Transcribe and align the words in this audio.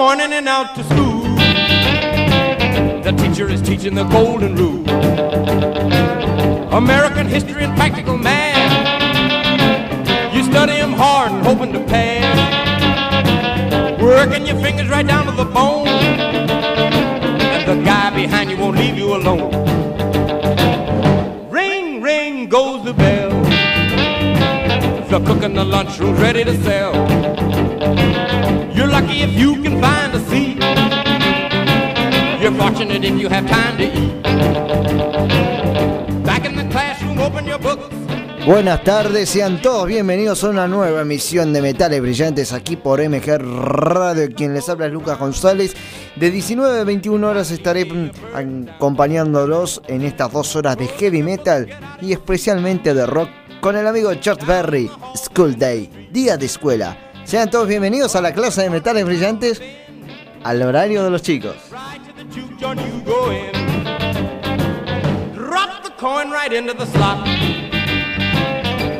Morning 0.00 0.32
and 0.32 0.48
out 0.48 0.74
to 0.74 0.82
school. 0.84 1.20
The 3.06 3.12
teacher 3.18 3.50
is 3.50 3.60
teaching 3.60 3.94
the 3.94 4.04
golden 4.04 4.56
rule. 4.56 4.88
American 6.72 7.26
history 7.28 7.64
and 7.64 7.76
practical 7.76 8.16
math. 8.16 8.72
You 10.34 10.42
study 10.44 10.52
study 10.52 10.76
'em 10.80 10.94
hard 10.94 11.32
and 11.32 11.42
hoping 11.44 11.74
to 11.74 11.80
pass. 11.80 12.36
Working 14.00 14.46
your 14.46 14.58
fingers 14.64 14.88
right 14.88 15.06
down 15.06 15.26
to 15.26 15.32
the 15.32 15.48
bone. 15.58 15.88
And 17.54 17.62
the 17.70 17.78
guy 17.90 18.08
behind 18.22 18.50
you 18.50 18.56
won't 18.56 18.78
leave 18.78 18.96
you 18.96 19.08
alone. 19.18 19.52
Ring, 21.58 22.00
ring 22.00 22.48
goes 22.56 22.80
the 22.88 22.94
bell. 22.94 23.32
The 25.12 25.20
cook 25.26 25.42
in 25.48 25.52
the 25.60 25.66
lunchroom's 25.74 26.18
ready 26.26 26.42
to 26.50 26.54
sell. 26.66 28.29
You're 28.80 28.88
lucky 28.88 29.20
if 29.20 29.38
you 29.38 29.60
can 29.62 29.78
find 29.78 30.14
a 30.14 30.20
seat. 30.30 30.56
You're 32.40 32.56
fortunate 32.56 33.04
if 33.04 33.20
you 33.20 33.28
have 33.28 33.46
time 33.46 33.76
to 33.76 33.84
eat. 33.84 34.22
Back 36.24 36.46
in 36.46 36.56
the 36.56 36.66
classroom, 36.70 37.18
open 37.18 37.44
your 37.44 37.58
books. 37.58 37.94
Buenas 38.46 38.82
tardes, 38.82 39.28
sean 39.28 39.60
todos 39.60 39.86
bienvenidos 39.86 40.42
a 40.44 40.48
una 40.48 40.66
nueva 40.66 41.02
emisión 41.02 41.52
de 41.52 41.60
Metales 41.60 42.00
Brillantes 42.00 42.54
aquí 42.54 42.76
por 42.76 43.06
MG 43.06 43.36
Radio. 43.38 44.34
Quien 44.34 44.54
les 44.54 44.66
habla 44.70 44.86
es 44.86 44.92
Lucas 44.92 45.18
González. 45.18 45.76
De 46.16 46.30
19 46.30 46.80
a 46.80 46.84
21 46.84 47.28
horas 47.28 47.50
estaré 47.50 47.84
mm, 47.84 48.10
acompañándolos 48.76 49.82
en 49.88 50.04
estas 50.04 50.32
dos 50.32 50.56
horas 50.56 50.78
de 50.78 50.88
heavy 50.88 51.22
metal 51.22 51.68
y 52.00 52.14
especialmente 52.14 52.94
de 52.94 53.04
rock 53.04 53.28
con 53.60 53.76
el 53.76 53.86
amigo 53.86 54.14
Chuck 54.14 54.46
Berry, 54.46 54.90
School 55.14 55.58
Day, 55.58 56.08
día 56.10 56.38
de 56.38 56.46
escuela. 56.46 57.09
Sean 57.30 57.48
todos 57.48 57.68
bienvenidos 57.68 58.16
a 58.16 58.20
la 58.20 58.32
clase 58.32 58.62
de 58.62 58.70
Metales 58.70 59.04
Brillantes 59.04 59.62
al 60.42 60.60
horario 60.62 61.04
de 61.04 61.10
los 61.10 61.22
chicos. 61.22 61.54
Drop 65.36 65.84
the 65.84 65.92
coin 65.96 66.32
right 66.32 66.52
into 66.52 66.74
the 66.74 66.86
slot. 66.86 67.24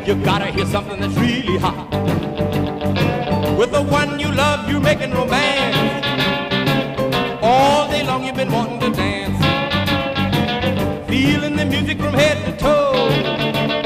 You 0.07 0.15
gotta 0.23 0.47
hear 0.47 0.65
something 0.67 1.01
that's 1.01 1.17
really 1.17 1.59
hot. 1.59 1.91
With 3.59 3.73
the 3.73 3.83
one 3.83 4.21
you 4.21 4.31
love, 4.31 4.71
you're 4.71 4.79
making 4.79 5.11
romance. 5.11 6.07
All 7.43 7.89
day 7.91 8.05
long 8.05 8.23
you've 8.23 8.37
been 8.37 8.53
wanting 8.53 8.79
to 8.79 8.91
dance. 8.97 9.45
Feeling 11.09 11.57
the 11.57 11.65
music 11.65 11.99
from 11.99 12.15
head 12.15 12.45
to 12.47 12.53
toe. 12.63 13.80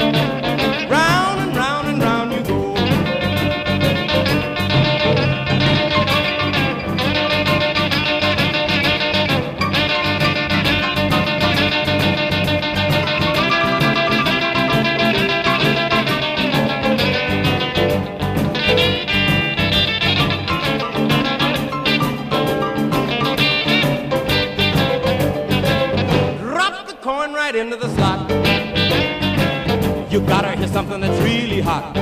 Something 30.75 30.99
that's 30.99 31.21
really 31.23 31.61
hot. 31.61 31.95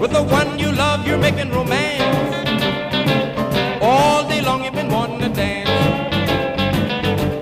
With 0.00 0.12
the 0.12 0.22
one 0.22 0.58
you 0.58 0.72
love, 0.72 1.06
you're 1.06 1.18
making 1.18 1.50
romance. 1.50 2.00
All 3.82 4.26
day 4.26 4.40
long 4.40 4.64
you've 4.64 4.72
been 4.72 4.88
wanting 4.88 5.20
to 5.20 5.28
dance. 5.28 5.68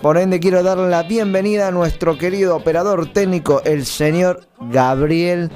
Por 0.00 0.16
ende, 0.16 0.40
quiero 0.40 0.62
darle 0.62 0.88
la 0.88 1.02
bienvenida 1.02 1.68
a 1.68 1.72
nuestro 1.72 2.16
querido 2.16 2.56
operador 2.56 3.12
técnico, 3.12 3.60
el 3.64 3.84
señor 3.84 4.46
Gabriel. 4.70 5.50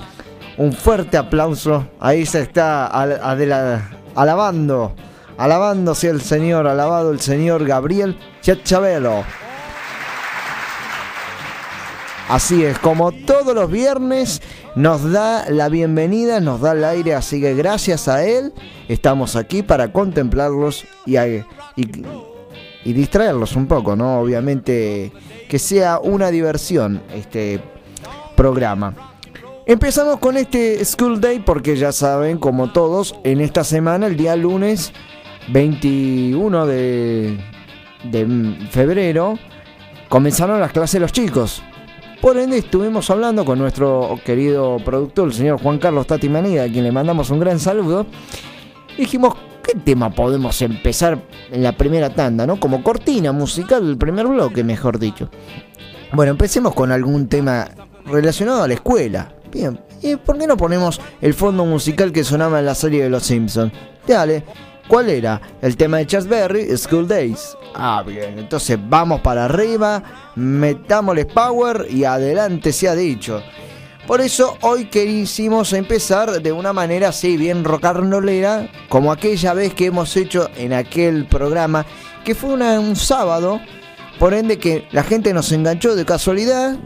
Un 0.59 0.73
fuerte 0.73 1.17
aplauso. 1.17 1.89
Ahí 1.99 2.27
se 2.27 2.41
está 2.41 2.87
alabando, 4.15 4.95
alabándose 5.37 6.09
el 6.09 6.21
señor, 6.21 6.67
alabado 6.67 7.11
el 7.13 7.21
señor 7.21 7.67
Gabriel 7.67 8.17
Chabelo. 8.43 9.25
Así 12.29 12.65
es, 12.65 12.79
como 12.79 13.13
todos 13.13 13.55
los 13.55 13.71
viernes 13.71 14.41
nos 14.77 15.13
da 15.13 15.49
la 15.51 15.69
bienvenida, 15.69 16.41
nos 16.41 16.61
da 16.61 16.73
el 16.73 16.85
aire, 16.85 17.15
así 17.15 17.41
que 17.41 17.55
gracias 17.55 18.09
a 18.09 18.25
él 18.25 18.53
estamos 18.89 19.37
aquí 19.37 19.63
para 19.63 19.93
contemplarlos 19.93 20.85
y, 21.05 21.17
y 21.17 22.93
distraerlos 22.93 23.57
un 23.57 23.67
poco, 23.67 23.95
¿no? 23.95 24.21
Obviamente 24.21 25.13
que 25.49 25.59
sea 25.59 25.99
una 25.99 26.31
diversión 26.31 27.03
este 27.15 27.61
programa. 28.37 28.95
Empezamos 29.67 30.19
con 30.19 30.37
este 30.37 30.85
School 30.85 31.21
Day 31.21 31.39
porque 31.41 31.77
ya 31.77 31.93
saben, 31.93 32.39
como 32.39 32.73
todos, 32.73 33.15
en 33.25 33.41
esta 33.41 33.65
semana, 33.65 34.07
el 34.07 34.17
día 34.17 34.37
lunes 34.37 34.93
21 35.49 36.67
de, 36.67 37.39
de 38.05 38.57
febrero, 38.71 39.39
comenzaron 40.09 40.61
las 40.61 40.73
clases 40.73 41.01
los 41.01 41.13
chicos. 41.13 41.63
Por 42.21 42.39
ende, 42.39 42.59
estuvimos 42.59 43.11
hablando 43.11 43.45
con 43.45 43.59
nuestro 43.59 44.19
querido 44.25 44.79
productor, 44.83 45.29
el 45.29 45.35
señor 45.35 45.61
Juan 45.61 45.79
Carlos 45.79 46.07
Tati 46.07 46.29
Manida, 46.29 46.65
a 46.65 46.69
quien 46.69 46.85
le 46.85 46.93
mandamos 46.93 47.29
un 47.29 47.39
gran 47.39 47.61
saludo. 47.61 48.07
Dijimos, 48.97 49.35
¿qué 49.63 49.75
tema 49.75 50.11
podemos 50.11 50.63
empezar 50.63 51.19
en 51.51 51.63
la 51.63 51.77
primera 51.77 52.11
tanda, 52.11 52.47
no? 52.47 52.59
Como 52.59 52.83
cortina 52.83 53.33
musical 53.33 53.87
del 53.87 53.99
primer 53.99 54.27
bloque, 54.27 54.65
mejor 54.65 54.99
dicho. 54.99 55.29
Bueno, 56.13 56.31
empecemos 56.31 56.75
con 56.75 56.93
algún 56.93 57.29
tema 57.29 57.69
relacionado 58.07 58.63
a 58.63 58.69
la 58.69 58.75
escuela. 58.75 59.35
Bien, 59.53 59.79
¿y 60.01 60.17
por 60.17 60.39
qué 60.39 60.47
no 60.47 60.57
ponemos 60.57 61.01
el 61.21 61.35
fondo 61.35 61.65
musical 61.65 62.13
que 62.13 62.25
sonaba 62.25 62.59
en 62.59 62.67
la 62.67 62.75
serie 62.75 63.03
de 63.03 63.11
Los 63.11 63.25
Simpsons? 63.25 63.73
Dale, 64.07 64.45
¿cuál 64.89 65.09
era? 65.11 65.41
El 65.63 65.77
tema 65.77 65.99
de 65.99 66.07
Chas 66.07 66.27
Berry, 66.27 66.77
School 66.77 67.07
Days. 67.09 67.57
Ah, 67.75 68.03
bien, 68.07 68.39
entonces 68.39 68.79
vamos 68.89 69.21
para 69.21 69.47
arriba, 69.47 70.03
metámosle 70.37 71.25
power 71.27 71.87
y 71.91 72.05
adelante 72.05 72.73
se 72.73 72.89
ha 72.89 72.95
dicho. 72.95 73.43
Por 74.07 74.21
eso 74.21 74.59
hoy 74.61 74.85
quisimos 74.87 75.73
empezar 75.73 76.43
de 76.43 76.53
una 76.53 76.73
manera 76.75 77.09
así 77.09 77.37
bien 77.39 77.65
rocarnolera, 77.65 78.69
como 78.91 79.11
aquella 79.11 79.55
vez 79.55 79.73
que 79.75 79.87
hemos 79.87 80.15
hecho 80.17 80.51
en 80.57 80.75
aquel 80.75 81.27
programa, 81.27 81.87
que 82.25 82.35
fue 82.35 82.51
una- 82.53 82.79
un 82.79 82.97
sábado, 82.97 83.61
por 84.19 84.35
ende 84.35 84.59
que 84.59 84.87
la 84.93 85.03
gente 85.03 85.33
nos 85.33 85.51
enganchó 85.53 85.97
de 85.97 86.05
casualidad, 86.05 86.77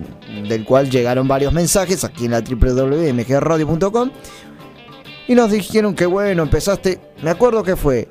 del 0.48 0.64
cual 0.64 0.88
llegaron 0.90 1.26
varios 1.28 1.52
mensajes 1.52 2.04
aquí 2.04 2.26
en 2.26 2.30
la 2.30 2.40
www.mgradio.com 2.40 4.10
y 5.28 5.34
nos 5.34 5.52
dijeron 5.52 5.94
que 5.94 6.06
bueno, 6.06 6.42
empezaste, 6.42 6.98
me 7.22 7.30
acuerdo 7.30 7.62
que 7.62 7.76
fue 7.76 8.08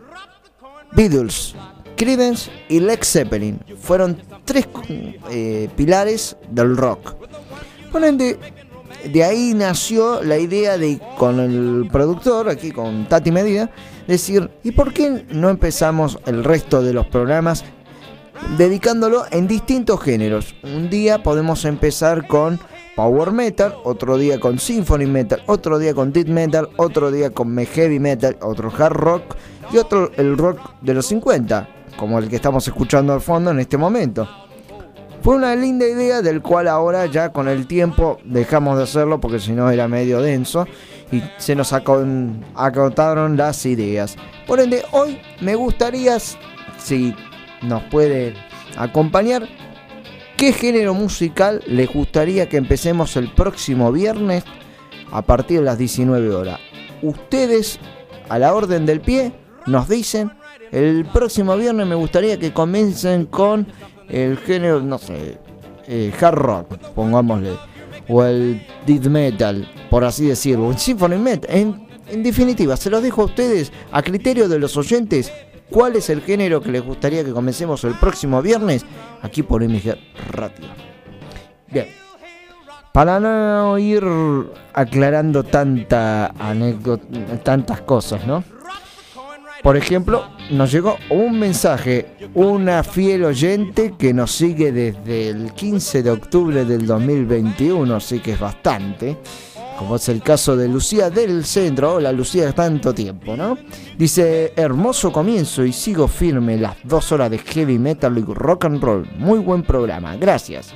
Beatles, 0.93 1.55
Creedence 1.97 2.49
y 2.69 2.79
Led 2.79 2.99
Zeppelin. 3.03 3.59
Fueron 3.81 4.21
tres 4.45 4.67
eh, 5.29 5.67
pilares 5.75 6.37
del 6.51 6.77
rock. 6.77 7.15
Por 7.91 8.03
ende, 8.05 8.37
de 9.11 9.23
ahí 9.23 9.53
nació 9.55 10.23
la 10.23 10.37
idea 10.37 10.77
de, 10.77 11.01
con 11.17 11.39
el 11.39 11.89
productor, 11.91 12.49
aquí 12.49 12.71
con 12.71 13.07
Tati 13.07 13.31
Medina, 13.31 13.71
decir, 14.07 14.49
¿y 14.63 14.71
por 14.71 14.93
qué 14.93 15.25
no 15.29 15.49
empezamos 15.49 16.19
el 16.27 16.43
resto 16.43 16.83
de 16.83 16.93
los 16.93 17.07
programas 17.07 17.65
dedicándolo 18.57 19.25
en 19.31 19.47
distintos 19.47 19.99
géneros? 20.01 20.53
Un 20.63 20.91
día 20.91 21.23
podemos 21.23 21.65
empezar 21.65 22.27
con 22.27 22.59
power 22.97 23.31
metal, 23.31 23.75
otro 23.83 24.17
día 24.17 24.39
con 24.39 24.57
symphony 24.57 25.05
metal, 25.05 25.43
otro 25.45 25.77
día 25.77 25.93
con 25.93 26.11
death 26.11 26.29
metal, 26.29 26.67
otro 26.77 27.11
día 27.11 27.29
con 27.29 27.55
heavy 27.55 27.99
metal, 27.99 28.35
otro 28.41 28.73
hard 28.75 28.93
rock 28.93 29.35
y 29.71 29.77
otro 29.77 30.11
el 30.17 30.35
rock 30.35 30.59
de 30.81 30.95
los 30.95 31.05
50, 31.05 31.69
como 31.95 32.17
el 32.17 32.27
que 32.27 32.37
estamos 32.37 32.67
escuchando 32.67 33.13
al 33.13 33.21
fondo 33.21 33.51
en 33.51 33.59
este 33.59 33.77
momento. 33.77 34.27
Fue 35.21 35.35
una 35.35 35.55
linda 35.55 35.87
idea 35.87 36.23
del 36.23 36.41
cual 36.41 36.67
ahora 36.67 37.05
ya 37.05 37.29
con 37.29 37.47
el 37.47 37.67
tiempo 37.67 38.17
dejamos 38.23 38.77
de 38.77 38.85
hacerlo 38.85 39.21
porque 39.21 39.39
si 39.39 39.51
no 39.51 39.69
era 39.69 39.87
medio 39.87 40.19
denso 40.19 40.65
y 41.11 41.21
se 41.37 41.53
nos 41.55 41.73
acotaron 41.73 43.37
las 43.37 43.63
ideas. 43.67 44.15
Por 44.47 44.59
ende, 44.59 44.83
hoy 44.91 45.19
me 45.41 45.53
gustaría, 45.53 46.17
si 46.79 47.13
nos 47.61 47.83
puede 47.83 48.33
acompañar, 48.75 49.47
¿qué 50.37 50.53
género 50.53 50.93
musical 50.93 51.63
les 51.65 51.91
gustaría 51.91 52.47
que 52.47 52.57
empecemos 52.57 53.17
el 53.17 53.33
próximo 53.33 53.91
viernes 53.91 54.43
a 55.11 55.23
partir 55.23 55.59
de 55.59 55.65
las 55.65 55.79
19 55.79 56.33
horas? 56.33 56.59
Ustedes, 57.01 57.79
a 58.29 58.37
la 58.37 58.53
orden 58.53 58.85
del 58.85 59.01
pie, 59.01 59.33
nos 59.65 59.89
dicen, 59.89 60.31
el 60.71 61.05
próximo 61.05 61.57
viernes 61.57 61.87
me 61.87 61.95
gustaría 61.95 62.37
que 62.37 62.53
comiencen 62.53 63.25
con 63.25 63.67
el 64.09 64.37
género, 64.37 64.79
no 64.79 64.99
sé, 64.99 65.39
eh, 65.87 66.13
hard 66.21 66.35
rock, 66.35 66.77
pongámosle, 66.93 67.53
o 68.07 68.23
el 68.23 68.61
death 68.85 69.07
metal, 69.07 69.67
por 69.89 70.05
así 70.05 70.27
decirlo, 70.27 70.69
el 70.69 70.77
symphony 70.77 71.17
metal. 71.17 71.49
En, 71.49 71.87
en 72.09 72.23
definitiva, 72.23 72.77
se 72.77 72.91
los 72.91 73.01
dejo 73.01 73.23
a 73.23 73.25
ustedes 73.25 73.71
a 73.91 74.03
criterio 74.03 74.47
de 74.47 74.59
los 74.59 74.77
oyentes. 74.77 75.31
¿Cuál 75.69 75.95
es 75.95 76.09
el 76.09 76.21
género 76.21 76.61
que 76.61 76.71
les 76.71 76.83
gustaría 76.83 77.23
que 77.23 77.31
comencemos 77.31 77.83
el 77.83 77.95
próximo 77.95 78.41
viernes? 78.41 78.85
Aquí 79.21 79.43
por 79.43 79.63
MG 79.63 79.95
Radio. 80.31 80.67
Bien. 81.69 81.87
Para 82.93 83.19
no 83.19 83.77
ir 83.77 84.03
aclarando 84.73 85.43
tanta 85.43 86.27
anécdota, 86.39 87.05
tantas 87.43 87.81
cosas, 87.81 88.25
¿no? 88.25 88.43
Por 89.61 89.75
ejemplo, 89.75 90.29
nos 90.51 90.71
llegó 90.71 90.97
un 91.09 91.39
mensaje, 91.39 92.05
una 92.33 92.83
fiel 92.83 93.25
oyente 93.25 93.95
que 93.97 94.13
nos 94.13 94.31
sigue 94.31 94.71
desde 94.71 95.29
el 95.29 95.51
15 95.53 96.03
de 96.03 96.11
octubre 96.11 96.63
del 96.63 96.85
2021, 96.85 97.95
así 97.95 98.19
que 98.19 98.33
es 98.33 98.39
bastante, 98.39 99.17
como 99.77 99.95
es 99.95 100.09
el 100.09 100.21
caso 100.21 100.57
de 100.57 100.67
Lucía 100.67 101.09
del 101.09 101.45
Centro. 101.45 101.95
Hola 101.95 102.11
Lucía, 102.11 102.51
tanto 102.51 102.93
tiempo, 102.93 103.37
¿no? 103.37 103.57
Dice, 103.97 104.51
hermoso 104.55 105.11
comienzo 105.11 105.63
y 105.63 105.71
sigo 105.71 106.07
firme 106.07 106.57
las 106.57 106.75
dos 106.83 107.11
horas 107.11 107.29
de 107.31 107.37
heavy 107.37 107.77
metal 107.77 108.17
y 108.17 108.21
rock 108.21 108.65
and 108.65 108.83
roll. 108.83 109.07
Muy 109.17 109.39
buen 109.39 109.63
programa, 109.63 110.15
gracias. 110.17 110.73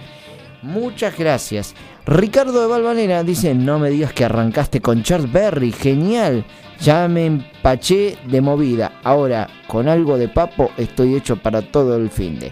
Muchas 0.61 1.17
gracias. 1.17 1.73
Ricardo 2.05 2.61
de 2.61 2.67
Valvanera 2.67 3.23
dice, 3.23 3.55
no 3.55 3.79
me 3.79 3.89
digas 3.89 4.13
que 4.13 4.25
arrancaste 4.25 4.79
con 4.79 5.01
Charles 5.03 5.31
Berry, 5.31 5.71
genial. 5.71 6.45
Ya 6.79 7.07
me 7.07 7.25
empaché 7.25 8.17
de 8.27 8.41
movida. 8.41 8.99
Ahora, 9.03 9.47
con 9.67 9.87
algo 9.87 10.17
de 10.17 10.27
papo, 10.27 10.71
estoy 10.77 11.15
hecho 11.15 11.35
para 11.35 11.61
todo 11.61 11.95
el 11.95 12.09
fin 12.09 12.39
de. 12.39 12.51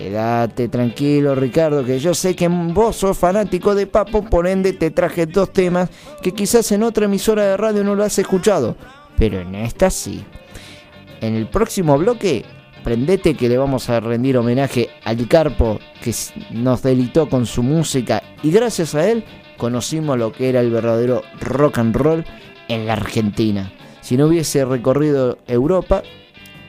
Quédate 0.00 0.68
tranquilo, 0.68 1.34
Ricardo, 1.34 1.84
que 1.84 1.98
yo 1.98 2.14
sé 2.14 2.34
que 2.34 2.48
vos 2.48 2.96
sos 2.96 3.18
fanático 3.18 3.74
de 3.74 3.86
Papo, 3.86 4.24
por 4.24 4.46
ende 4.46 4.72
te 4.72 4.90
traje 4.90 5.26
dos 5.26 5.52
temas 5.52 5.90
que 6.22 6.32
quizás 6.32 6.72
en 6.72 6.84
otra 6.84 7.04
emisora 7.04 7.44
de 7.44 7.58
radio 7.58 7.84
no 7.84 7.94
lo 7.94 8.02
has 8.02 8.18
escuchado, 8.18 8.76
pero 9.18 9.40
en 9.40 9.54
esta 9.54 9.90
sí. 9.90 10.24
En 11.20 11.34
el 11.34 11.48
próximo 11.48 11.98
bloque, 11.98 12.46
prendete 12.82 13.34
que 13.34 13.50
le 13.50 13.58
vamos 13.58 13.90
a 13.90 14.00
rendir 14.00 14.38
homenaje 14.38 14.88
al 15.04 15.28
Carpo 15.28 15.78
que 16.02 16.14
nos 16.50 16.82
delitó 16.82 17.28
con 17.28 17.44
su 17.44 17.62
música 17.62 18.22
y 18.42 18.50
gracias 18.50 18.94
a 18.94 19.06
él 19.06 19.22
conocimos 19.58 20.16
lo 20.16 20.32
que 20.32 20.48
era 20.48 20.60
el 20.60 20.70
verdadero 20.70 21.20
rock 21.42 21.76
and 21.76 21.94
roll 21.94 22.24
en 22.68 22.86
la 22.86 22.94
Argentina. 22.94 23.70
Si 24.00 24.16
no 24.16 24.28
hubiese 24.28 24.64
recorrido 24.64 25.36
Europa, 25.46 26.02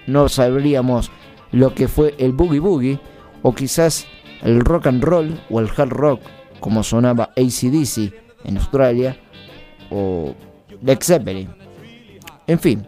no 0.06 0.28
sabríamos 0.28 1.10
lo 1.54 1.74
que 1.74 1.88
fue 1.88 2.14
el 2.18 2.34
boogie 2.34 2.60
boogie 2.60 3.00
o 3.42 3.54
quizás 3.54 4.06
el 4.42 4.62
rock 4.62 4.88
and 4.88 5.04
roll 5.04 5.40
o 5.50 5.60
el 5.60 5.70
hard 5.76 5.90
rock 5.90 6.22
como 6.60 6.84
sonaba 6.84 7.32
ACDC 7.38 8.14
en 8.44 8.58
Australia 8.58 9.18
o 9.90 10.36
Led 10.82 11.00
Zeppelin. 11.02 11.50
En 12.48 12.60
fin. 12.60 12.88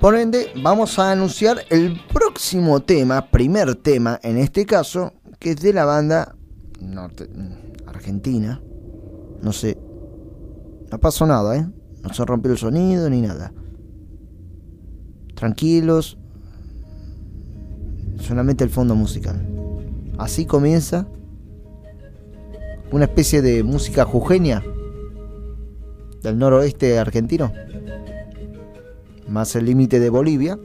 Por 0.00 0.14
ende, 0.14 0.52
vamos 0.62 0.98
a 0.98 1.10
anunciar 1.10 1.64
el 1.70 2.00
próximo 2.12 2.80
tema, 2.80 3.30
primer 3.30 3.74
tema 3.74 4.20
en 4.22 4.38
este 4.38 4.64
caso, 4.64 5.12
que 5.40 5.50
es 5.50 5.60
de 5.60 5.72
la 5.72 5.84
banda 5.84 6.36
norte, 6.80 7.28
argentina. 7.86 8.60
No 9.42 9.52
sé, 9.52 9.76
no 10.90 10.98
pasó 10.98 11.26
nada, 11.26 11.56
¿eh? 11.56 11.66
No 12.02 12.14
se 12.14 12.24
rompió 12.24 12.52
el 12.52 12.58
sonido 12.58 13.10
ni 13.10 13.20
nada. 13.20 13.52
Tranquilos. 15.34 16.17
Solamente 18.20 18.64
el 18.64 18.70
fondo 18.70 18.94
musical. 18.94 19.40
Así 20.18 20.46
comienza 20.46 21.06
una 22.90 23.04
especie 23.04 23.42
de 23.42 23.62
música 23.62 24.04
jujeña 24.04 24.62
del 26.22 26.38
noroeste 26.38 26.98
argentino, 26.98 27.52
más 29.28 29.54
el 29.56 29.66
límite 29.66 30.00
de 30.00 30.10
Bolivia. 30.10 30.58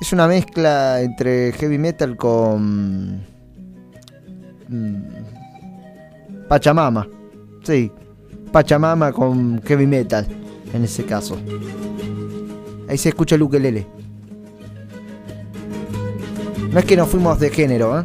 Es 0.00 0.12
una 0.12 0.26
mezcla 0.26 1.00
entre 1.00 1.52
heavy 1.52 1.78
metal 1.78 2.16
con 2.16 3.22
mm, 4.68 4.96
Pachamama. 6.48 7.08
Sí, 7.62 7.90
Pachamama 8.50 9.12
con 9.12 9.62
heavy 9.62 9.86
metal, 9.86 10.26
en 10.74 10.84
ese 10.84 11.04
caso. 11.04 11.38
Ahí 12.92 12.98
se 12.98 13.08
escucha 13.08 13.36
el 13.36 13.42
ukelele. 13.42 13.86
No 16.70 16.78
es 16.78 16.84
que 16.84 16.94
nos 16.94 17.08
fuimos 17.08 17.40
de 17.40 17.48
género, 17.48 17.98
¿eh? 17.98 18.04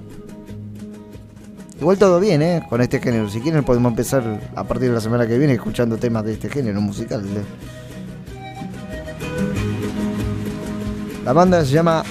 Igual 1.81 1.97
todo 1.97 2.21
bien, 2.21 2.41
¿eh? 2.41 2.65
Con 2.69 2.79
este 2.79 3.01
género. 3.01 3.27
Si 3.29 3.41
quieren 3.41 3.65
podemos 3.65 3.89
empezar 3.89 4.49
a 4.55 4.63
partir 4.63 4.87
de 4.87 4.93
la 4.93 5.01
semana 5.01 5.27
que 5.27 5.37
viene 5.37 5.55
escuchando 5.55 5.97
temas 5.97 6.23
de 6.23 6.31
este 6.31 6.47
género 6.47 6.79
musical. 6.79 7.21
¿eh? 7.25 7.43
La 11.25 11.33
banda 11.33 11.65
se 11.65 11.71
llama 11.73 12.05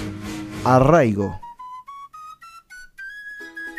Arraigo. 0.63 1.41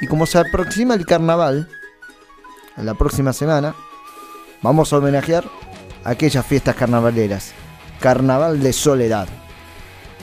Y 0.01 0.07
como 0.07 0.25
se 0.25 0.39
aproxima 0.39 0.95
el 0.95 1.05
carnaval, 1.05 1.69
la 2.77 2.95
próxima 2.95 3.31
semana, 3.31 3.75
vamos 4.63 4.91
a 4.91 4.97
homenajear 4.97 5.43
aquellas 6.03 6.43
fiestas 6.47 6.75
carnavaleras. 6.75 7.53
Carnaval 7.99 8.61
de 8.61 8.73
Soledad. 8.73 9.27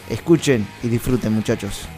Escuchen 0.08 0.66
y 0.82 0.88
disfruten 0.88 1.32
muchachos. 1.32 1.88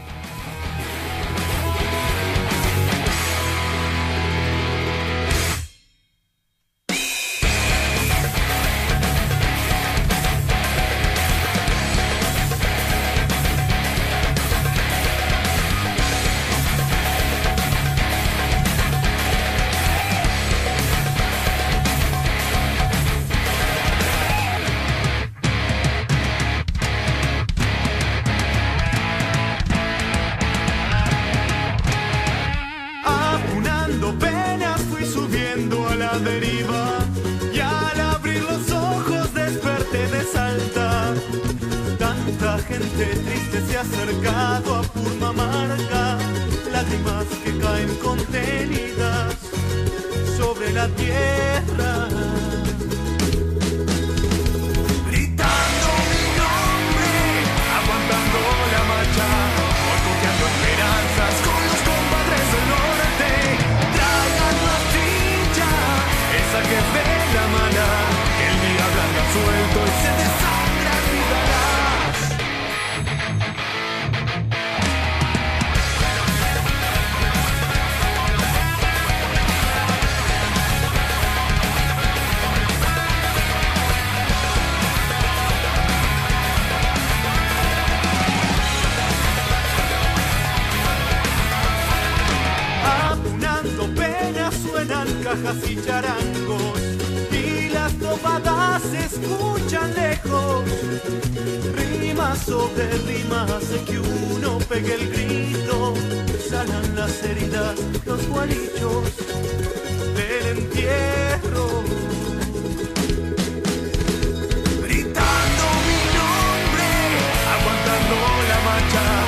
La 118.77 119.26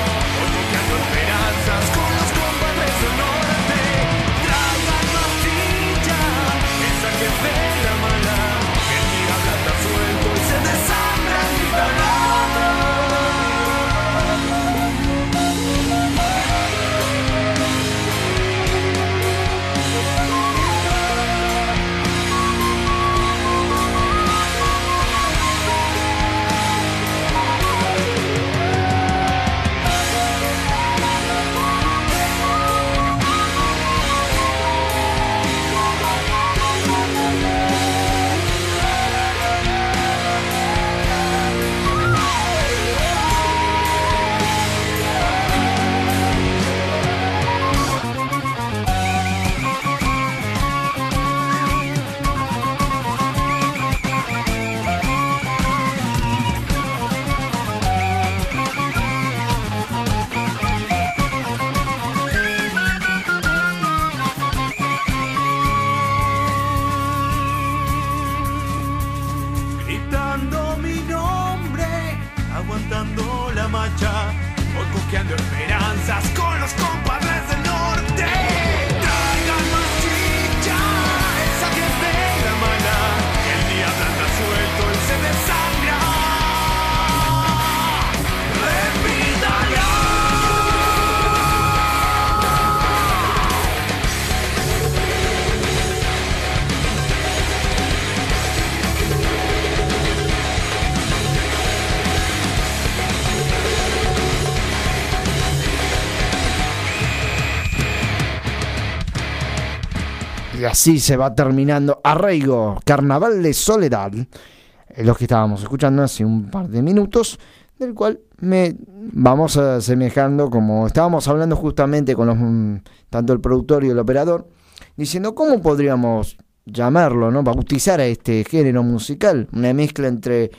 así 110.79 110.97
se 110.97 111.17
va 111.17 111.35
terminando 111.35 111.99
Arraigo, 112.05 112.79
Carnaval 112.85 113.43
de 113.43 113.51
Soledad, 113.51 114.13
es 114.13 115.05
lo 115.05 115.13
que 115.13 115.25
estábamos 115.25 115.61
escuchando 115.61 116.03
hace 116.03 116.23
un 116.23 116.49
par 116.49 116.69
de 116.69 116.81
minutos, 116.81 117.37
del 117.77 117.93
cual 117.93 118.21
me 118.37 118.77
vamos 118.87 119.57
asemejando, 119.57 120.49
como 120.49 120.87
estábamos 120.87 121.27
hablando 121.27 121.57
justamente 121.57 122.15
con 122.15 122.27
los, 122.27 122.37
mm, 122.37 122.77
tanto 123.09 123.33
el 123.33 123.41
productor 123.41 123.83
y 123.83 123.89
el 123.89 123.99
operador, 123.99 124.47
diciendo 124.95 125.35
cómo 125.35 125.61
podríamos 125.61 126.37
llamarlo, 126.65 127.29
¿no? 127.29 127.43
bautizar 127.43 127.99
a 127.99 128.05
este 128.05 128.45
género 128.45 128.81
musical, 128.81 129.49
una 129.51 129.73
mezcla 129.73 130.07
entre 130.07 130.49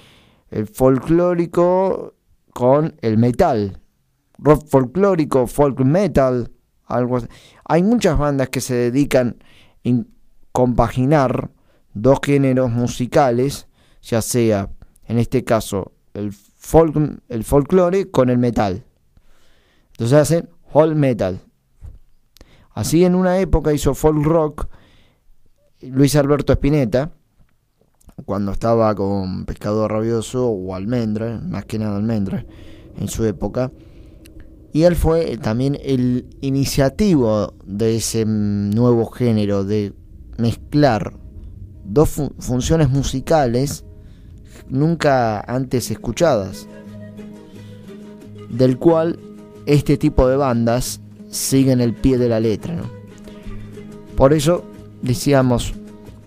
el 0.51 0.67
folclórico 0.67 2.13
con 2.53 2.95
el 3.01 3.17
metal, 3.17 3.81
rock 4.37 4.67
folclórico, 4.69 5.47
folk 5.47 5.81
metal, 5.81 6.51
algo 6.85 7.17
así. 7.17 7.27
Hay 7.65 7.83
muchas 7.83 8.19
bandas 8.19 8.51
que 8.51 8.61
se 8.61 8.75
dedican 8.75 9.39
compaginar 10.53 11.51
dos 11.95 12.19
géneros 12.23 12.71
musicales, 12.71 13.67
ya 14.03 14.23
sea 14.23 14.71
en 15.07 15.19
este 15.19 15.45
caso 15.45 15.93
el 16.15 16.33
folk, 16.33 16.97
el 17.29 17.45
folclore 17.45 18.11
con 18.11 18.31
el 18.31 18.39
metal. 18.39 18.85
Entonces 19.93 20.19
hacen 20.19 20.49
folk 20.73 20.95
metal. 20.95 21.41
Así 22.73 23.05
en 23.05 23.15
una 23.15 23.39
época 23.39 23.73
hizo 23.73 23.95
folk 23.95 24.25
rock 24.25 24.69
Luis 25.83 26.15
Alberto 26.17 26.53
Spinetta, 26.53 27.11
cuando 28.25 28.53
estaba 28.53 28.95
con 28.95 29.47
Pescado 29.47 29.89
Rabioso 29.89 30.49
o 30.49 30.75
Almendra, 30.75 31.41
más 31.41 31.65
que 31.65 31.79
nada 31.79 31.97
Almendra, 31.97 32.45
en 32.99 33.09
su 33.09 33.25
época. 33.25 33.73
Y 34.73 34.83
él 34.83 34.95
fue 34.95 35.37
también 35.37 35.77
el 35.83 36.27
iniciativo 36.41 37.55
de 37.65 37.97
ese 37.97 38.25
nuevo 38.25 39.07
género, 39.07 39.65
de 39.65 39.93
mezclar 40.39 41.13
dos 41.85 42.09
fu 42.09 42.33
funciones 42.39 42.89
musicales 42.89 43.85
nunca 44.69 45.41
antes 45.41 45.91
escuchadas, 45.91 46.69
del 48.49 48.79
cual 48.79 49.19
este 49.67 49.97
tipo 49.97 50.29
de 50.29 50.37
bandas 50.37 51.01
siguen 51.29 51.81
el 51.81 51.95
pie 51.95 52.19
de 52.19 52.29
la 52.29 52.41
letra. 52.41 52.75
¿no? 52.75 52.85
Por 54.17 54.33
eso 54.33 54.65
decíamos, 55.03 55.75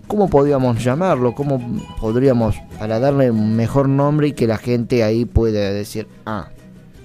¿cómo 0.06 0.28
podríamos 0.28 0.82
llamarlo? 0.82 1.34
¿Cómo 1.34 1.60
podríamos, 2.00 2.56
para 2.78 2.98
darle 2.98 3.30
un 3.30 3.56
mejor 3.56 3.88
nombre 3.88 4.28
y 4.28 4.32
que 4.32 4.46
la 4.46 4.58
gente 4.58 5.02
ahí 5.02 5.24
pueda 5.24 5.72
decir, 5.72 6.08
ah, 6.26 6.50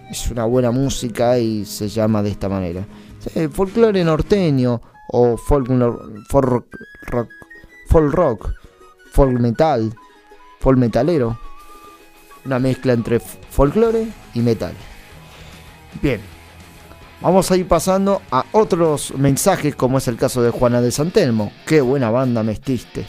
es 0.10 0.32
una 0.32 0.46
buena 0.46 0.72
música 0.72 1.38
y 1.38 1.66
se 1.66 1.90
llama 1.90 2.22
de 2.22 2.32
esta 2.32 2.50
manera? 2.50 2.86
Folclore 3.52 4.04
norteño 4.04 4.82
o 5.10 5.38
folk, 5.38 5.68
folk, 6.30 6.66
rock, 7.08 7.30
folk 7.90 8.14
rock, 8.14 8.50
folk 9.12 9.40
metal, 9.40 9.94
folk 10.60 10.78
metalero. 10.78 11.40
Una 12.46 12.60
mezcla 12.60 12.94
entre 12.94 13.20
folclore 13.20 14.08
y 14.34 14.40
metal. 14.40 14.74
Bien, 16.02 16.22
Vamos 17.22 17.52
a 17.52 17.58
ir 17.58 17.68
pasando 17.68 18.22
a 18.32 18.46
otros 18.54 19.14
mensajes, 19.18 19.76
como 19.76 19.98
es 19.98 20.08
el 20.08 20.16
caso 20.16 20.42
de 20.42 20.52
Juana 20.52 20.80
de 20.80 20.90
Santelmo. 20.90 21.52
Qué 21.66 21.82
buena 21.82 22.10
banda 22.10 22.44
mestiste. 22.44 23.06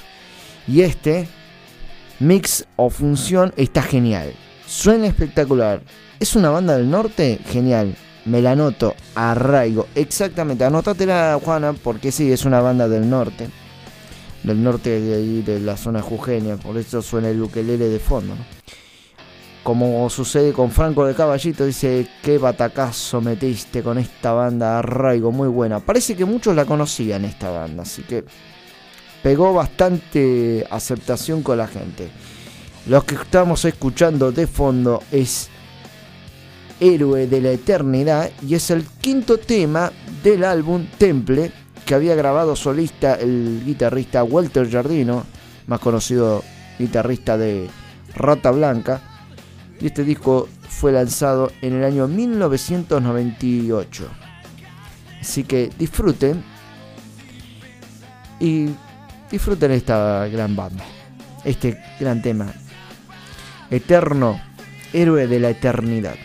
Y 0.66 0.80
este 0.80 1.28
mix 2.18 2.66
o 2.74 2.90
función 2.90 3.54
está 3.56 3.82
genial. 3.82 4.32
Suena 4.70 5.08
espectacular. 5.08 5.82
¿Es 6.20 6.36
una 6.36 6.50
banda 6.50 6.76
del 6.76 6.88
norte? 6.88 7.40
Genial. 7.44 7.96
Me 8.24 8.40
la 8.40 8.52
anoto. 8.52 8.94
Arraigo. 9.16 9.88
Exactamente. 9.96 10.64
Anótatela, 10.64 11.40
Juana, 11.44 11.72
porque 11.72 12.12
sí, 12.12 12.30
es 12.30 12.44
una 12.44 12.60
banda 12.60 12.88
del 12.88 13.10
norte. 13.10 13.48
Del 14.44 14.62
norte 14.62 15.00
de 15.00 15.16
ahí, 15.16 15.42
de 15.42 15.58
la 15.58 15.76
zona 15.76 16.02
jujeña. 16.02 16.56
Por 16.56 16.78
eso 16.78 17.02
suena 17.02 17.30
el 17.30 17.42
ukelele 17.42 17.88
de 17.88 17.98
fondo, 17.98 18.36
¿no? 18.36 18.60
como 19.64 20.08
sucede 20.08 20.52
con 20.52 20.70
Franco 20.70 21.04
de 21.04 21.14
Caballito, 21.14 21.66
dice, 21.66 22.06
qué 22.22 22.38
batacazo 22.38 23.20
metiste 23.20 23.82
con 23.82 23.98
esta 23.98 24.32
banda 24.32 24.78
Arraigo, 24.78 25.32
muy 25.32 25.48
buena. 25.48 25.80
Parece 25.80 26.16
que 26.16 26.24
muchos 26.24 26.56
la 26.56 26.64
conocían 26.64 27.24
esta 27.26 27.50
banda, 27.50 27.82
así 27.82 28.02
que 28.02 28.24
pegó 29.22 29.52
bastante 29.52 30.66
aceptación 30.70 31.42
con 31.42 31.58
la 31.58 31.66
gente. 31.66 32.08
Lo 32.90 33.06
que 33.06 33.14
estamos 33.14 33.64
escuchando 33.66 34.32
de 34.32 34.48
fondo 34.48 35.00
es 35.12 35.48
Héroe 36.80 37.28
de 37.28 37.40
la 37.40 37.50
Eternidad 37.50 38.32
y 38.44 38.56
es 38.56 38.68
el 38.72 38.84
quinto 38.84 39.38
tema 39.38 39.92
del 40.24 40.42
álbum 40.42 40.88
Temple 40.98 41.52
que 41.86 41.94
había 41.94 42.16
grabado 42.16 42.56
solista 42.56 43.14
el 43.14 43.62
guitarrista 43.64 44.24
Walter 44.24 44.68
Jardino, 44.68 45.24
más 45.68 45.78
conocido 45.78 46.42
guitarrista 46.80 47.38
de 47.38 47.70
Rata 48.16 48.50
Blanca 48.50 49.00
y 49.80 49.86
este 49.86 50.02
disco 50.02 50.48
fue 50.68 50.90
lanzado 50.90 51.52
en 51.62 51.74
el 51.74 51.84
año 51.84 52.08
1998. 52.08 54.08
Así 55.20 55.44
que 55.44 55.70
disfruten. 55.78 56.42
Y 58.40 58.70
disfruten 59.30 59.70
esta 59.70 60.26
gran 60.26 60.56
banda, 60.56 60.82
este 61.44 61.80
gran 62.00 62.20
tema. 62.20 62.52
Eterno, 63.70 64.40
héroe 64.92 65.28
de 65.28 65.38
la 65.38 65.50
eternidad. 65.50 66.16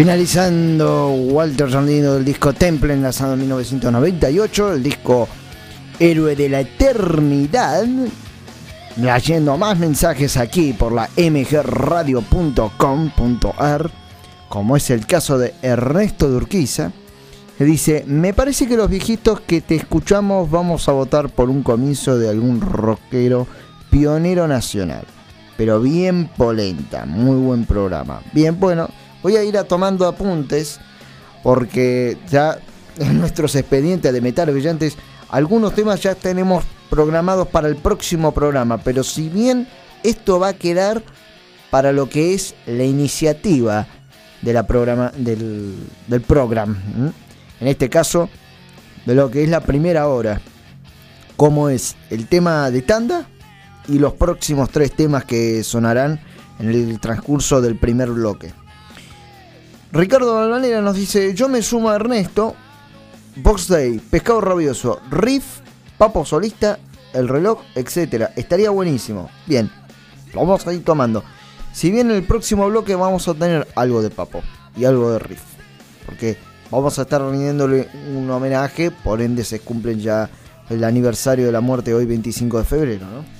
Finalizando 0.00 1.10
Walter 1.10 1.70
Sandino 1.70 2.14
del 2.14 2.24
disco 2.24 2.54
Temple, 2.54 2.96
lanzado 2.96 3.34
en 3.34 3.40
1998, 3.40 4.72
el 4.72 4.82
disco 4.82 5.28
Héroe 5.98 6.34
de 6.34 6.48
la 6.48 6.60
Eternidad. 6.60 7.84
Leyendo 8.96 9.58
más 9.58 9.78
mensajes 9.78 10.38
aquí 10.38 10.72
por 10.72 10.92
la 10.92 11.10
mgradio.com.ar, 11.18 13.90
como 14.48 14.74
es 14.74 14.88
el 14.88 15.04
caso 15.04 15.36
de 15.36 15.52
Ernesto 15.60 16.30
Durquiza, 16.30 16.92
que 17.58 17.64
dice, 17.66 18.04
me 18.06 18.32
parece 18.32 18.66
que 18.66 18.78
los 18.78 18.88
viejitos 18.88 19.42
que 19.42 19.60
te 19.60 19.74
escuchamos 19.74 20.50
vamos 20.50 20.88
a 20.88 20.92
votar 20.92 21.28
por 21.28 21.50
un 21.50 21.62
comienzo 21.62 22.18
de 22.18 22.30
algún 22.30 22.62
rockero 22.62 23.46
pionero 23.90 24.48
nacional, 24.48 25.04
pero 25.58 25.78
bien 25.78 26.30
polenta, 26.38 27.04
muy 27.04 27.36
buen 27.36 27.66
programa. 27.66 28.22
Bien, 28.32 28.58
bueno, 28.58 28.88
voy 29.22 29.36
a 29.36 29.44
ir 29.44 29.56
a 29.58 29.64
tomando 29.64 30.06
apuntes 30.06 30.80
porque 31.42 32.18
ya 32.28 32.58
en 32.98 33.18
nuestros 33.18 33.54
expedientes 33.54 34.12
de 34.12 34.20
metal 34.20 34.50
brillantes 34.50 34.96
algunos 35.30 35.74
temas 35.74 36.00
ya 36.00 36.14
tenemos 36.14 36.64
programados 36.88 37.46
para 37.48 37.68
el 37.68 37.76
próximo 37.76 38.32
programa, 38.32 38.78
pero 38.78 39.04
si 39.04 39.28
bien 39.28 39.68
esto 40.02 40.40
va 40.40 40.48
a 40.48 40.52
quedar 40.54 41.02
para 41.70 41.92
lo 41.92 42.08
que 42.08 42.34
es 42.34 42.54
la 42.66 42.84
iniciativa 42.84 43.86
de 44.42 44.52
la 44.52 44.66
programa, 44.66 45.12
del, 45.16 45.76
del 46.08 46.20
programa, 46.22 46.76
en 47.60 47.68
este 47.68 47.88
caso 47.88 48.28
de 49.06 49.14
lo 49.14 49.30
que 49.30 49.44
es 49.44 49.48
la 49.48 49.60
primera 49.60 50.08
hora, 50.08 50.40
como 51.36 51.68
es 51.68 51.96
el 52.10 52.26
tema 52.26 52.70
de 52.70 52.82
tanda 52.82 53.28
y 53.88 53.98
los 53.98 54.14
próximos 54.14 54.70
tres 54.70 54.92
temas 54.92 55.24
que 55.24 55.62
sonarán 55.62 56.20
en 56.58 56.68
el 56.70 57.00
transcurso 57.00 57.60
del 57.60 57.76
primer 57.76 58.10
bloque. 58.10 58.52
Ricardo 59.92 60.36
Balvanera 60.36 60.80
nos 60.80 60.94
dice, 60.94 61.34
yo 61.34 61.48
me 61.48 61.62
sumo 61.62 61.90
a 61.90 61.96
Ernesto, 61.96 62.54
Box 63.36 63.66
Day, 63.66 63.98
Pescado 63.98 64.40
Rabioso, 64.40 65.00
Riff, 65.10 65.60
Papo 65.98 66.24
Solista, 66.24 66.78
El 67.12 67.28
Reloj, 67.28 67.62
etcétera. 67.74 68.32
Estaría 68.36 68.70
buenísimo. 68.70 69.28
Bien, 69.46 69.68
lo 70.32 70.40
vamos 70.40 70.64
a 70.66 70.72
ir 70.72 70.84
tomando. 70.84 71.24
Si 71.72 71.90
bien 71.90 72.10
en 72.10 72.16
el 72.18 72.22
próximo 72.22 72.68
bloque 72.68 72.94
vamos 72.94 73.26
a 73.26 73.34
tener 73.34 73.66
algo 73.74 74.00
de 74.00 74.10
Papo 74.10 74.42
y 74.76 74.84
algo 74.84 75.10
de 75.10 75.18
Riff. 75.18 75.42
Porque 76.06 76.38
vamos 76.70 76.96
a 77.00 77.02
estar 77.02 77.20
rindiéndole 77.20 77.88
un 78.16 78.30
homenaje, 78.30 78.92
por 78.92 79.20
ende 79.20 79.42
se 79.42 79.58
cumplen 79.58 79.98
ya 79.98 80.30
el 80.68 80.84
aniversario 80.84 81.46
de 81.46 81.52
la 81.52 81.60
muerte 81.60 81.94
hoy 81.94 82.06
25 82.06 82.58
de 82.58 82.64
febrero, 82.64 83.06
¿no? 83.06 83.39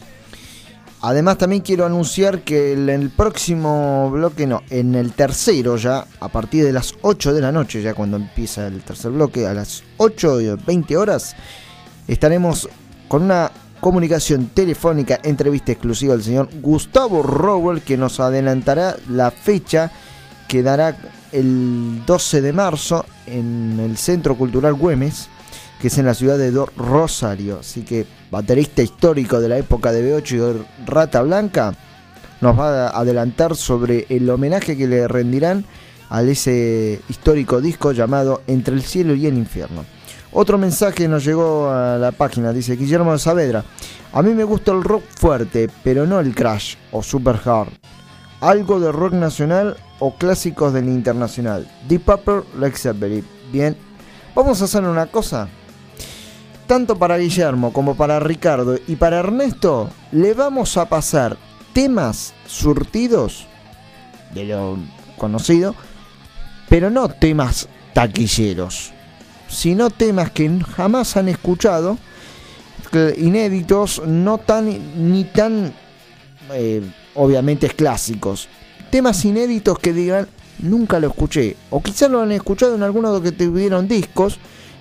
Además 1.02 1.38
también 1.38 1.62
quiero 1.62 1.86
anunciar 1.86 2.42
que 2.42 2.74
en 2.74 2.90
el 2.90 3.08
próximo 3.08 4.10
bloque, 4.10 4.46
no, 4.46 4.62
en 4.68 4.94
el 4.94 5.12
tercero 5.12 5.76
ya, 5.76 6.06
a 6.20 6.28
partir 6.28 6.64
de 6.64 6.72
las 6.72 6.94
8 7.00 7.32
de 7.32 7.40
la 7.40 7.52
noche, 7.52 7.80
ya 7.80 7.94
cuando 7.94 8.18
empieza 8.18 8.66
el 8.66 8.82
tercer 8.82 9.10
bloque, 9.10 9.46
a 9.46 9.54
las 9.54 9.82
8 9.96 10.40
y 10.42 10.54
20 10.54 10.96
horas, 10.98 11.34
estaremos 12.06 12.68
con 13.08 13.22
una 13.22 13.50
comunicación 13.80 14.48
telefónica, 14.48 15.18
entrevista 15.22 15.72
exclusiva 15.72 16.12
del 16.12 16.22
señor 16.22 16.50
Gustavo 16.60 17.22
Rowell, 17.22 17.80
que 17.80 17.96
nos 17.96 18.20
adelantará 18.20 18.96
la 19.08 19.30
fecha 19.30 19.90
que 20.48 20.62
dará 20.62 20.98
el 21.32 22.02
12 22.06 22.42
de 22.42 22.52
marzo 22.52 23.06
en 23.26 23.80
el 23.80 23.96
Centro 23.96 24.36
Cultural 24.36 24.74
Güemes, 24.74 25.28
que 25.80 25.88
es 25.88 25.96
en 25.96 26.04
la 26.04 26.14
ciudad 26.14 26.36
de 26.36 26.50
Rosario. 26.76 27.60
Así 27.60 27.82
que 27.82 28.06
baterista 28.30 28.82
histórico 28.82 29.40
de 29.40 29.48
la 29.48 29.58
época 29.58 29.92
de 29.92 30.22
B8 30.22 30.32
y 30.32 30.86
Rata 30.86 31.22
Blanca, 31.22 31.74
nos 32.40 32.58
va 32.58 32.88
a 32.88 32.98
adelantar 33.00 33.56
sobre 33.56 34.06
el 34.08 34.28
homenaje 34.30 34.76
que 34.76 34.86
le 34.86 35.08
rendirán 35.08 35.64
a 36.08 36.22
ese 36.22 37.00
histórico 37.08 37.60
disco 37.60 37.92
llamado 37.92 38.42
Entre 38.46 38.74
el 38.74 38.82
cielo 38.82 39.14
y 39.14 39.26
el 39.26 39.36
infierno. 39.36 39.84
Otro 40.32 40.58
mensaje 40.58 41.08
nos 41.08 41.24
llegó 41.24 41.70
a 41.70 41.98
la 41.98 42.12
página, 42.12 42.52
dice 42.52 42.76
Guillermo 42.76 43.16
Saavedra. 43.18 43.64
A 44.12 44.22
mí 44.22 44.32
me 44.32 44.44
gusta 44.44 44.72
el 44.72 44.82
rock 44.82 45.02
fuerte, 45.16 45.68
pero 45.82 46.06
no 46.06 46.20
el 46.20 46.34
crash 46.34 46.76
o 46.92 47.02
super 47.02 47.40
hard. 47.44 47.70
Algo 48.40 48.80
de 48.80 48.92
rock 48.92 49.12
nacional 49.12 49.76
o 49.98 50.14
clásicos 50.16 50.72
del 50.72 50.88
internacional. 50.88 51.68
Deep 51.88 52.02
Purple, 52.04 52.42
Led 52.58 52.74
Zeppelin. 52.74 53.24
Bien, 53.52 53.76
vamos 54.34 54.62
a 54.62 54.64
hacer 54.64 54.84
una 54.84 55.06
cosa. 55.06 55.48
Tanto 56.70 56.96
para 56.96 57.18
Guillermo 57.18 57.72
como 57.72 57.96
para 57.96 58.20
Ricardo 58.20 58.78
y 58.86 58.94
para 58.94 59.18
Ernesto, 59.18 59.90
le 60.12 60.34
vamos 60.34 60.76
a 60.76 60.88
pasar 60.88 61.36
temas 61.72 62.32
surtidos 62.46 63.48
de 64.32 64.44
lo 64.44 64.78
conocido, 65.18 65.74
pero 66.68 66.88
no 66.88 67.08
temas 67.08 67.68
taquilleros, 67.92 68.92
sino 69.48 69.90
temas 69.90 70.30
que 70.30 70.48
jamás 70.76 71.16
han 71.16 71.28
escuchado, 71.28 71.98
inéditos, 73.16 74.02
no 74.06 74.38
tan 74.38 75.10
ni 75.10 75.24
tan 75.24 75.72
eh, 76.52 76.88
obviamente 77.16 77.68
clásicos. 77.70 78.48
Temas 78.90 79.24
inéditos 79.24 79.76
que 79.80 79.92
digan 79.92 80.28
nunca 80.60 81.00
lo 81.00 81.08
escuché, 81.08 81.56
o 81.70 81.82
quizás 81.82 82.08
lo 82.12 82.22
han 82.22 82.30
escuchado 82.30 82.76
en 82.76 82.84
algunos 82.84 83.20
que 83.22 83.32
tuvieron 83.32 83.88
discos, 83.88 84.38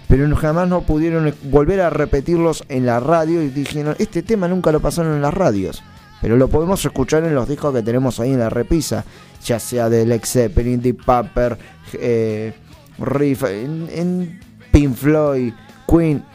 pero 0.10 0.36
jamás 0.36 0.68
no 0.68 0.82
pudieron 0.82 1.32
volver 1.44 1.82
a 1.82 1.92
repetirlos 1.92 2.64
en 2.68 2.88
la 2.88 3.00
radio 3.00 3.44
y 3.44 3.50
dijeron, 3.50 3.96
este 4.00 4.24
tema 4.24 4.48
nunca 4.48 4.72
lo 4.72 4.80
pasaron 4.80 5.14
en 5.14 5.22
las 5.22 5.34
radios. 5.36 5.84
Pero 6.20 6.36
lo 6.36 6.48
podemos 6.48 6.84
escuchar 6.84 7.24
en 7.26 7.36
los 7.36 7.48
discos 7.48 7.76
que 7.76 7.84
tenemos 7.84 8.20
ahí 8.20 8.34
en 8.34 8.40
la 8.40 8.50
repisa, 8.50 9.06
ya 9.46 9.60
sea 9.60 9.88
de 9.88 10.08
Led 10.08 10.22
Zeppelin, 10.26 10.82
Deep 10.82 11.06
Purple, 11.06 11.58
eh, 11.94 12.54
Riff, 12.98 13.44
en, 13.44 13.88
en 13.92 14.40
Pink 14.72 14.96
Floyd, 14.96 15.54
Queen, 15.88 16.26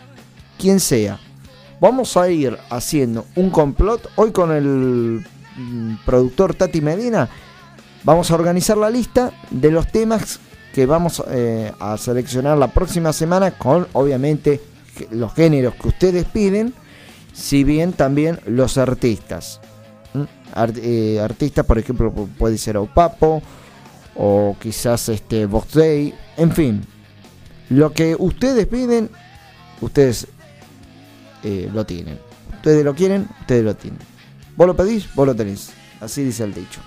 quien 0.56 0.78
sea. 0.78 1.18
Vamos 1.80 2.16
a 2.16 2.30
ir 2.30 2.56
haciendo 2.70 3.26
un 3.34 3.50
complot 3.50 4.08
hoy 4.14 4.30
con 4.30 4.52
el 4.52 5.26
mm, 5.56 5.96
productor 6.06 6.54
Tati 6.54 6.80
Medina. 6.80 7.28
Vamos 8.04 8.30
a 8.30 8.36
organizar 8.36 8.76
la 8.76 8.88
lista 8.88 9.32
de 9.50 9.72
los 9.72 9.90
temas 9.90 10.38
que 10.74 10.86
vamos 10.86 11.22
eh, 11.30 11.70
a 11.78 11.96
seleccionar 11.96 12.58
la 12.58 12.66
próxima 12.68 13.12
semana 13.12 13.52
con 13.52 13.86
obviamente 13.92 14.60
los 15.12 15.32
géneros 15.32 15.74
que 15.76 15.86
ustedes 15.88 16.24
piden, 16.24 16.74
si 17.32 17.62
bien 17.62 17.92
también 17.92 18.40
los 18.46 18.76
artistas. 18.76 19.60
Art- 20.52 20.76
eh, 20.82 21.20
artistas, 21.20 21.64
por 21.64 21.78
ejemplo, 21.78 22.12
pu- 22.12 22.28
puede 22.36 22.58
ser 22.58 22.76
Opapo 22.76 23.40
o 24.16 24.56
quizás 24.60 25.08
este 25.08 25.46
Vox 25.46 25.74
Day, 25.74 26.12
en 26.36 26.52
fin. 26.52 26.84
Lo 27.70 27.92
que 27.92 28.16
ustedes 28.18 28.66
piden, 28.66 29.10
ustedes 29.80 30.26
eh, 31.44 31.70
lo 31.72 31.86
tienen. 31.86 32.18
Ustedes 32.56 32.84
lo 32.84 32.94
quieren, 32.94 33.28
ustedes 33.40 33.64
lo 33.64 33.74
tienen. 33.76 34.00
Vos 34.56 34.66
lo 34.66 34.74
pedís, 34.76 35.06
vos 35.14 35.26
lo 35.26 35.34
tenés. 35.36 35.70
Así 36.00 36.24
dice 36.24 36.42
el 36.44 36.52
dicho. 36.54 36.80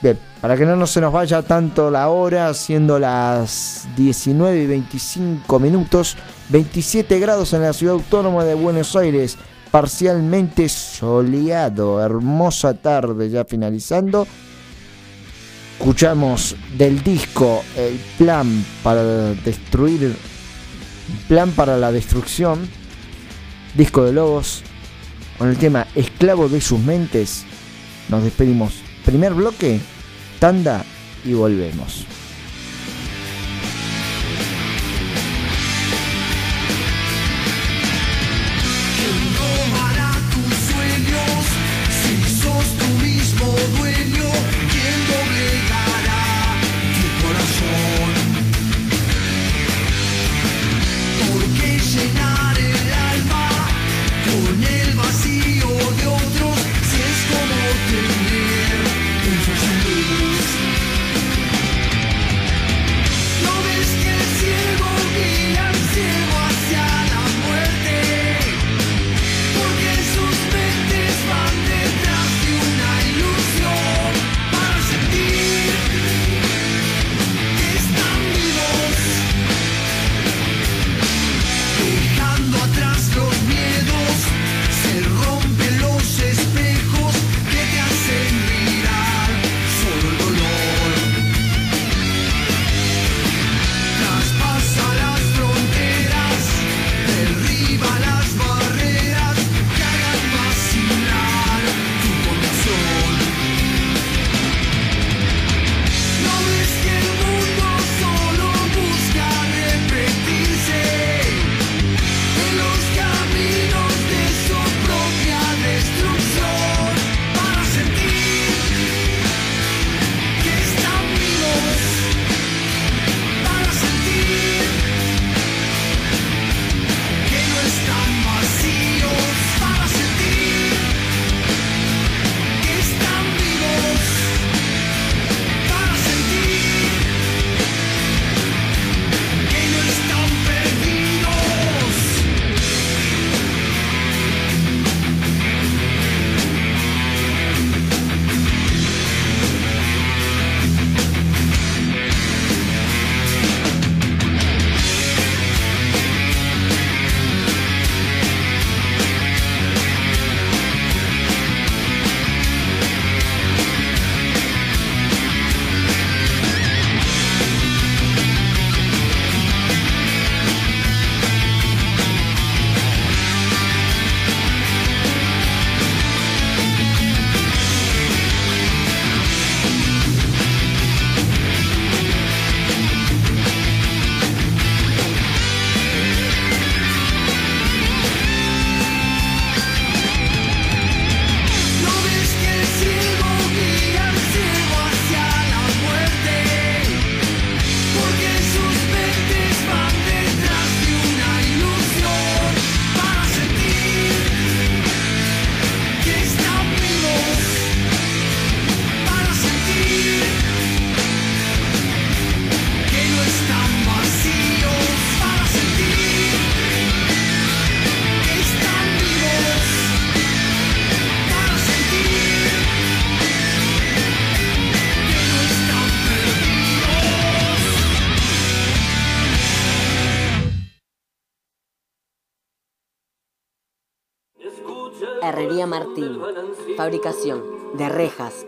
Bien, 0.00 0.16
para 0.40 0.56
que 0.56 0.64
no 0.64 0.86
se 0.86 1.00
nos 1.00 1.12
vaya 1.12 1.42
tanto 1.42 1.90
la 1.90 2.08
hora, 2.08 2.54
siendo 2.54 3.00
las 3.00 3.88
19 3.96 4.62
y 4.62 4.66
25 4.68 5.58
minutos, 5.58 6.16
27 6.50 7.18
grados 7.18 7.52
en 7.52 7.62
la 7.62 7.72
ciudad 7.72 7.94
autónoma 7.94 8.44
de 8.44 8.54
Buenos 8.54 8.94
Aires, 8.94 9.36
parcialmente 9.72 10.68
soleado, 10.68 12.00
hermosa 12.00 12.74
tarde 12.74 13.28
ya 13.28 13.44
finalizando. 13.44 14.28
Escuchamos 15.78 16.54
del 16.76 17.02
disco 17.02 17.64
El 17.76 17.98
plan 18.18 18.64
para 18.84 19.02
destruir, 19.02 20.16
plan 21.26 21.50
para 21.50 21.76
la 21.76 21.90
destrucción, 21.90 22.68
disco 23.74 24.04
de 24.04 24.12
lobos, 24.12 24.62
con 25.38 25.48
el 25.48 25.56
tema 25.56 25.88
Esclavo 25.96 26.48
de 26.48 26.60
sus 26.60 26.78
mentes. 26.78 27.44
Nos 28.08 28.22
despedimos. 28.22 28.87
Primer 29.08 29.32
bloque, 29.32 29.80
tanda 30.38 30.84
y 31.24 31.32
volvemos. 31.32 32.04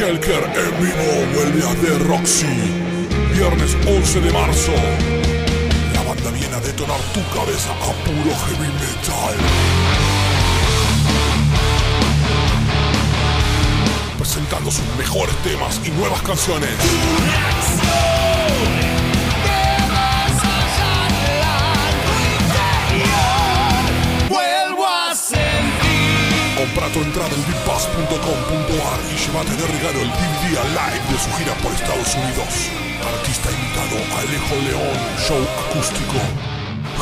Helker 0.00 0.44
en 0.56 0.82
vivo 0.82 1.26
vuelve 1.34 1.62
a 1.62 1.74
The 1.74 1.98
Roxy. 2.04 2.46
Viernes 3.34 3.76
11 3.86 4.20
de 4.22 4.32
marzo. 4.32 4.72
La 5.92 6.02
banda 6.02 6.30
viene 6.30 6.54
a 6.54 6.60
detonar 6.60 6.98
tu 7.12 7.20
cabeza 7.34 7.70
a 7.70 7.92
puro 8.04 8.34
heavy 8.46 8.72
metal. 8.80 9.36
Presentando 14.16 14.70
sus 14.70 14.86
mejores 14.96 15.36
temas 15.42 15.78
y 15.84 15.90
nuevas 15.90 16.22
canciones. 16.22 16.70
Compra 26.70 26.88
tu 26.92 27.00
entrada 27.00 27.34
en 27.34 27.44
vippass.com.ar 27.46 29.00
y 29.10 29.16
llévate 29.18 29.50
de 29.56 29.66
regalo 29.66 30.00
el 30.02 30.08
DVD 30.08 30.58
a 30.58 30.64
live 30.70 31.04
de 31.10 31.18
su 31.18 31.30
gira 31.36 31.54
por 31.62 31.72
Estados 31.72 32.14
Unidos. 32.14 32.70
Artista 33.02 33.50
invitado 33.50 33.96
Alejo 34.18 34.54
León, 34.68 34.98
show 35.18 35.42
acústico. 35.66 36.18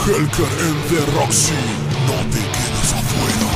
Helker 0.06 0.52
en 0.64 0.74
The 0.88 1.00
Roxy. 1.18 1.52
No 2.06 2.16
te 2.30 2.38
quedes 2.38 2.92
afuera. 2.94 3.48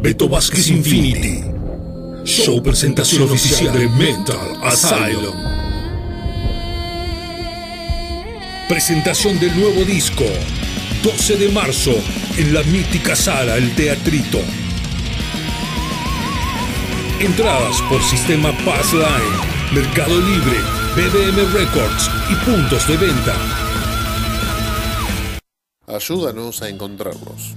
Beto 0.00 0.28
Vázquez 0.28 0.68
Infinity. 0.68 1.42
Show 2.24 2.62
presentación 2.62 3.22
oficial 3.24 3.72
de 3.72 3.88
Mental 3.88 4.60
Asylum. 4.62 5.59
Presentación 8.70 9.40
del 9.40 9.58
nuevo 9.58 9.84
disco. 9.84 10.22
12 11.02 11.38
de 11.38 11.48
marzo 11.48 11.90
en 12.36 12.54
la 12.54 12.62
mítica 12.62 13.16
sala 13.16 13.56
El 13.56 13.74
Teatrito. 13.74 14.38
Entradas 17.18 17.82
por 17.90 18.00
sistema 18.00 18.56
Passline, 18.64 19.74
Mercado 19.74 20.20
Libre, 20.20 20.60
BBM 20.94 21.52
Records 21.52 22.08
y 22.30 22.36
puntos 22.48 22.86
de 22.86 22.96
venta. 22.96 23.34
Ayúdanos 25.88 26.62
a 26.62 26.68
encontrarlos. 26.68 27.56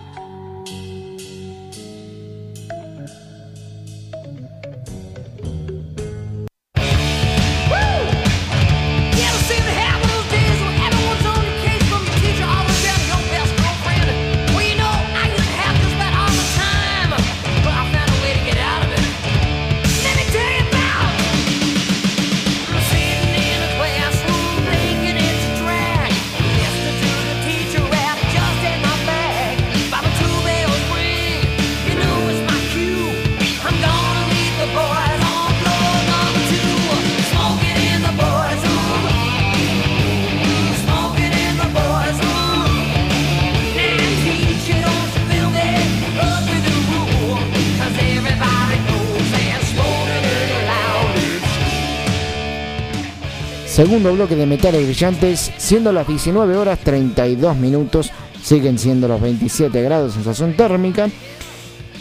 Segundo 53.81 54.13
bloque 54.13 54.35
de 54.35 54.45
metales 54.45 54.85
brillantes, 54.85 55.51
siendo 55.57 55.91
las 55.91 56.07
19 56.07 56.55
horas 56.55 56.77
32 56.83 57.57
minutos, 57.57 58.11
siguen 58.39 58.77
siendo 58.77 59.07
los 59.07 59.19
27 59.19 59.81
grados 59.81 60.13
sensación 60.13 60.55
térmica. 60.55 61.09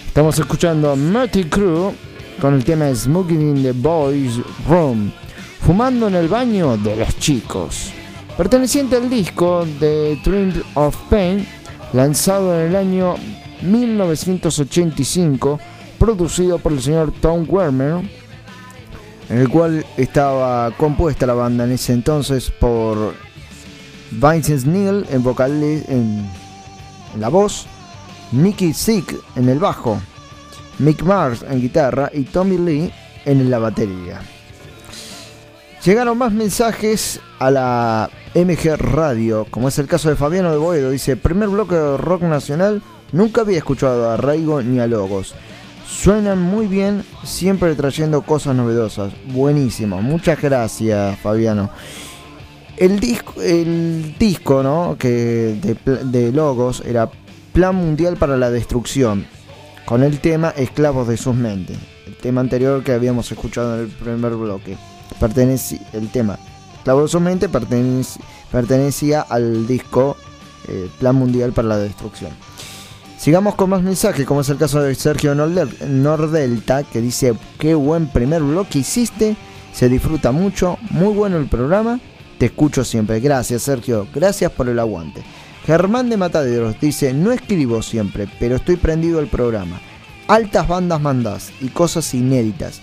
Estamos 0.07 0.39
escuchando 0.39 0.95
Murty 0.95 1.45
Crew 1.45 1.95
con 2.39 2.53
el 2.53 2.65
tema 2.67 2.95
Smoking 2.95 3.57
in 3.57 3.63
the 3.63 3.73
Boys 3.73 4.41
Room, 4.69 5.11
fumando 5.63 6.09
en 6.09 6.17
el 6.17 6.29
baño 6.29 6.77
de 6.77 6.97
los 6.97 7.19
chicos. 7.19 7.93
Perteneciente 8.37 8.97
al 8.97 9.09
disco 9.09 9.67
The 9.79 10.21
Triumph 10.23 10.63
of 10.75 10.95
Pain, 11.09 11.47
lanzado 11.95 12.61
en 12.61 12.67
el 12.69 12.77
año 12.77 13.15
1985, 13.63 15.59
producido 15.99 16.59
por 16.59 16.73
el 16.73 16.83
señor 16.83 17.11
Tom 17.23 17.47
Werner, 17.49 18.03
en 19.31 19.39
el 19.39 19.49
cual 19.49 19.87
estaba 19.97 20.71
compuesta 20.73 21.25
la 21.25 21.35
banda 21.35 21.65
en 21.65 21.73
ese 21.73 21.93
entonces 21.93 22.51
por 22.51 23.15
Vincent 24.11 24.67
Neil 24.67 25.07
en 25.11 25.23
vocal 25.23 25.53
en, 25.63 26.29
en 27.15 27.21
la 27.21 27.29
voz, 27.29 27.67
Nicky 28.33 28.75
Sick 28.75 29.17
en 29.37 29.49
el 29.49 29.61
bajo, 29.61 30.01
Mick 30.81 31.03
Mars 31.03 31.45
en 31.49 31.61
guitarra 31.61 32.11
y 32.13 32.25
Tommy 32.25 32.59
Lee 32.59 32.93
en 33.25 33.49
la 33.51 33.59
batería. 33.61 34.21
Llegaron 35.85 36.19
más 36.19 36.33
mensajes 36.33 37.21
a 37.39 37.51
la 37.51 38.11
MG 38.35 38.77
Radio, 38.77 39.47
como 39.51 39.69
es 39.69 39.79
el 39.79 39.87
caso 39.87 40.11
de 40.11 40.17
Fabiano 40.17 40.51
de 40.51 40.59
Boedo. 40.59 40.91
Dice, 40.91 41.17
primer 41.17 41.49
bloque 41.49 41.75
de 41.75 41.97
rock 41.97 42.23
nacional, 42.23 42.83
nunca 43.13 43.41
había 43.41 43.59
escuchado 43.59 44.11
a 44.11 44.17
Raigo 44.19 44.61
ni 44.61 44.79
a 44.79 44.87
Logos. 44.87 45.35
Suenan 45.91 46.41
muy 46.41 46.67
bien, 46.67 47.05
siempre 47.25 47.75
trayendo 47.75 48.23
cosas 48.23 48.55
novedosas. 48.55 49.13
Buenísimo, 49.35 50.01
muchas 50.01 50.41
gracias 50.41 51.19
Fabiano. 51.19 51.69
El 52.77 53.01
disco, 53.01 53.43
el 53.43 54.15
disco 54.19 54.63
¿no? 54.63 54.97
que 54.99 55.59
de, 56.05 56.33
Logos 56.33 56.83
era 56.87 57.11
Plan 57.53 57.75
Mundial 57.75 58.17
para 58.17 58.39
la 58.39 58.51
Destrucción, 58.51 59.27
con 59.85 60.03
el 60.03 60.21
tema 60.21 60.55
Esclavos 60.57 61.07
de 61.07 61.19
sus 61.19 61.35
mentes. 61.35 61.77
El 62.07 62.17
tema 62.17 62.41
anterior 62.41 62.83
que 62.83 62.93
habíamos 62.93 63.31
escuchado 63.31 63.75
en 63.75 63.81
el 63.83 63.89
primer 63.89 64.33
bloque. 64.37 64.79
Pertenece, 65.19 65.81
el 65.93 66.09
tema 66.09 66.39
Esclavos 66.79 67.03
de 67.03 67.09
sus 67.09 67.21
mentes 67.21 67.51
pertenecía 68.51 69.21
al 69.21 69.67
disco 69.67 70.17
eh, 70.69 70.89
Plan 70.99 71.17
Mundial 71.17 71.53
para 71.53 71.69
la 71.69 71.77
Destrucción. 71.79 72.31
Sigamos 73.21 73.55
con 73.55 73.69
más 73.69 73.83
mensajes, 73.83 74.25
como 74.25 74.41
es 74.41 74.49
el 74.49 74.57
caso 74.57 74.81
de 74.81 74.95
Sergio 74.95 75.35
Nordel- 75.35 75.87
Nordelta, 75.87 76.85
que 76.85 77.03
dice, 77.03 77.35
qué 77.59 77.75
buen 77.75 78.07
primer 78.07 78.43
bloque 78.43 78.79
hiciste, 78.79 79.37
se 79.75 79.91
disfruta 79.91 80.33
mucho, 80.33 80.79
muy 80.89 81.13
bueno 81.13 81.37
el 81.37 81.45
programa, 81.45 82.01
te 82.39 82.47
escucho 82.47 82.83
siempre. 82.83 83.21
Gracias 83.21 83.61
Sergio, 83.61 84.09
gracias 84.15 84.51
por 84.53 84.71
el 84.71 84.79
aguante. 84.79 85.23
Germán 85.67 86.09
de 86.09 86.17
Mataderos 86.17 86.81
dice, 86.81 87.13
no 87.13 87.31
escribo 87.31 87.83
siempre, 87.83 88.27
pero 88.41 88.57
estoy 88.57 88.77
prendido 88.77 89.19
al 89.19 89.27
programa. 89.27 89.79
Altas 90.27 90.67
bandas 90.67 91.03
mandás 91.03 91.53
y 91.61 91.69
cosas 91.69 92.15
inéditas. 92.15 92.81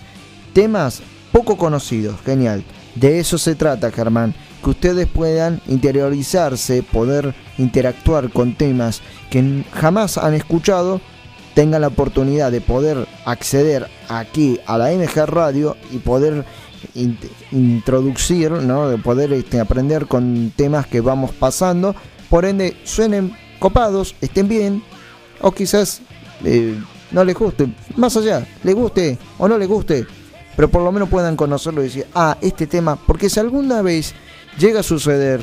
Temas 0.52 1.02
poco 1.32 1.56
conocidos, 1.56 2.14
genial. 2.24 2.62
De 2.94 3.18
eso 3.18 3.38
se 3.38 3.56
trata, 3.56 3.90
Germán, 3.90 4.36
que 4.62 4.70
ustedes 4.70 5.06
puedan 5.06 5.60
interiorizarse, 5.68 6.82
poder 6.82 7.34
interactuar 7.58 8.30
con 8.30 8.54
temas 8.54 9.00
que 9.30 9.64
jamás 9.72 10.18
han 10.18 10.34
escuchado 10.34 11.00
tengan 11.54 11.80
la 11.80 11.88
oportunidad 11.88 12.52
de 12.52 12.60
poder 12.60 13.06
acceder 13.24 13.88
aquí 14.08 14.60
a 14.66 14.78
la 14.78 14.92
MG 14.92 15.26
Radio 15.26 15.76
y 15.90 15.98
poder 15.98 16.44
in- 16.94 17.18
introducir, 17.50 18.50
¿no? 18.52 18.88
de 18.88 18.98
poder 18.98 19.32
este, 19.32 19.58
aprender 19.60 20.06
con 20.06 20.52
temas 20.54 20.86
que 20.86 21.00
vamos 21.00 21.32
pasando, 21.32 21.94
por 22.30 22.44
ende 22.44 22.76
suenen 22.84 23.32
copados, 23.58 24.14
estén 24.20 24.46
bien, 24.48 24.82
o 25.40 25.50
quizás 25.50 26.00
eh, 26.44 26.78
no 27.10 27.24
les 27.24 27.34
guste, 27.34 27.68
más 27.96 28.16
allá, 28.16 28.46
les 28.62 28.74
guste 28.74 29.18
o 29.38 29.48
no 29.48 29.58
les 29.58 29.66
guste, 29.66 30.06
pero 30.54 30.68
por 30.70 30.82
lo 30.82 30.92
menos 30.92 31.08
puedan 31.08 31.34
conocerlo 31.34 31.80
y 31.82 31.86
decir, 31.86 32.06
ah, 32.14 32.36
este 32.40 32.66
tema, 32.68 32.96
porque 33.04 33.28
si 33.30 33.40
alguna 33.40 33.82
vez 33.82 34.14
llega 34.58 34.80
a 34.80 34.82
suceder, 34.82 35.40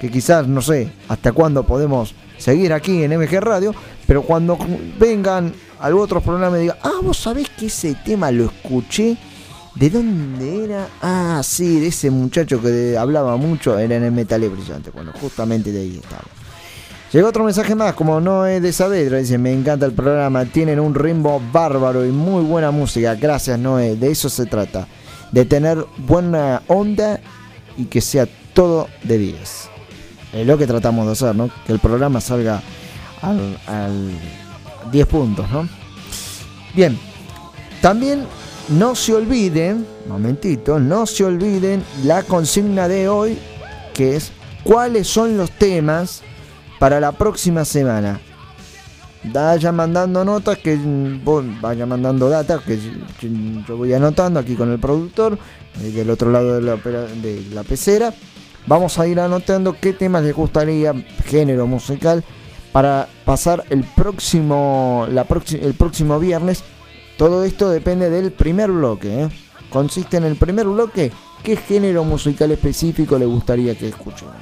que 0.00 0.10
quizás 0.10 0.46
no 0.46 0.60
sé 0.62 0.90
hasta 1.08 1.32
cuándo 1.32 1.62
podemos 1.64 2.14
seguir 2.38 2.72
aquí 2.72 3.04
en 3.04 3.18
MG 3.18 3.40
Radio, 3.40 3.74
pero 4.06 4.22
cuando 4.22 4.58
vengan 4.98 5.54
a 5.78 5.88
otros 5.94 6.22
programas 6.22 6.58
y 6.58 6.62
digan, 6.62 6.78
ah, 6.82 7.00
vos 7.02 7.18
sabés 7.18 7.48
que 7.50 7.66
ese 7.66 7.94
tema 8.04 8.30
lo 8.30 8.46
escuché, 8.46 9.16
¿de 9.76 9.90
dónde 9.90 10.64
era? 10.64 10.88
Ah, 11.00 11.40
sí, 11.44 11.80
de 11.80 11.88
ese 11.88 12.10
muchacho 12.10 12.60
que 12.60 12.96
hablaba 12.98 13.36
mucho, 13.36 13.78
era 13.78 13.96
en 13.96 14.04
el 14.04 14.12
Metal 14.12 14.40
Brillante, 14.48 14.90
bueno, 14.90 15.12
justamente 15.20 15.70
de 15.72 15.80
ahí 15.80 16.00
estaba. 16.02 16.24
Llegó 17.12 17.28
otro 17.28 17.44
mensaje 17.44 17.74
más, 17.74 17.92
como 17.92 18.20
Noé 18.20 18.60
de 18.60 18.72
Saavedra, 18.72 19.18
dice, 19.18 19.36
me 19.38 19.52
encanta 19.52 19.86
el 19.86 19.92
programa, 19.92 20.46
tienen 20.46 20.80
un 20.80 20.94
ritmo 20.94 21.42
bárbaro 21.52 22.06
y 22.06 22.10
muy 22.10 22.42
buena 22.42 22.70
música, 22.70 23.14
gracias 23.14 23.58
Noé, 23.58 23.96
de 23.96 24.10
eso 24.10 24.28
se 24.28 24.46
trata, 24.46 24.88
de 25.30 25.44
tener 25.44 25.84
buena 25.98 26.62
onda 26.68 27.20
y 27.76 27.84
que 27.86 28.00
sea 28.00 28.26
todo 28.54 28.88
de 29.02 29.18
10. 29.18 29.68
Es 30.34 30.46
lo 30.46 30.56
que 30.58 30.66
tratamos 30.66 31.06
de 31.06 31.12
hacer, 31.12 31.34
¿no? 31.36 31.50
Que 31.66 31.72
el 31.72 31.78
programa 31.78 32.20
salga 32.20 32.62
al, 33.20 33.58
al 33.66 34.10
10 34.90 35.06
puntos, 35.06 35.50
¿no? 35.50 35.68
Bien, 36.74 36.98
también 37.80 38.24
no 38.68 38.94
se 38.94 39.14
olviden, 39.14 39.86
momentito, 40.08 40.78
no 40.78 41.06
se 41.06 41.24
olviden 41.24 41.82
la 42.04 42.22
consigna 42.22 42.88
de 42.88 43.08
hoy, 43.08 43.38
que 43.92 44.16
es 44.16 44.32
cuáles 44.64 45.06
son 45.08 45.36
los 45.36 45.50
temas 45.50 46.22
para 46.78 46.98
la 47.00 47.12
próxima 47.12 47.64
semana. 47.64 48.20
Vaya 49.24 49.70
mandando 49.70 50.24
notas, 50.24 50.58
que 50.58 50.76
vaya 51.60 51.86
mandando 51.86 52.28
datas, 52.28 52.60
que 52.62 52.78
yo- 53.66 53.76
voy 53.76 53.92
anotando 53.92 54.40
aquí 54.40 54.54
con 54.56 54.72
el 54.72 54.80
productor, 54.80 55.38
del 55.80 56.10
otro 56.10 56.30
lado 56.30 56.54
de 56.54 56.62
la, 56.62 56.76
de 56.76 57.44
la 57.52 57.62
pecera. 57.62 58.12
Vamos 58.66 58.98
a 58.98 59.06
ir 59.06 59.18
anotando 59.18 59.76
qué 59.80 59.92
temas 59.92 60.22
les 60.22 60.34
gustaría, 60.34 60.94
género 61.24 61.66
musical, 61.66 62.22
para 62.70 63.08
pasar 63.24 63.64
el 63.70 63.84
próximo, 63.84 65.06
la 65.10 65.26
el 65.60 65.74
próximo 65.74 66.18
viernes. 66.18 66.62
Todo 67.18 67.44
esto 67.44 67.70
depende 67.70 68.08
del 68.08 68.32
primer 68.32 68.70
bloque. 68.70 69.24
¿eh? 69.24 69.28
Consiste 69.70 70.16
en 70.16 70.24
el 70.24 70.36
primer 70.36 70.66
bloque, 70.66 71.10
qué 71.42 71.56
género 71.56 72.04
musical 72.04 72.50
específico 72.52 73.18
le 73.18 73.26
gustaría 73.26 73.76
que 73.76 73.88
escuchemos. 73.88 74.34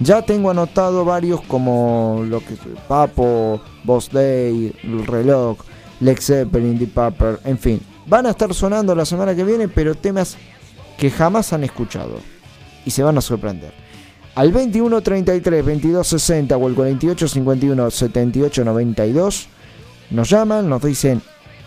Ya 0.00 0.22
tengo 0.22 0.50
anotado 0.50 1.04
varios 1.04 1.40
como 1.42 2.24
lo 2.28 2.40
que 2.40 2.56
Papo, 2.88 3.60
Boss 3.84 4.10
Day, 4.10 4.74
El 4.82 5.06
Reloj, 5.06 5.58
Lex 6.00 6.26
Zeppelin, 6.26 6.78
Deep 6.78 6.92
Purple, 6.92 7.36
en 7.44 7.58
fin. 7.58 7.80
Van 8.06 8.26
a 8.26 8.30
estar 8.30 8.52
sonando 8.52 8.94
la 8.94 9.04
semana 9.04 9.34
que 9.34 9.44
viene, 9.44 9.68
pero 9.68 9.94
temas 9.94 10.36
que 11.02 11.10
jamás 11.10 11.52
han 11.52 11.64
escuchado. 11.64 12.20
Y 12.86 12.92
se 12.92 13.02
van 13.02 13.18
a 13.18 13.20
sorprender. 13.20 13.72
Al 14.36 14.52
21 14.52 15.00
33 15.00 15.64
22 15.64 16.06
60 16.06 16.56
o 16.56 16.68
el 16.68 16.76
48 16.76 17.26
51 17.26 17.90
78 17.90 18.64
92 18.64 19.48
nos 20.10 20.30
llaman, 20.30 20.68
nos 20.68 20.80
dicen 20.80 21.20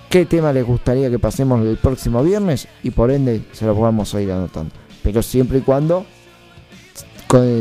qué 0.10 0.26
tema 0.26 0.54
les 0.54 0.66
gustaría 0.66 1.10
que 1.10 1.20
pasemos 1.20 1.66
el 1.66 1.76
próximo 1.76 2.24
viernes 2.24 2.70
y 2.82 2.92
por 2.92 3.12
ende 3.12 3.42
se 3.52 3.66
los 3.66 3.78
vamos 3.78 4.16
a 4.16 4.22
ir 4.22 4.32
anotando. 4.32 4.74
Pero 5.04 5.22
siempre 5.22 5.58
y 5.58 5.62
cuando 5.62 6.06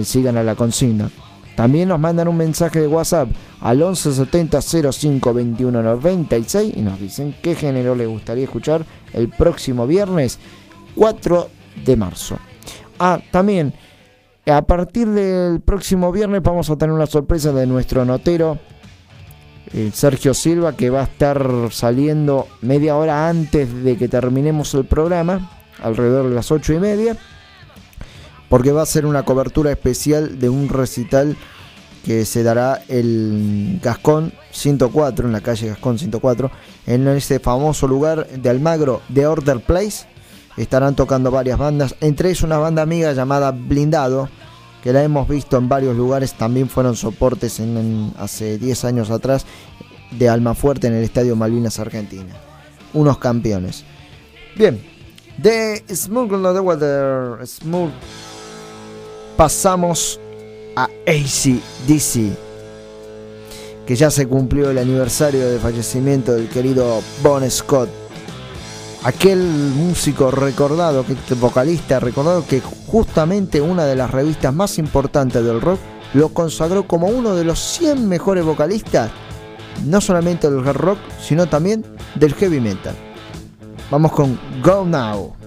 sigan 0.04 0.36
a 0.36 0.44
la 0.44 0.54
consigna. 0.54 1.10
También 1.56 1.88
nos 1.88 1.98
mandan 1.98 2.28
un 2.28 2.36
mensaje 2.36 2.80
de 2.80 2.86
WhatsApp 2.86 3.30
al 3.60 3.78
1170 3.78 4.62
05 4.62 5.34
21 5.34 5.82
96 5.82 6.72
y 6.76 6.82
nos 6.82 7.00
dicen 7.00 7.34
qué 7.42 7.56
género 7.56 7.96
les 7.96 8.06
gustaría 8.06 8.44
escuchar 8.44 8.86
el 9.12 9.28
próximo 9.28 9.88
viernes 9.88 10.38
4 10.94 11.48
de 11.84 11.96
marzo. 11.96 12.38
Ah, 12.98 13.20
también 13.30 13.74
a 14.46 14.62
partir 14.62 15.08
del 15.08 15.60
próximo 15.60 16.12
viernes 16.12 16.42
vamos 16.42 16.68
a 16.70 16.76
tener 16.76 16.94
una 16.94 17.06
sorpresa 17.06 17.52
de 17.52 17.66
nuestro 17.66 18.04
notero 18.04 18.58
eh, 19.72 19.90
Sergio 19.92 20.34
Silva 20.34 20.76
que 20.76 20.90
va 20.90 21.00
a 21.00 21.04
estar 21.04 21.48
saliendo 21.70 22.46
media 22.60 22.96
hora 22.96 23.28
antes 23.28 23.82
de 23.82 23.96
que 23.96 24.08
terminemos 24.08 24.74
el 24.74 24.84
programa, 24.84 25.50
alrededor 25.82 26.28
de 26.28 26.34
las 26.34 26.50
ocho 26.50 26.74
y 26.74 26.78
media 26.78 27.16
porque 28.48 28.70
va 28.70 28.82
a 28.82 28.86
ser 28.86 29.06
una 29.06 29.24
cobertura 29.24 29.72
especial 29.72 30.38
de 30.38 30.48
un 30.48 30.68
recital 30.68 31.36
que 32.04 32.24
se 32.24 32.42
dará 32.42 32.82
el 32.88 33.80
Gascón 33.82 34.32
104, 34.52 35.26
en 35.26 35.32
la 35.32 35.40
calle 35.40 35.68
Gascón 35.68 35.98
104, 35.98 36.50
en 36.86 37.08
ese 37.08 37.40
famoso 37.40 37.88
lugar 37.88 38.28
de 38.28 38.50
Almagro, 38.50 39.00
de 39.08 39.26
Order 39.26 39.60
Place. 39.60 40.06
Estarán 40.56 40.94
tocando 40.94 41.30
varias 41.30 41.58
bandas, 41.58 41.96
entre 42.00 42.30
ellas 42.30 42.42
una 42.42 42.58
banda 42.58 42.82
amiga 42.82 43.12
llamada 43.12 43.50
Blindado, 43.50 44.28
que 44.82 44.92
la 44.92 45.02
hemos 45.02 45.26
visto 45.28 45.56
en 45.56 45.68
varios 45.68 45.96
lugares, 45.96 46.34
también 46.34 46.68
fueron 46.68 46.94
soportes 46.94 47.58
en, 47.58 48.12
hace 48.18 48.58
10 48.58 48.84
años 48.84 49.10
atrás 49.10 49.46
de 50.10 50.28
Almafuerte 50.28 50.86
en 50.86 50.94
el 50.94 51.04
Estadio 51.04 51.34
Malvinas 51.36 51.78
Argentina. 51.78 52.34
Unos 52.92 53.18
campeones. 53.18 53.84
Bien, 54.56 54.80
de 55.38 55.82
Smooth 55.92 56.30
No 56.32 56.52
the 56.52 56.60
Water, 56.60 57.46
Smooth 57.46 57.90
pasamos 59.36 60.20
a 60.76 60.84
ACDC, 61.06 62.36
que 63.86 63.96
ya 63.96 64.10
se 64.10 64.26
cumplió 64.26 64.70
el 64.70 64.78
aniversario 64.78 65.48
del 65.48 65.60
fallecimiento 65.60 66.32
del 66.32 66.48
querido 66.48 67.02
Bon 67.22 67.48
Scott, 67.50 67.88
aquel 69.04 69.38
músico 69.38 70.30
recordado, 70.30 71.04
vocalista 71.38 72.00
recordado 72.00 72.44
que 72.46 72.60
justamente 72.86 73.60
una 73.60 73.84
de 73.84 73.94
las 73.94 74.10
revistas 74.10 74.52
más 74.52 74.78
importantes 74.78 75.44
del 75.44 75.60
rock 75.60 75.78
lo 76.14 76.30
consagró 76.30 76.86
como 76.86 77.08
uno 77.08 77.34
de 77.34 77.44
los 77.44 77.58
100 77.58 78.08
mejores 78.08 78.44
vocalistas, 78.44 79.10
no 79.84 80.00
solamente 80.00 80.50
del 80.50 80.64
rock, 80.64 80.98
sino 81.20 81.46
también 81.46 81.84
del 82.14 82.34
heavy 82.34 82.60
metal. 82.60 82.94
Vamos 83.90 84.12
con 84.12 84.38
Go 84.62 84.84
Now. 84.84 85.43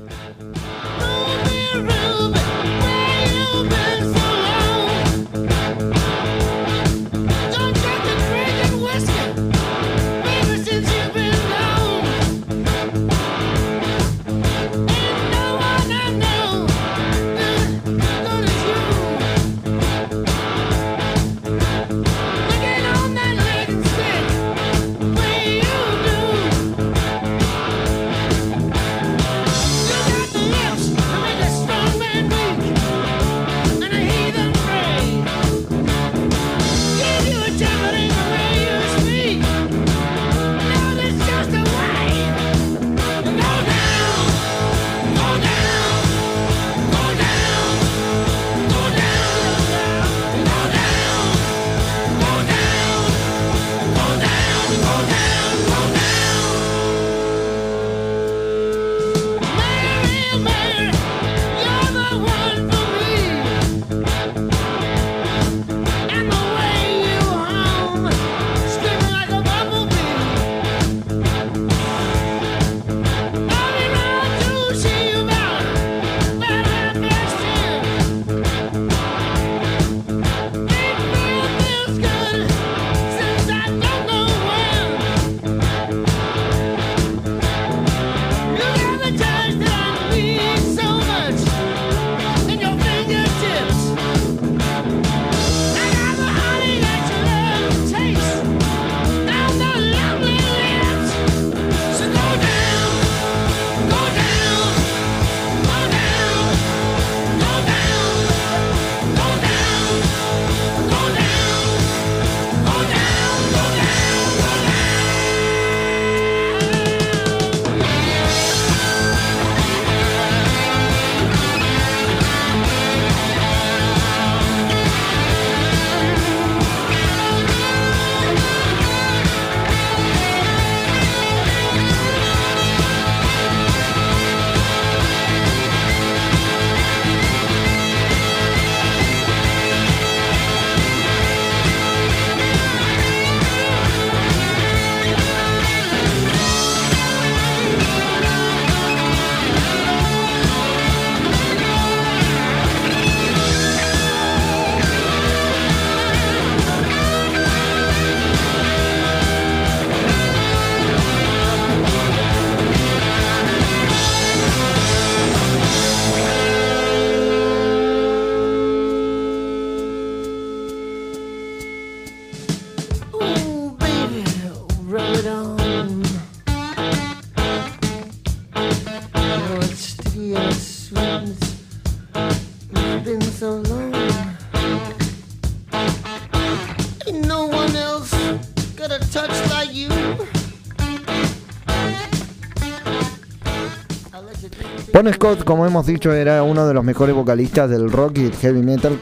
Bon 195.08 195.14
Scott, 195.14 195.46
como 195.46 195.66
hemos 195.66 195.86
dicho, 195.86 196.12
era 196.12 196.44
uno 196.44 196.68
de 196.68 196.74
los 196.74 196.84
mejores 196.84 197.16
vocalistas 197.16 197.70
del 197.70 197.90
rock 197.90 198.18
y 198.18 198.26
el 198.26 198.36
heavy 198.36 198.62
metal, 198.62 199.00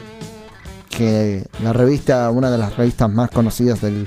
que 0.88 1.44
la 1.64 1.72
revista, 1.72 2.30
una 2.30 2.48
de 2.48 2.58
las 2.58 2.76
revistas 2.76 3.10
más 3.10 3.28
conocidas 3.28 3.80
del, 3.80 4.06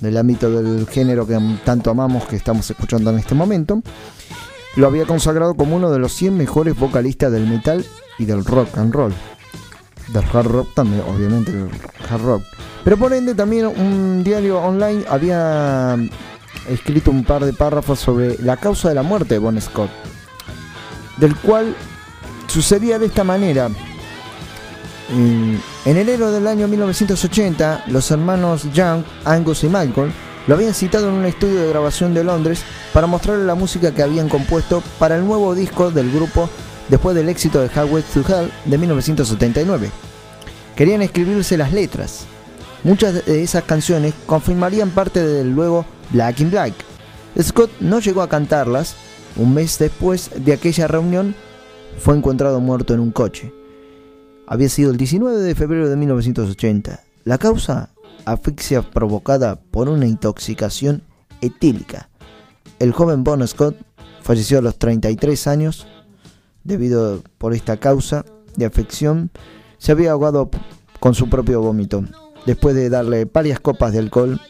del 0.00 0.18
ámbito 0.18 0.50
del 0.50 0.86
género 0.86 1.26
que 1.26 1.38
tanto 1.64 1.88
amamos, 1.88 2.26
que 2.26 2.36
estamos 2.36 2.70
escuchando 2.70 3.08
en 3.08 3.18
este 3.18 3.34
momento, 3.34 3.80
lo 4.76 4.86
había 4.86 5.06
consagrado 5.06 5.54
como 5.54 5.74
uno 5.74 5.90
de 5.90 6.00
los 6.00 6.12
100 6.12 6.36
mejores 6.36 6.78
vocalistas 6.78 7.32
del 7.32 7.46
metal 7.46 7.82
y 8.18 8.26
del 8.26 8.44
rock 8.44 8.76
and 8.76 8.92
roll. 8.92 9.14
Del 10.12 10.24
hard 10.30 10.48
rock 10.48 10.74
también, 10.74 11.02
obviamente, 11.08 11.50
del 11.50 11.70
hard 12.10 12.22
rock. 12.24 12.42
Pero 12.84 12.98
por 12.98 13.14
ende 13.14 13.34
también 13.34 13.68
un 13.68 14.22
diario 14.22 14.60
online 14.60 15.02
había 15.08 15.96
escrito 16.68 17.10
un 17.10 17.24
par 17.24 17.42
de 17.42 17.54
párrafos 17.54 18.00
sobre 18.00 18.36
la 18.42 18.58
causa 18.58 18.90
de 18.90 18.96
la 18.96 19.02
muerte 19.02 19.32
de 19.32 19.38
Bon 19.38 19.58
Scott, 19.58 19.88
del 21.22 21.34
cual 21.36 21.74
sucedía 22.48 22.98
de 22.98 23.06
esta 23.06 23.24
manera. 23.24 23.70
En 25.08 25.60
en 25.84 25.96
enero 25.96 26.30
del 26.30 26.46
año 26.46 26.68
1980, 26.68 27.84
los 27.88 28.08
hermanos 28.12 28.72
Young, 28.72 29.02
Angus 29.24 29.64
y 29.64 29.66
Michael 29.66 30.12
lo 30.46 30.54
habían 30.54 30.74
citado 30.74 31.08
en 31.08 31.14
un 31.14 31.24
estudio 31.24 31.60
de 31.60 31.68
grabación 31.68 32.14
de 32.14 32.22
Londres 32.22 32.62
para 32.92 33.08
mostrarle 33.08 33.44
la 33.44 33.56
música 33.56 33.92
que 33.92 34.02
habían 34.02 34.28
compuesto 34.28 34.80
para 35.00 35.16
el 35.16 35.24
nuevo 35.24 35.56
disco 35.56 35.90
del 35.90 36.12
grupo 36.12 36.48
después 36.88 37.16
del 37.16 37.28
éxito 37.28 37.60
de 37.60 37.68
Highway 37.68 38.04
to 38.14 38.20
Hell 38.20 38.52
de 38.64 38.78
1979. 38.78 39.90
Querían 40.76 41.02
escribirse 41.02 41.56
las 41.56 41.72
letras. 41.72 42.26
Muchas 42.84 43.24
de 43.24 43.42
esas 43.42 43.64
canciones 43.64 44.14
confirmarían 44.26 44.90
parte 44.90 45.20
del 45.24 45.50
luego 45.50 45.84
Black 46.10 46.40
in 46.40 46.50
Black. 46.50 46.74
Scott 47.40 47.70
no 47.80 47.98
llegó 47.98 48.22
a 48.22 48.28
cantarlas. 48.28 48.94
Un 49.36 49.54
mes 49.54 49.78
después 49.78 50.30
de 50.44 50.52
aquella 50.52 50.86
reunión, 50.86 51.34
fue 51.98 52.16
encontrado 52.16 52.60
muerto 52.60 52.94
en 52.94 53.00
un 53.00 53.12
coche. 53.12 53.52
Había 54.46 54.68
sido 54.68 54.90
el 54.90 54.96
19 54.96 55.40
de 55.40 55.54
febrero 55.54 55.88
de 55.88 55.96
1980. 55.96 57.00
La 57.24 57.38
causa, 57.38 57.90
asfixia 58.24 58.82
provocada 58.82 59.56
por 59.56 59.88
una 59.88 60.06
intoxicación 60.06 61.02
etílica. 61.40 62.08
El 62.78 62.92
joven 62.92 63.24
Bon 63.24 63.46
Scott 63.46 63.76
falleció 64.22 64.58
a 64.58 64.62
los 64.62 64.78
33 64.78 65.46
años 65.46 65.86
debido 66.64 67.22
por 67.38 67.54
esta 67.54 67.76
causa 67.76 68.24
de 68.56 68.66
afección. 68.66 69.30
Se 69.78 69.92
había 69.92 70.12
ahogado 70.12 70.50
con 71.00 71.14
su 71.14 71.28
propio 71.28 71.60
vómito 71.60 72.04
después 72.46 72.74
de 72.74 72.90
darle 72.90 73.24
varias 73.24 73.60
copas 73.60 73.92
de 73.92 74.00
alcohol. 74.00 74.40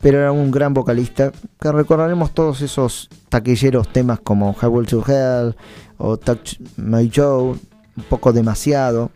Pero 0.00 0.18
era 0.18 0.32
un 0.32 0.50
gran 0.50 0.72
vocalista 0.72 1.30
que 1.60 1.72
recordaremos 1.72 2.32
todos 2.32 2.62
esos 2.62 3.08
taquilleros 3.28 3.92
temas 3.92 4.18
como 4.20 4.54
Highway 4.60 4.86
to 4.86 5.04
Hell 5.06 5.54
o 5.98 6.16
Touch 6.16 6.54
My 6.76 7.10
Joe, 7.14 7.50
un 7.96 8.04
poco 8.08 8.32
demasiado, 8.32 9.10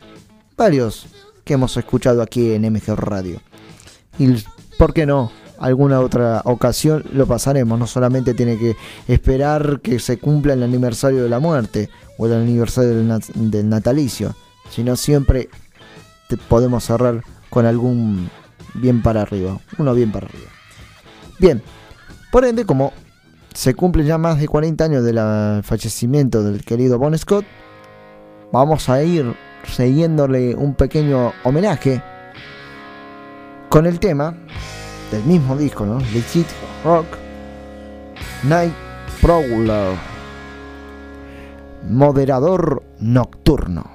varios 0.57 1.07
que 1.45 1.55
hemos 1.55 1.77
escuchado 1.77 2.21
aquí 2.23 2.53
en 2.53 2.71
MG 2.71 2.95
Radio. 2.97 3.41
Y 4.19 4.35
por 4.79 4.93
qué 4.93 5.07
no, 5.07 5.33
alguna 5.59 6.01
otra 6.01 6.43
ocasión 6.45 7.03
lo 7.15 7.27
pasaremos, 7.27 7.79
no 7.79 7.87
solamente 7.87 8.35
tiene 8.35 8.59
que 8.59 8.77
esperar 9.09 9.81
que 9.81 9.99
se 9.99 10.19
cumpla 10.19 10.53
el 10.53 10.63
aniversario 10.63 11.23
de 11.23 11.31
la 11.31 11.39
muerte 11.41 11.89
o 12.19 12.27
el 12.27 12.35
aniversario 12.35 12.91
del, 12.95 13.21
del 13.51 13.69
natalicio, 13.71 14.35
sino 14.71 14.97
siempre 14.97 15.49
te- 16.29 16.37
podemos 16.37 16.85
cerrar 16.85 17.23
con 17.49 17.65
algún 17.65 18.29
bien 18.75 19.03
para 19.03 19.23
arriba, 19.23 19.59
uno 19.79 19.95
bien 19.95 20.13
para 20.13 20.27
arriba. 20.27 20.51
Bien, 21.45 21.61
por 22.33 22.47
ende, 22.47 22.65
como 22.65 22.95
se 23.53 23.75
cumplen 23.75 24.07
ya 24.07 24.17
más 24.17 24.41
de 24.41 24.49
40 24.49 24.83
años 24.83 25.05
del 25.05 25.19
fallecimiento 25.63 26.43
del 26.43 26.65
querido 26.65 26.99
Bon 26.99 27.19
Scott, 27.19 27.45
vamos 28.51 28.89
a 28.89 29.03
ir 29.03 29.37
siguiéndole 29.65 30.55
un 30.55 30.75
pequeño 30.75 31.35
homenaje 31.43 32.03
con 33.69 33.85
el 33.85 34.01
tema 34.01 34.35
del 35.13 35.23
mismo 35.25 35.55
disco, 35.55 35.85
¿no? 35.85 35.99
Legit 36.15 36.47
Rock 36.83 37.09
Night 38.45 38.73
Prowler 39.21 39.99
Moderador 41.91 42.83
Nocturno. 43.01 43.94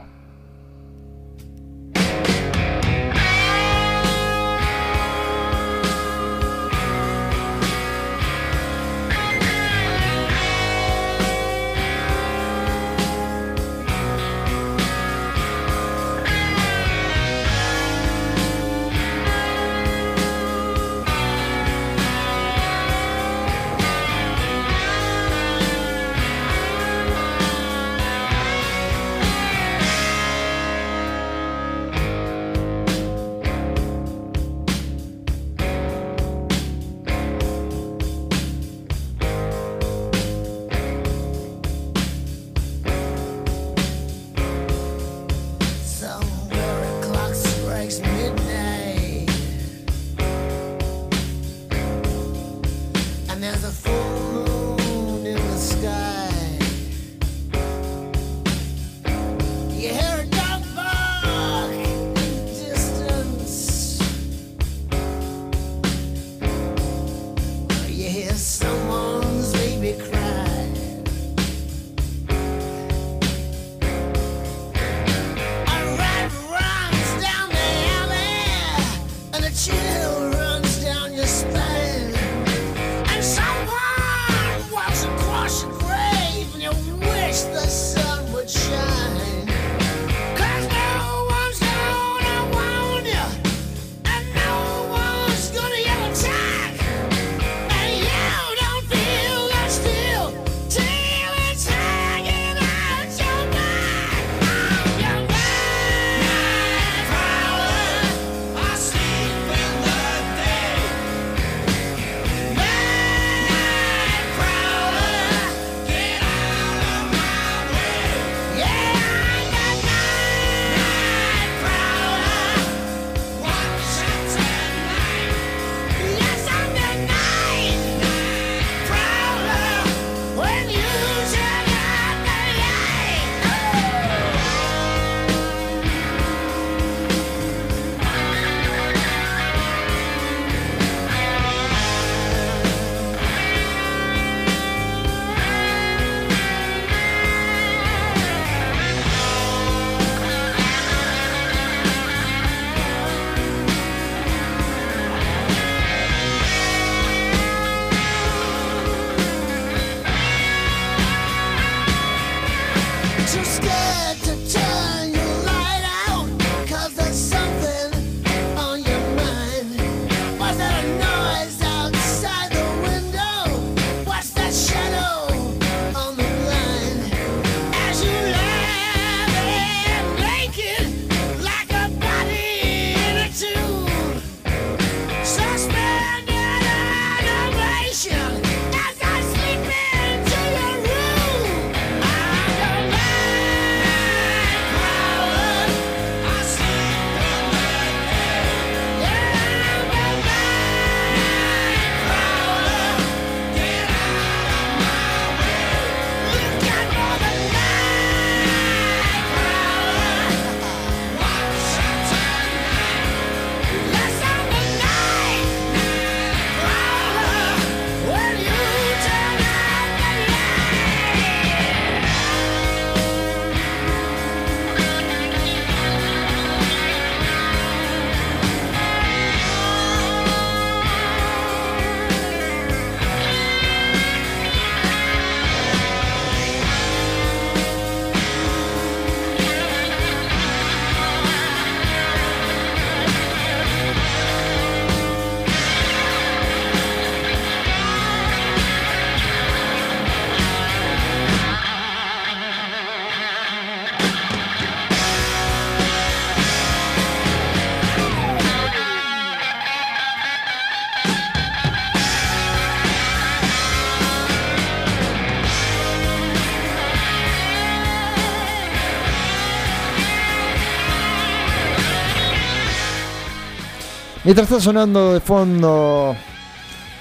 Mientras 274.30 274.48
está 274.48 274.62
sonando 274.62 275.14
de 275.14 275.22
fondo 275.22 276.16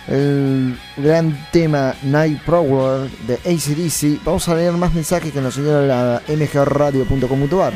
el 0.06 0.74
gran 0.96 1.46
tema 1.52 1.94
Night 2.04 2.40
Prowler 2.42 3.10
de 3.26 3.34
ACDC, 3.34 4.24
vamos 4.24 4.48
a 4.48 4.54
leer 4.54 4.72
más 4.72 4.94
mensajes 4.94 5.30
que 5.30 5.42
nos 5.42 5.58
llegaron 5.58 5.90
a 5.90 6.22
mgradio.com.ar. 6.26 7.74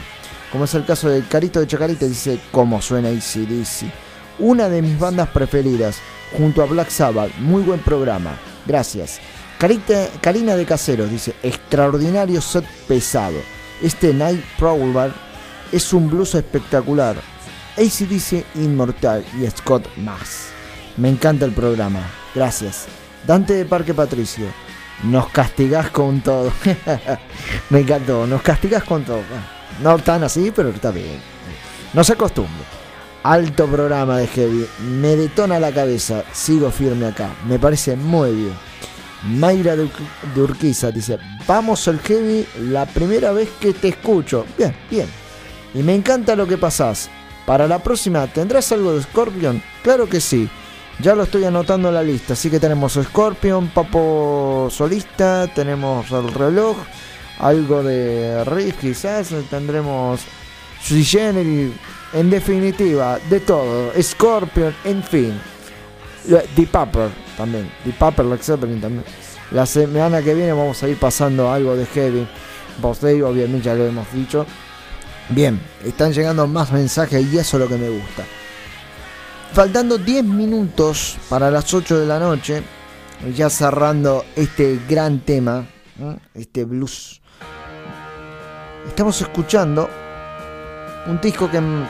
Como 0.51 0.65
es 0.65 0.73
el 0.73 0.87
caso 0.87 1.11
de 1.11 1.23
Carito 1.25 1.61
de 1.61 1.67
Chacarita, 1.67 2.07
dice 2.07 2.41
cómo 2.51 2.81
suena 2.81 3.11
ACDC. 3.11 3.93
Una 4.39 4.71
de 4.71 4.81
mis 4.81 4.99
bandas 4.99 5.29
preferidas, 5.29 5.99
junto 6.39 6.63
a 6.63 6.65
Black 6.65 6.89
Sabbath. 6.89 7.35
Muy 7.37 7.63
buen 7.63 7.81
programa. 7.81 8.39
Gracias. 8.65 9.21
Carita, 9.59 10.09
Karina 10.23 10.57
de 10.57 10.65
Caseros 10.65 11.11
dice, 11.11 11.35
extraordinario 11.43 12.41
set 12.41 12.65
pesado. 12.89 13.37
Este 13.83 14.15
Night 14.15 14.43
Prowler 14.59 15.13
es 15.73 15.93
un 15.93 16.09
blues 16.09 16.37
espectacular. 16.37 17.32
ACDC 17.77 18.45
Inmortal 18.57 19.25
y 19.41 19.49
Scott 19.51 19.87
Mass. 19.97 20.49
Me 20.97 21.09
encanta 21.09 21.45
el 21.45 21.53
programa. 21.53 22.01
Gracias. 22.35 22.87
Dante 23.27 23.55
de 23.55 23.65
Parque 23.65 23.95
Patricio. 23.95 24.47
Nos 25.05 25.29
castigás 25.31 25.91
con 25.91 26.21
todo. 26.21 26.53
Me 27.71 27.81
encantó. 27.81 28.27
Nos 28.27 28.43
castigás 28.43 28.85
con 28.85 29.05
todo. 29.05 29.23
No 29.83 29.99
tan 29.99 30.23
así, 30.25 30.53
pero 30.55 30.69
está 30.69 30.91
bien. 30.91 31.21
No 31.95 32.05
se 32.05 32.13
acostumbre. 32.13 32.65
Alto 33.23 33.67
programa 33.67 34.19
de 34.19 34.27
Heavy. 34.27 34.67
Me 34.81 35.17
detona 35.17 35.59
la 35.59 35.73
cabeza. 35.73 36.25
Sigo 36.33 36.71
firme 36.71 37.07
acá. 37.07 37.31
Me 37.47 37.59
parece 37.59 37.97
muy 37.97 38.33
bien. 38.33 38.55
Mayra 39.25 39.77
de 39.77 39.85
Ur- 39.85 40.35
de 40.35 40.43
Urquiza 40.43 40.91
dice, 40.91 41.17
vamos 41.47 41.87
al 41.87 42.01
Heavy 42.01 42.45
la 42.71 42.85
primera 42.87 43.31
vez 43.31 43.49
que 43.61 43.73
te 43.73 43.89
escucho. 43.89 44.45
Bien, 44.59 44.75
bien. 44.91 45.07
Y 45.75 45.79
me 45.85 45.95
encanta 45.95 46.35
lo 46.35 46.47
que 46.47 46.59
pasás. 46.59 47.09
Para 47.47 47.67
la 47.67 47.81
próxima, 47.81 48.27
¿tendrás 48.29 48.71
algo 48.73 48.95
de 48.95 49.03
Scorpion? 49.03 49.63
Claro 49.83 50.09
que 50.09 50.21
sí. 50.21 50.49
Ya 51.01 51.15
lo 51.15 51.25
estoy 51.25 51.45
anotando 51.45 51.89
en 51.89 51.95
la 51.95 52.03
lista. 52.03 52.35
Así 52.35 52.51
que 52.51 52.61
tenemos 52.61 52.99
Scorpion, 53.03 53.69
Papo 53.69 54.69
Solista, 54.71 55.49
tenemos 55.53 56.11
el 56.11 56.33
reloj, 56.33 56.77
algo 57.39 57.83
de 57.83 58.45
Riff 58.45 58.79
quizás, 58.81 59.29
tendremos 59.51 60.21
Sui 60.83 61.05
en 62.13 62.31
definitiva, 62.31 63.19
de 63.31 63.41
todo. 63.41 63.91
Scorpion, 64.01 64.75
en 64.85 65.03
fin. 65.03 65.41
Deep 66.57 66.71
Purple 66.71 67.09
también. 67.37 67.71
Purple, 67.99 68.25
Led 68.25 68.43
Zeppelin 68.43 68.81
también. 68.81 69.05
La 69.51 69.67
semana 69.67 70.23
que 70.23 70.35
viene 70.35 70.53
vamos 70.53 70.83
a 70.83 70.89
ir 70.89 70.99
pasando 70.99 71.51
algo 71.51 71.75
de 71.75 71.87
Heavy. 71.87 72.27
Boss 72.81 73.01
Day, 73.01 73.21
obviamente 73.23 73.67
ya 73.67 73.75
lo 73.75 73.87
hemos 73.87 74.11
dicho. 74.13 74.47
Bien, 75.29 75.61
están 75.85 76.13
llegando 76.13 76.47
más 76.47 76.73
mensajes 76.73 77.25
y 77.33 77.39
eso 77.39 77.57
es 77.57 77.63
lo 77.63 77.69
que 77.69 77.77
me 77.77 77.89
gusta. 77.89 78.25
Faltando 79.53 79.99
10 79.99 80.25
minutos 80.25 81.17
para 81.29 81.51
las 81.51 81.73
8 81.73 82.01
de 82.01 82.07
la 82.07 82.19
noche, 82.19 82.63
ya 83.35 83.49
cerrando 83.51 84.25
este 84.37 84.81
gran 84.89 85.21
tema, 85.21 85.67
este 86.35 86.65
blues. 86.65 87.21
Estamos 88.87 89.21
escuchando 89.21 89.89
un 91.07 91.21
disco 91.21 91.51
que... 91.51 91.61
mm, 91.61 91.87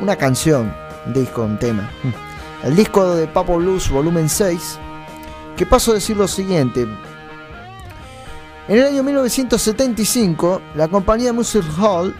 Una 0.00 0.16
canción, 0.16 0.72
un 1.06 1.12
disco, 1.12 1.42
un 1.42 1.58
tema. 1.58 1.90
El 2.64 2.74
disco 2.76 3.14
de 3.14 3.26
Papo 3.26 3.56
Blues, 3.56 3.88
volumen 3.90 4.28
6, 4.28 4.78
que 5.56 5.64
paso 5.66 5.92
a 5.92 5.94
decir 5.94 6.16
lo 6.16 6.26
siguiente. 6.28 6.86
En 8.68 8.76
el 8.76 8.84
año 8.84 9.02
1975, 9.02 10.60
la 10.74 10.88
compañía 10.88 11.32
Music 11.32 11.64
Hall 11.80 12.14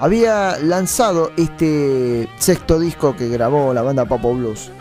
había 0.00 0.58
lanzado 0.58 1.30
este 1.36 2.28
sexto 2.36 2.80
disco 2.80 3.14
que 3.14 3.28
grabó 3.28 3.72
la 3.72 3.82
banda 3.82 4.06
Papo 4.06 4.34
Blues. 4.34 4.72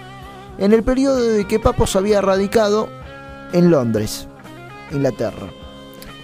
En 0.57 0.73
el 0.73 0.81
periodo 0.81 1.21
de 1.21 1.45
que 1.45 1.59
Papo 1.59 1.85
se 1.85 1.99
había 1.99 2.19
radicado 2.19 2.89
en 3.53 3.69
Londres, 3.69 4.27
Inglaterra. 4.91 5.45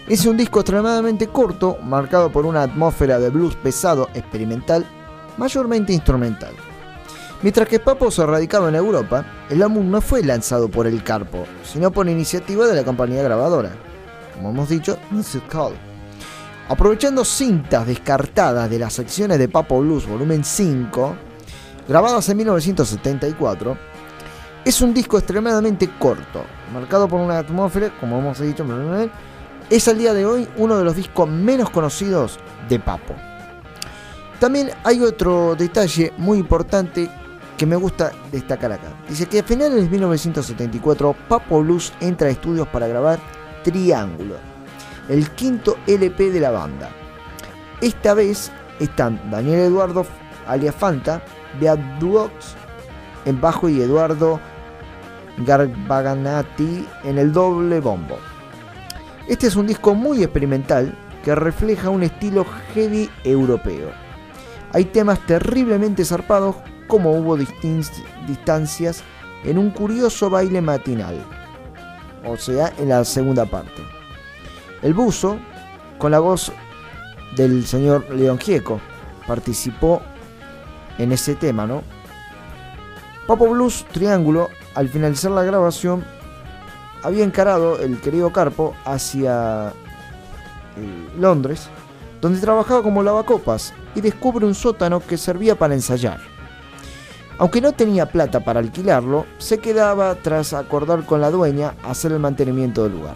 Es 0.08 0.26
un 0.26 0.38
disco 0.38 0.62
extremadamente 0.62 1.28
corto, 1.28 1.78
marcado 1.84 2.32
por 2.32 2.48
una 2.48 2.64
atmósfera 2.64 3.20
de 3.20 3.30
blues 3.30 3.56
pesado, 3.58 4.10
experimental, 4.16 4.88
mayormente 5.38 5.94
instrumental. 5.94 6.56
Mientras 7.44 7.68
que 7.68 7.80
Papo 7.80 8.10
se 8.10 8.26
radicaba 8.26 8.70
en 8.70 8.76
Europa, 8.76 9.24
el 9.52 9.62
álbum 9.62 9.92
no 9.92 10.02
fue 10.02 10.24
lanzado 10.24 10.68
por 10.68 10.88
el 10.88 11.04
Carpo, 11.04 11.46
sino 11.64 11.92
por 11.92 12.10
iniciativa 12.10 12.66
de 12.66 12.74
la 12.74 12.84
compañía 12.84 13.22
grabadora, 13.22 13.72
como 14.34 14.50
hemos 14.50 14.70
dicho, 14.70 14.98
Music 15.10 15.44
Hall. 15.54 15.74
Aprovechando 16.70 17.26
cintas 17.26 17.86
descartadas 17.86 18.70
de 18.70 18.80
las 18.80 18.94
secciones 18.94 19.38
de 19.40 19.50
Papo 19.50 19.82
Blues 19.82 20.08
volumen 20.08 20.44
5, 20.44 21.16
grabadas 21.88 22.30
en 22.30 22.38
1974, 22.38 23.78
es 24.64 24.82
un 24.82 24.94
disco 24.94 25.18
extremadamente 25.18 25.90
corto, 25.98 26.44
marcado 26.72 27.08
por 27.08 27.20
una 27.20 27.40
atmósfera, 27.40 27.92
como 28.00 28.20
hemos 28.20 28.40
dicho, 28.40 28.66
es 29.70 29.88
al 29.88 29.98
día 29.98 30.14
de 30.14 30.26
hoy 30.26 30.48
uno 30.58 30.78
de 30.78 30.84
los 30.84 30.96
discos 30.96 31.28
menos 31.28 31.70
conocidos 31.70 32.40
de 32.70 32.80
Papo. 32.80 33.16
También 34.40 34.70
hay 34.84 35.02
otro 35.02 35.56
detalle 35.56 36.14
muy 36.18 36.40
importante 36.40 37.10
que 37.58 37.66
me 37.66 37.76
gusta 37.76 38.12
destacar 38.32 38.72
acá. 38.72 38.88
Dice 39.08 39.28
que 39.28 39.40
a 39.40 39.44
finales 39.44 39.84
de 39.84 39.90
1974 39.90 41.16
Papo 41.28 41.62
Blues 41.62 41.94
entra 42.00 42.28
a 42.28 42.32
estudios 42.32 42.68
para 42.68 42.88
grabar 42.88 43.20
Triángulo, 43.64 44.36
el 45.09 45.30
quinto 45.32 45.78
LP 45.88 46.32
de 46.32 46.39
la 46.39 46.51
banda. 46.51 46.89
Esta 47.82 48.14
vez 48.14 48.51
están 48.80 49.20
Daniel 49.30 49.59
Eduardo 49.59 50.05
alias 50.47 50.76
Fanta, 50.76 51.22
Beat 51.59 51.80
Duox 51.99 52.55
en 53.26 53.39
bajo 53.39 53.70
y 53.70 53.82
Eduardo 53.82 54.39
Garbaganati 55.38 56.88
en 57.03 57.18
el 57.18 57.32
doble 57.32 57.80
bombo. 57.80 58.18
Este 59.28 59.47
es 59.47 59.55
un 59.55 59.68
disco 59.68 59.93
muy 59.93 60.24
experimental 60.24 60.97
que 61.24 61.36
refleja 61.36 61.89
un 61.89 62.03
estilo 62.03 62.45
heavy 62.74 63.09
europeo. 63.24 63.91
Hay 64.74 64.86
temas 64.86 65.20
terriblemente 65.28 66.03
zarpados 66.05 66.55
como 66.88 67.12
hubo 67.12 67.38
distancias 67.38 69.03
en 69.43 69.57
un 69.57 69.70
curioso 69.72 70.30
baile 70.30 70.62
matinal, 70.62 71.24
o 72.26 72.38
sea, 72.38 72.74
en 72.78 72.90
la 72.90 73.04
segunda 73.06 73.46
parte. 73.46 73.82
El 74.82 74.94
buzo, 74.94 75.38
con 75.98 76.12
la 76.12 76.20
voz 76.20 76.52
del 77.36 77.66
señor 77.66 78.10
León 78.10 78.40
Gieco, 78.40 78.80
participó 79.28 80.02
en 80.98 81.12
ese 81.12 81.36
tema, 81.36 81.66
¿no? 81.66 81.84
Papo 83.28 83.48
Blues 83.48 83.86
Triángulo, 83.92 84.50
al 84.76 84.90
finalizar 84.90 85.32
la 85.32 85.44
grabación, 85.44 86.04
había 87.04 87.24
encarado 87.24 87.80
el 87.80 88.00
querido 88.00 88.32
Carpo 88.32 88.76
hacia 88.86 89.74
eh, 90.78 91.10
Londres, 91.18 91.70
donde 92.20 92.40
trabajaba 92.40 92.84
como 92.84 93.04
lavacopas 93.04 93.74
y 93.96 94.02
descubre 94.02 94.46
un 94.46 94.56
sótano 94.56 95.00
que 95.00 95.18
servía 95.18 95.56
para 95.56 95.74
ensayar. 95.74 96.31
Aunque 97.42 97.60
no 97.60 97.72
tenía 97.72 98.06
plata 98.06 98.42
para 98.42 98.60
alquilarlo, 98.60 99.26
se 99.39 99.58
quedaba 99.58 100.14
tras 100.14 100.54
acordar 100.54 101.08
con 101.08 101.22
la 101.22 101.32
dueña 101.32 101.74
hacer 101.82 102.12
el 102.12 102.20
mantenimiento 102.20 102.84
del 102.84 102.92
lugar. 102.92 103.16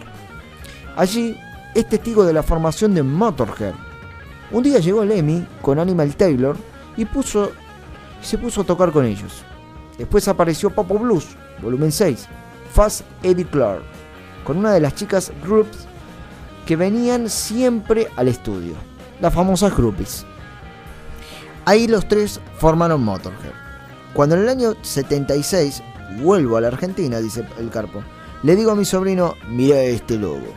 Allí 0.96 1.38
es 1.76 1.88
testigo 1.88 2.24
de 2.24 2.32
la 2.32 2.42
formación 2.42 2.92
de 2.92 3.04
Motorhead. 3.04 3.74
Un 4.50 4.64
día 4.64 4.80
llegó 4.80 5.04
Lemmy 5.04 5.46
con 5.62 5.78
Animal 5.78 6.16
Taylor 6.16 6.56
y 6.96 7.06
se 8.20 8.38
puso 8.38 8.60
a 8.62 8.64
tocar 8.64 8.90
con 8.90 9.04
ellos. 9.04 9.44
Después 9.96 10.26
apareció 10.26 10.70
Papo 10.70 10.98
Blues, 10.98 11.28
volumen 11.62 11.92
6, 11.92 12.26
Fast 12.72 13.02
Eddie 13.22 13.46
Clark, 13.46 13.84
con 14.44 14.56
una 14.56 14.72
de 14.72 14.80
las 14.80 14.96
chicas 14.96 15.30
groups 15.44 15.86
que 16.66 16.74
venían 16.74 17.30
siempre 17.30 18.08
al 18.16 18.26
estudio, 18.26 18.74
las 19.20 19.32
famosas 19.32 19.76
groupies. 19.76 20.26
Ahí 21.64 21.86
los 21.86 22.08
tres 22.08 22.40
formaron 22.58 23.04
Motorhead. 23.04 23.65
Cuando 24.16 24.34
en 24.34 24.44
el 24.44 24.48
año 24.48 24.74
76 24.80 25.82
vuelvo 26.22 26.56
a 26.56 26.62
la 26.62 26.68
Argentina, 26.68 27.20
dice 27.20 27.46
el 27.58 27.68
Carpo, 27.68 28.02
le 28.42 28.56
digo 28.56 28.70
a 28.70 28.74
mi 28.74 28.86
sobrino, 28.86 29.34
mira 29.46 29.78
este 29.82 30.16
logo. 30.16 30.54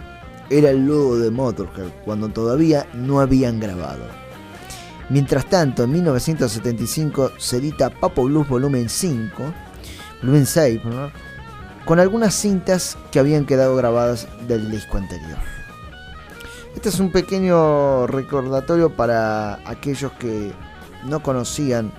Era 0.49 0.69
el 0.69 0.85
logo 0.85 1.17
de 1.17 1.29
Motorhead 1.29 1.89
cuando 2.05 2.29
todavía 2.29 2.87
no 2.93 3.19
habían 3.19 3.59
grabado. 3.59 4.05
Mientras 5.09 5.45
tanto, 5.47 5.83
en 5.83 5.91
1975 5.91 7.33
se 7.37 7.57
edita 7.57 7.89
Papo 7.89 8.23
Blues 8.23 8.47
Volumen 8.47 8.87
5, 8.87 9.53
Volumen 10.21 10.45
6, 10.45 10.85
¿no? 10.85 11.11
con 11.83 11.99
algunas 11.99 12.35
cintas 12.35 12.97
que 13.11 13.19
habían 13.19 13.45
quedado 13.45 13.75
grabadas 13.75 14.29
del 14.47 14.71
disco 14.71 14.95
anterior. 14.95 15.37
Este 16.75 16.87
es 16.87 16.99
un 17.01 17.11
pequeño 17.11 18.07
recordatorio 18.07 18.95
para 18.95 19.55
aquellos 19.69 20.13
que 20.13 20.53
no 21.03 21.21
conocían 21.21 21.91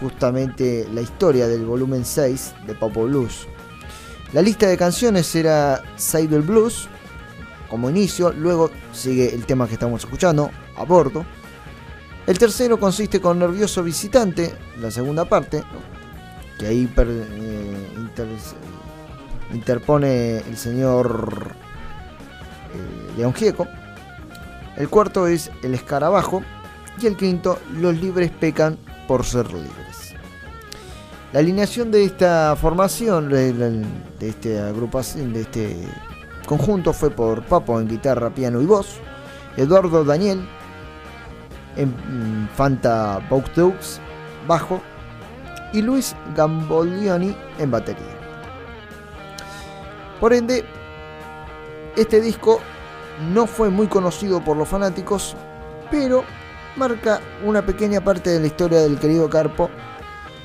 justamente 0.00 0.88
la 0.92 1.00
historia 1.02 1.46
del 1.46 1.64
volumen 1.66 2.04
6 2.04 2.54
de 2.66 2.74
Papo 2.74 3.04
Blues. 3.04 3.46
La 4.32 4.42
lista 4.42 4.66
de 4.66 4.76
canciones 4.76 5.34
era 5.34 5.82
Side 5.96 6.38
Blues 6.40 6.88
como 7.68 7.88
inicio, 7.90 8.32
luego 8.32 8.70
sigue 8.92 9.32
el 9.34 9.46
tema 9.46 9.66
que 9.68 9.74
estamos 9.74 10.02
escuchando, 10.02 10.50
A 10.76 10.84
Bordo, 10.84 11.24
El 12.26 12.36
tercero 12.38 12.78
consiste 12.80 13.20
con 13.20 13.38
Nervioso 13.38 13.82
Visitante, 13.82 14.54
la 14.80 14.90
segunda 14.90 15.24
parte, 15.24 15.62
que 16.58 16.66
ahí 16.66 16.88
eh, 16.96 17.88
inter- 17.96 18.26
interpone 19.52 20.38
el 20.38 20.56
señor 20.56 21.54
eh, 22.74 23.16
León 23.18 23.34
Gieco. 23.34 23.66
El 24.76 24.88
cuarto 24.88 25.26
es 25.26 25.50
El 25.62 25.74
Escarabajo. 25.74 26.42
Y 27.00 27.06
el 27.06 27.16
quinto, 27.16 27.58
Los 27.72 27.96
libres 28.00 28.30
pecan 28.30 28.76
por 29.08 29.24
ser 29.24 29.46
libres. 29.52 29.89
La 31.32 31.40
alineación 31.40 31.90
de 31.90 32.04
esta 32.04 32.56
formación, 32.56 33.28
de, 33.28 33.52
de- 33.52 33.84
este 34.28 34.58
agrupación, 34.58 35.32
de 35.32 35.42
este 35.42 35.76
conjunto 36.46 36.92
fue 36.92 37.10
por 37.10 37.42
Papo 37.44 37.80
en 37.80 37.88
guitarra, 37.88 38.30
piano 38.30 38.60
y 38.60 38.66
voz, 38.66 38.98
Eduardo 39.56 40.04
Daniel 40.04 40.46
en 41.76 41.88
mm, 41.90 42.48
Fanta 42.56 43.20
Bouteux, 43.30 44.00
bajo, 44.48 44.80
y 45.72 45.82
Luis 45.82 46.16
Gambolioni 46.34 47.36
en 47.60 47.70
batería. 47.70 48.18
Por 50.18 50.32
ende, 50.32 50.64
este 51.96 52.20
disco 52.20 52.60
no 53.32 53.46
fue 53.46 53.70
muy 53.70 53.86
conocido 53.86 54.42
por 54.42 54.56
los 54.56 54.68
fanáticos, 54.68 55.36
pero 55.92 56.24
marca 56.74 57.20
una 57.44 57.64
pequeña 57.64 58.00
parte 58.00 58.30
de 58.30 58.40
la 58.40 58.46
historia 58.48 58.80
del 58.80 58.98
querido 58.98 59.30
Carpo 59.30 59.70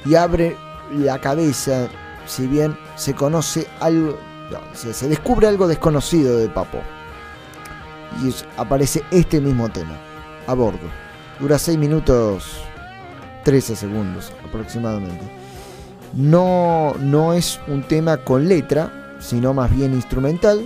y 0.05 0.13
abre 0.13 0.55
la 0.91 1.19
cabeza, 1.19 1.87
si 2.25 2.47
bien 2.47 2.77
se 2.95 3.13
conoce 3.13 3.67
algo, 3.79 4.17
se, 4.73 5.07
descubre 5.07 5.47
algo 5.47 5.67
desconocido 5.67 6.37
de 6.37 6.49
Papo. 6.49 6.79
Y 8.23 8.33
aparece 8.57 9.03
este 9.11 9.41
mismo 9.41 9.69
tema, 9.69 9.97
a 10.47 10.53
bordo. 10.53 10.87
Dura 11.39 11.59
6 11.59 11.77
minutos 11.77 12.61
13 13.43 13.75
segundos 13.75 14.31
aproximadamente. 14.47 15.23
No, 16.13 16.95
no 16.99 17.33
es 17.33 17.59
un 17.67 17.83
tema 17.83 18.17
con 18.17 18.47
letra, 18.47 19.17
sino 19.19 19.53
más 19.53 19.75
bien 19.75 19.93
instrumental, 19.93 20.63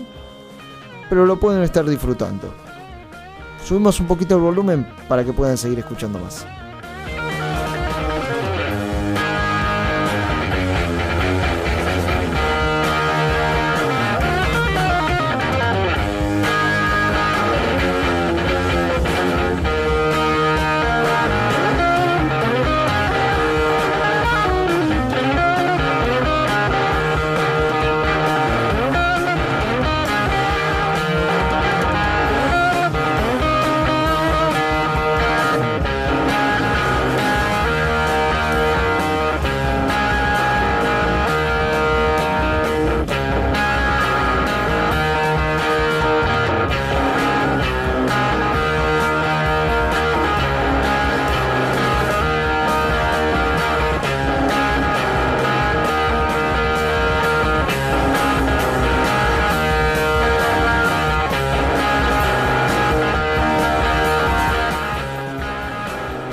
pero 1.09 1.26
lo 1.26 1.39
pueden 1.39 1.63
estar 1.63 1.86
disfrutando. 1.86 2.53
Subimos 3.65 3.99
un 3.99 4.07
poquito 4.07 4.36
el 4.36 4.41
volumen 4.41 4.88
para 5.07 5.24
que 5.24 5.34
puedan 5.34 5.57
seguir 5.57 5.80
escuchando 5.80 6.20
más. 6.20 6.45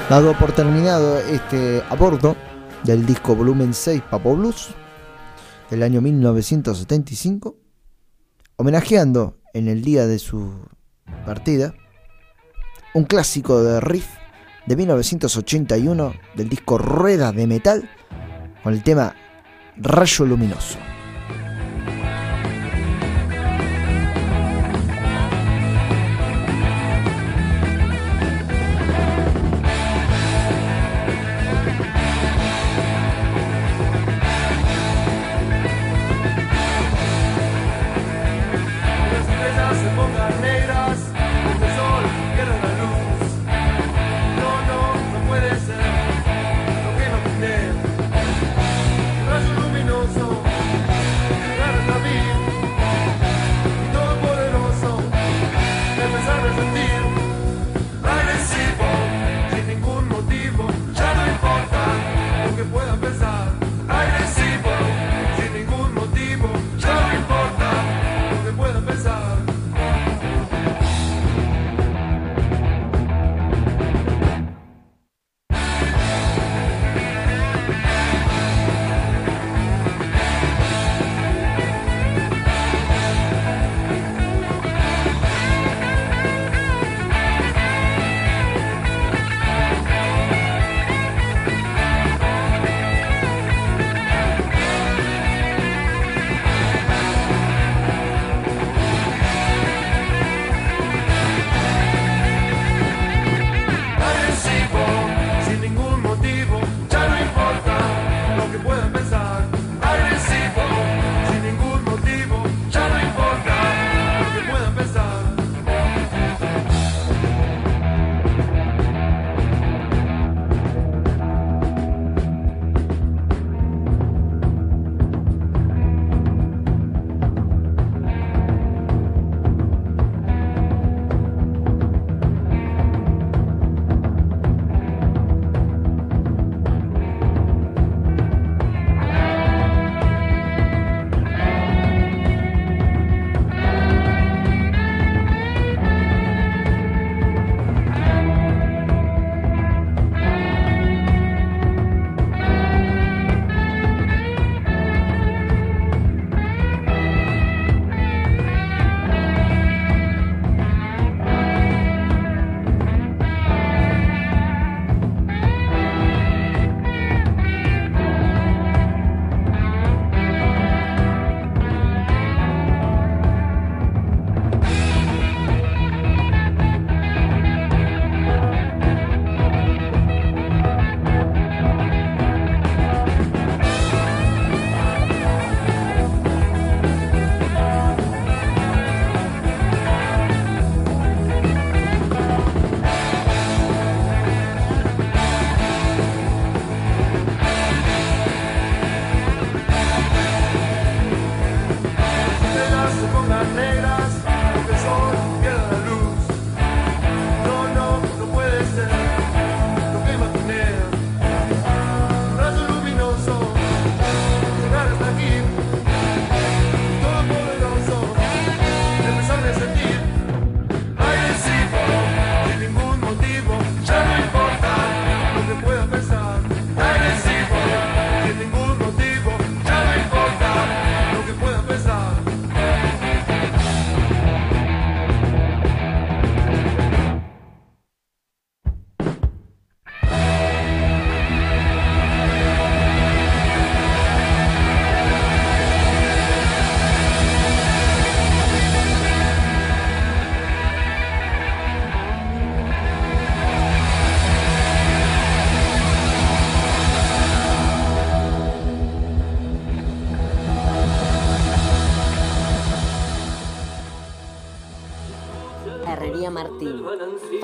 Dado 0.08 0.38
por 0.38 0.52
terminado 0.52 1.18
este 1.18 1.82
aborto 1.90 2.36
del 2.84 3.04
disco 3.04 3.34
volumen 3.34 3.74
6 3.74 4.02
Papo 4.08 4.36
Blues 4.36 4.68
del 5.68 5.82
año 5.82 6.00
1975, 6.00 7.56
homenajeando 8.54 9.36
en 9.52 9.66
el 9.66 9.82
día 9.82 10.06
de 10.06 10.20
su 10.20 10.60
partida 11.24 11.74
un 12.94 13.02
clásico 13.02 13.64
de 13.64 13.80
riff 13.80 14.06
de 14.66 14.76
1981 14.76 16.14
del 16.36 16.48
disco 16.48 16.78
Ruedas 16.78 17.34
de 17.34 17.48
Metal 17.48 17.90
con 18.62 18.74
el 18.74 18.84
tema 18.84 19.16
Rayo 19.76 20.24
Luminoso. 20.24 20.78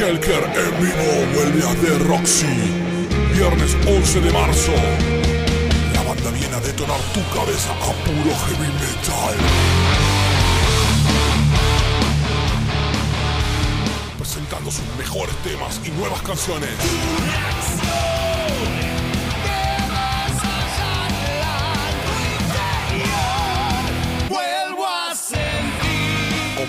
Helker 0.00 0.44
en 0.56 0.82
vivo 0.82 1.34
vuelve 1.34 1.62
a 1.62 1.74
The 1.74 1.98
Roxy. 2.04 2.46
Viernes 3.32 3.76
11 3.86 4.20
de 4.20 4.32
marzo. 4.32 4.72
La 5.92 6.02
banda 6.02 6.30
viene 6.30 6.54
a 6.56 6.60
detonar 6.60 6.98
tu 7.12 7.20
cabeza 7.32 7.70
a 7.72 7.92
puro 8.04 8.34
heavy 8.46 8.72
metal. 8.80 9.36
Presentando 14.18 14.70
sus 14.70 14.84
mejores 14.98 15.36
temas 15.44 15.80
y 15.84 15.90
nuevas 15.90 16.22
canciones. 16.22 16.74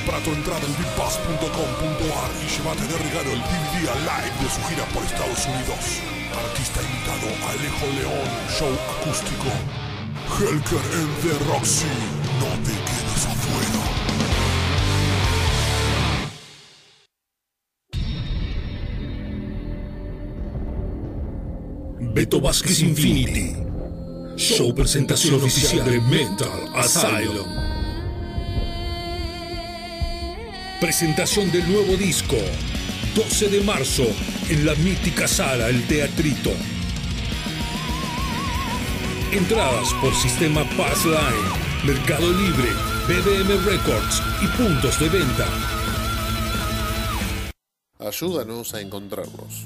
Compra 0.06 0.22
tu 0.24 0.32
entrada 0.34 0.62
en 0.62 0.78
bigpass.com.ar 0.78 2.32
y 2.38 2.48
llévate 2.56 2.86
de 2.86 2.98
regalo 2.98 3.32
el 3.32 3.40
DVD 3.40 3.90
live 4.06 4.38
de 4.40 4.50
su 4.50 4.62
gira 4.70 4.86
por 4.94 5.04
Estados 5.04 5.46
Unidos. 5.48 6.00
Artista 6.46 6.80
invitado 6.84 7.28
Alejo 7.50 7.88
León, 7.98 8.30
show 8.56 8.70
acústico. 9.00 9.50
Helker 10.38 10.86
en 10.94 11.10
The 11.22 11.34
Roxy. 11.50 11.88
No 12.40 12.50
te 12.64 12.74
quedes 12.86 13.26
afuera. 13.26 13.82
Beto 22.14 22.40
Vázquez 22.42 22.80
Infinity. 22.82 23.56
Show 24.36 24.76
presentación 24.76 25.36
oficial 25.36 25.84
de 25.84 26.00
Metal 26.02 26.70
Asylum. 26.76 27.75
Presentación 30.86 31.52
del 31.52 31.68
nuevo 31.68 31.98
disco. 31.98 32.36
12 33.16 33.50
de 33.50 33.62
marzo 33.62 34.06
en 34.50 34.68
la 34.68 34.76
mítica 34.76 35.28
sala 35.28 35.68
El 35.68 35.84
Teatrito. 35.88 36.52
Entradas 39.32 39.92
por 40.00 40.14
sistema 40.14 40.64
Passline, 40.78 41.88
Mercado 41.88 42.32
Libre, 42.32 42.70
BBM 43.08 43.66
Records 43.66 44.22
y 44.44 44.48
puntos 44.56 45.00
de 45.00 45.10
venta. 45.10 45.48
Ayúdanos 47.98 48.76
a 48.76 48.82
encontrarlos. 48.82 49.66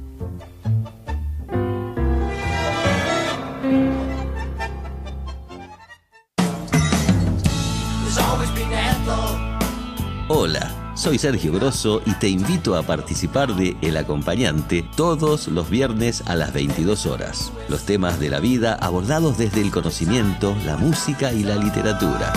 Soy 11.01 11.17
Sergio 11.17 11.51
Grosso 11.51 11.99
y 12.05 12.13
te 12.13 12.29
invito 12.29 12.75
a 12.75 12.83
participar 12.83 13.55
de 13.55 13.75
El 13.81 13.97
Acompañante 13.97 14.87
todos 14.95 15.47
los 15.47 15.67
viernes 15.67 16.21
a 16.27 16.35
las 16.35 16.53
22 16.53 17.07
horas. 17.07 17.51
Los 17.69 17.87
temas 17.87 18.19
de 18.19 18.29
la 18.29 18.39
vida 18.39 18.75
abordados 18.75 19.39
desde 19.39 19.61
el 19.61 19.71
conocimiento, 19.71 20.55
la 20.63 20.77
música 20.77 21.33
y 21.33 21.41
la 21.43 21.55
literatura. 21.55 22.31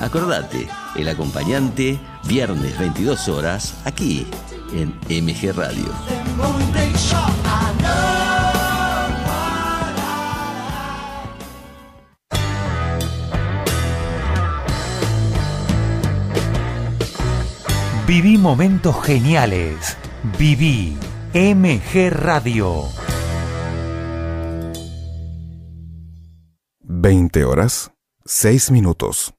Acordate, 0.00 0.66
El 0.96 1.08
Acompañante, 1.08 2.00
viernes 2.24 2.76
22 2.80 3.28
horas, 3.28 3.74
aquí 3.84 4.26
en 4.72 4.88
MG 5.08 5.54
Radio. 5.54 5.86
Viví 18.06 18.36
momentos 18.36 18.96
geniales. 19.04 19.96
Viví 20.36 20.98
MG 21.34 22.10
Radio. 22.10 22.88
20 26.80 27.44
horas, 27.44 27.92
6 28.26 28.72
minutos. 28.72 29.32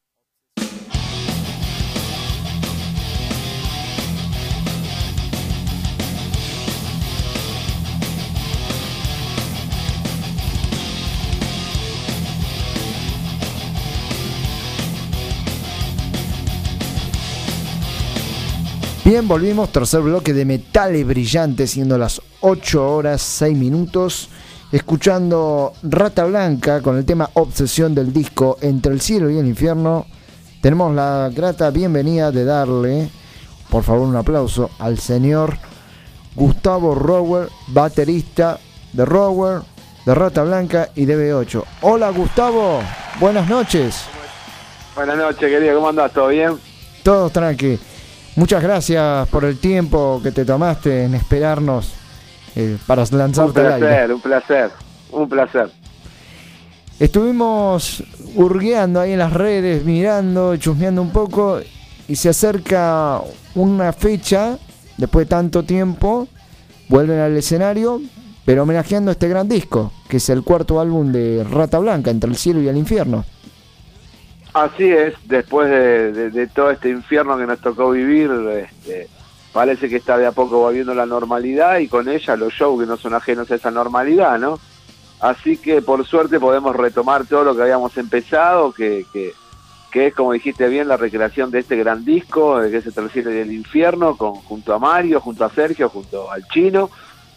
Bien, 19.14 19.28
volvimos, 19.28 19.72
tercer 19.72 20.02
bloque 20.02 20.34
de 20.34 20.44
Metales 20.44 21.06
Brillantes, 21.06 21.70
siendo 21.70 22.00
las 22.00 22.20
8 22.42 22.96
horas 22.96 23.22
6 23.22 23.56
minutos, 23.56 24.28
escuchando 24.72 25.74
Rata 25.84 26.26
Blanca 26.26 26.82
con 26.82 26.98
el 26.98 27.06
tema 27.06 27.30
Obsesión 27.36 27.94
del 27.94 28.12
disco 28.12 28.58
Entre 28.62 28.92
el 28.92 29.02
cielo 29.02 29.30
y 29.30 29.38
el 29.38 29.46
infierno. 29.46 30.08
Tenemos 30.64 30.96
la 30.96 31.30
grata 31.32 31.70
bienvenida 31.70 32.32
de 32.32 32.44
darle, 32.44 33.08
por 33.70 33.84
favor, 33.84 34.08
un 34.08 34.16
aplauso 34.16 34.72
al 34.80 34.98
señor 34.98 35.60
Gustavo 36.34 36.96
Rower, 36.96 37.50
baterista 37.68 38.58
de 38.94 39.06
Rower, 39.06 39.62
de 40.08 40.16
Rata 40.16 40.42
Blanca 40.42 40.90
y 40.96 41.06
de 41.06 41.16
B8. 41.16 41.64
Hola 41.82 42.10
Gustavo, 42.10 42.80
buenas 43.20 43.48
noches. 43.48 44.06
Buenas 44.96 45.18
noches, 45.18 45.52
querido, 45.52 45.76
¿cómo 45.76 45.90
andás? 45.90 46.12
¿Todo 46.12 46.30
bien? 46.30 46.58
Todo 47.04 47.30
tranqui. 47.30 47.78
Muchas 48.36 48.64
gracias 48.64 49.28
por 49.30 49.46
el 49.46 49.60
tiempo 49.60 50.20
que 50.24 50.32
te 50.32 50.44
tomaste 50.44 51.04
en 51.04 51.14
esperarnos 51.14 51.94
eh, 52.56 52.78
para 52.88 53.04
Un 53.04 53.18
lanzarte 53.18 53.60
al 53.60 53.74
aire. 53.74 53.88
placer, 53.88 54.12
un 54.14 54.22
placer, 54.22 54.72
un 55.12 55.30
placer. 55.30 55.72
Estuvimos 57.00 58.04
hurgueando 58.36 59.00
ahí 59.00 59.12
en 59.12 59.20
las 59.20 59.34
redes, 59.34 59.86
mirando, 59.86 60.56
chusmeando 60.58 61.02
un 61.02 61.12
poco 61.12 61.60
y 62.08 62.16
se 62.16 62.30
acerca 62.30 63.22
una 63.56 63.94
fecha, 63.94 64.58
después 64.98 65.28
de 65.28 65.30
tanto 65.30 65.64
tiempo, 65.64 66.28
vuelven 66.90 67.20
al 67.20 67.38
escenario, 67.38 68.02
pero 68.46 68.64
homenajeando 68.64 69.12
este 69.12 69.30
gran 69.30 69.48
disco, 69.48 69.92
que 70.08 70.18
es 70.18 70.30
el 70.30 70.44
cuarto 70.44 70.80
álbum 70.80 71.12
de 71.12 71.46
Rata 71.50 71.78
Blanca, 71.80 72.10
Entre 72.10 72.30
el 72.30 72.36
cielo 72.36 72.62
y 72.62 72.68
el 72.68 72.78
infierno. 72.78 73.26
Así 74.54 74.88
es, 74.88 75.16
después 75.26 75.70
de, 75.70 76.48
todo 76.54 76.70
este 76.70 76.90
infierno 76.90 77.38
que 77.38 77.48
nos 77.48 77.60
tocó 77.60 77.90
vivir, 77.90 78.30
este, 78.52 79.10
parece 79.52 79.90
que 79.90 79.96
está 79.96 80.16
de 80.18 80.28
a 80.28 80.32
poco 80.32 80.60
volviendo 80.60 80.94
la 80.94 81.08
normalidad 81.08 81.80
y 81.80 81.88
con 81.88 82.08
ella 82.08 82.36
los 82.36 82.54
shows 82.54 82.80
que 82.80 82.86
no 82.86 82.98
son 82.98 83.16
ajenos 83.16 83.50
a 83.50 83.56
esa 83.56 83.72
normalidad, 83.72 84.38
¿no? 84.38 84.60
Así 85.20 85.58
que 85.58 85.82
por 85.82 86.06
suerte 86.06 86.40
podemos 86.40 86.76
retomar 86.76 87.26
todo 87.26 87.44
lo 87.46 87.56
que 87.56 87.64
habíamos 87.64 87.98
empezado, 87.98 88.72
que, 88.74 89.08
que, 89.12 89.34
que 89.92 90.08
es, 90.08 90.14
como 90.14 90.34
dijiste 90.34 90.68
bien, 90.68 90.88
la 90.88 90.98
recreación 90.98 91.50
de 91.50 91.60
este 91.60 91.76
gran 91.76 92.06
disco, 92.06 92.60
de 92.60 92.70
que 92.70 92.78
es 92.78 92.98
el 92.98 93.10
cielo 93.10 93.34
y 93.34 93.38
el 93.38 93.52
infierno, 93.52 94.18
con, 94.18 94.36
junto 94.36 94.76
a 94.76 94.80
Mario, 94.80 95.20
junto 95.20 95.46
a 95.46 95.50
Sergio, 95.50 95.90
junto 95.90 96.30
al 96.30 96.48
Chino 96.50 96.92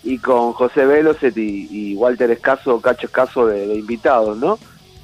y 0.04 0.18
con 0.18 0.52
José 0.52 0.84
Veloset 0.84 1.36
y, 1.36 1.94
Walter 1.96 2.30
Escaso, 2.30 2.78
Cacho 2.82 3.06
Escaso 3.06 3.46
de 3.46 3.74
invitados, 3.74 4.36
¿no? 4.36 4.58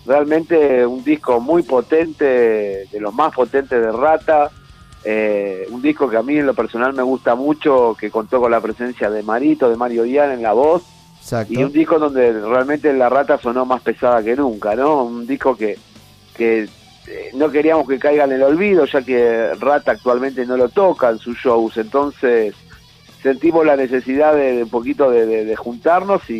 Realmente 0.04 0.84
un 0.84 1.04
disco 1.04 1.40
muy 1.40 1.62
potente, 1.62 2.24
de 2.90 3.00
los 3.00 3.14
más 3.14 3.32
potentes 3.34 3.80
de 3.80 3.92
Rata, 3.92 4.50
eh, 5.04 5.66
un 5.70 5.80
disco 5.82 6.08
que 6.08 6.16
a 6.16 6.22
mí 6.22 6.36
en 6.38 6.46
lo 6.46 6.54
personal 6.54 6.92
me 6.92 7.02
gusta 7.02 7.34
mucho, 7.34 7.96
que 7.98 8.10
contó 8.10 8.40
con 8.40 8.50
la 8.50 8.60
presencia 8.60 9.10
de 9.10 9.22
Marito, 9.22 9.70
de 9.70 9.76
Mario 9.76 10.02
Dian 10.04 10.32
en 10.32 10.42
la 10.42 10.52
voz, 10.52 10.82
Exacto. 11.20 11.52
y 11.52 11.62
un 11.62 11.72
disco 11.72 11.98
donde 11.98 12.32
realmente 12.32 12.92
la 12.92 13.08
Rata 13.08 13.38
sonó 13.38 13.64
más 13.64 13.80
pesada 13.82 14.22
que 14.22 14.34
nunca, 14.36 14.74
¿no? 14.74 15.04
Un 15.04 15.26
disco 15.26 15.56
que, 15.56 15.78
que 16.36 16.64
eh, 17.06 17.30
no 17.34 17.50
queríamos 17.50 17.88
que 17.88 17.98
caiga 17.98 18.24
en 18.24 18.32
el 18.32 18.42
olvido, 18.42 18.84
ya 18.86 19.02
que 19.02 19.54
Rata 19.60 19.92
actualmente 19.92 20.44
no 20.46 20.56
lo 20.56 20.68
toca 20.68 21.10
en 21.10 21.18
sus 21.18 21.36
shows, 21.38 21.76
entonces 21.76 22.54
sentimos 23.22 23.64
la 23.64 23.76
necesidad 23.76 24.34
de, 24.34 24.56
de 24.56 24.62
un 24.64 24.68
poquito 24.70 25.10
de, 25.10 25.26
de- 25.26 25.44
de 25.44 25.56
juntarnos 25.56 26.28
y, 26.28 26.34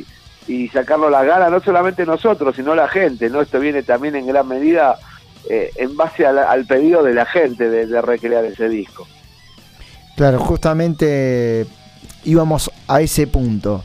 y, 0.00 0.06
y 0.46 0.68
sacarnos 0.68 1.10
las 1.10 1.26
ganas, 1.26 1.50
no 1.50 1.60
solamente 1.60 2.06
nosotros, 2.06 2.54
sino 2.56 2.74
la 2.74 2.88
gente, 2.88 3.28
¿no? 3.30 3.40
Esto 3.40 3.58
viene 3.58 3.82
también 3.82 4.16
en 4.16 4.26
gran 4.26 4.46
medida 4.46 4.96
eh, 5.48 5.70
en 5.76 5.96
base 5.96 6.26
al 6.26 6.64
pedido 6.66 7.02
de 7.02 7.14
la 7.14 7.26
gente 7.26 7.68
de, 7.68 7.86
de 7.86 8.02
recrear 8.02 8.44
ese 8.44 8.68
disco. 8.68 9.06
Claro, 10.16 10.38
justamente 10.38 11.66
íbamos 12.24 12.70
a 12.88 13.00
ese 13.00 13.26
punto. 13.26 13.84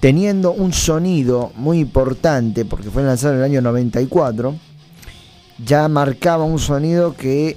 Teniendo 0.00 0.52
un 0.52 0.72
sonido 0.72 1.50
muy 1.56 1.78
importante, 1.78 2.64
porque 2.64 2.90
fue 2.90 3.02
lanzado 3.02 3.34
en 3.34 3.38
el 3.38 3.44
año 3.44 3.62
94, 3.62 4.54
ya 5.64 5.88
marcaba 5.88 6.44
un 6.44 6.58
sonido 6.58 7.16
que 7.16 7.56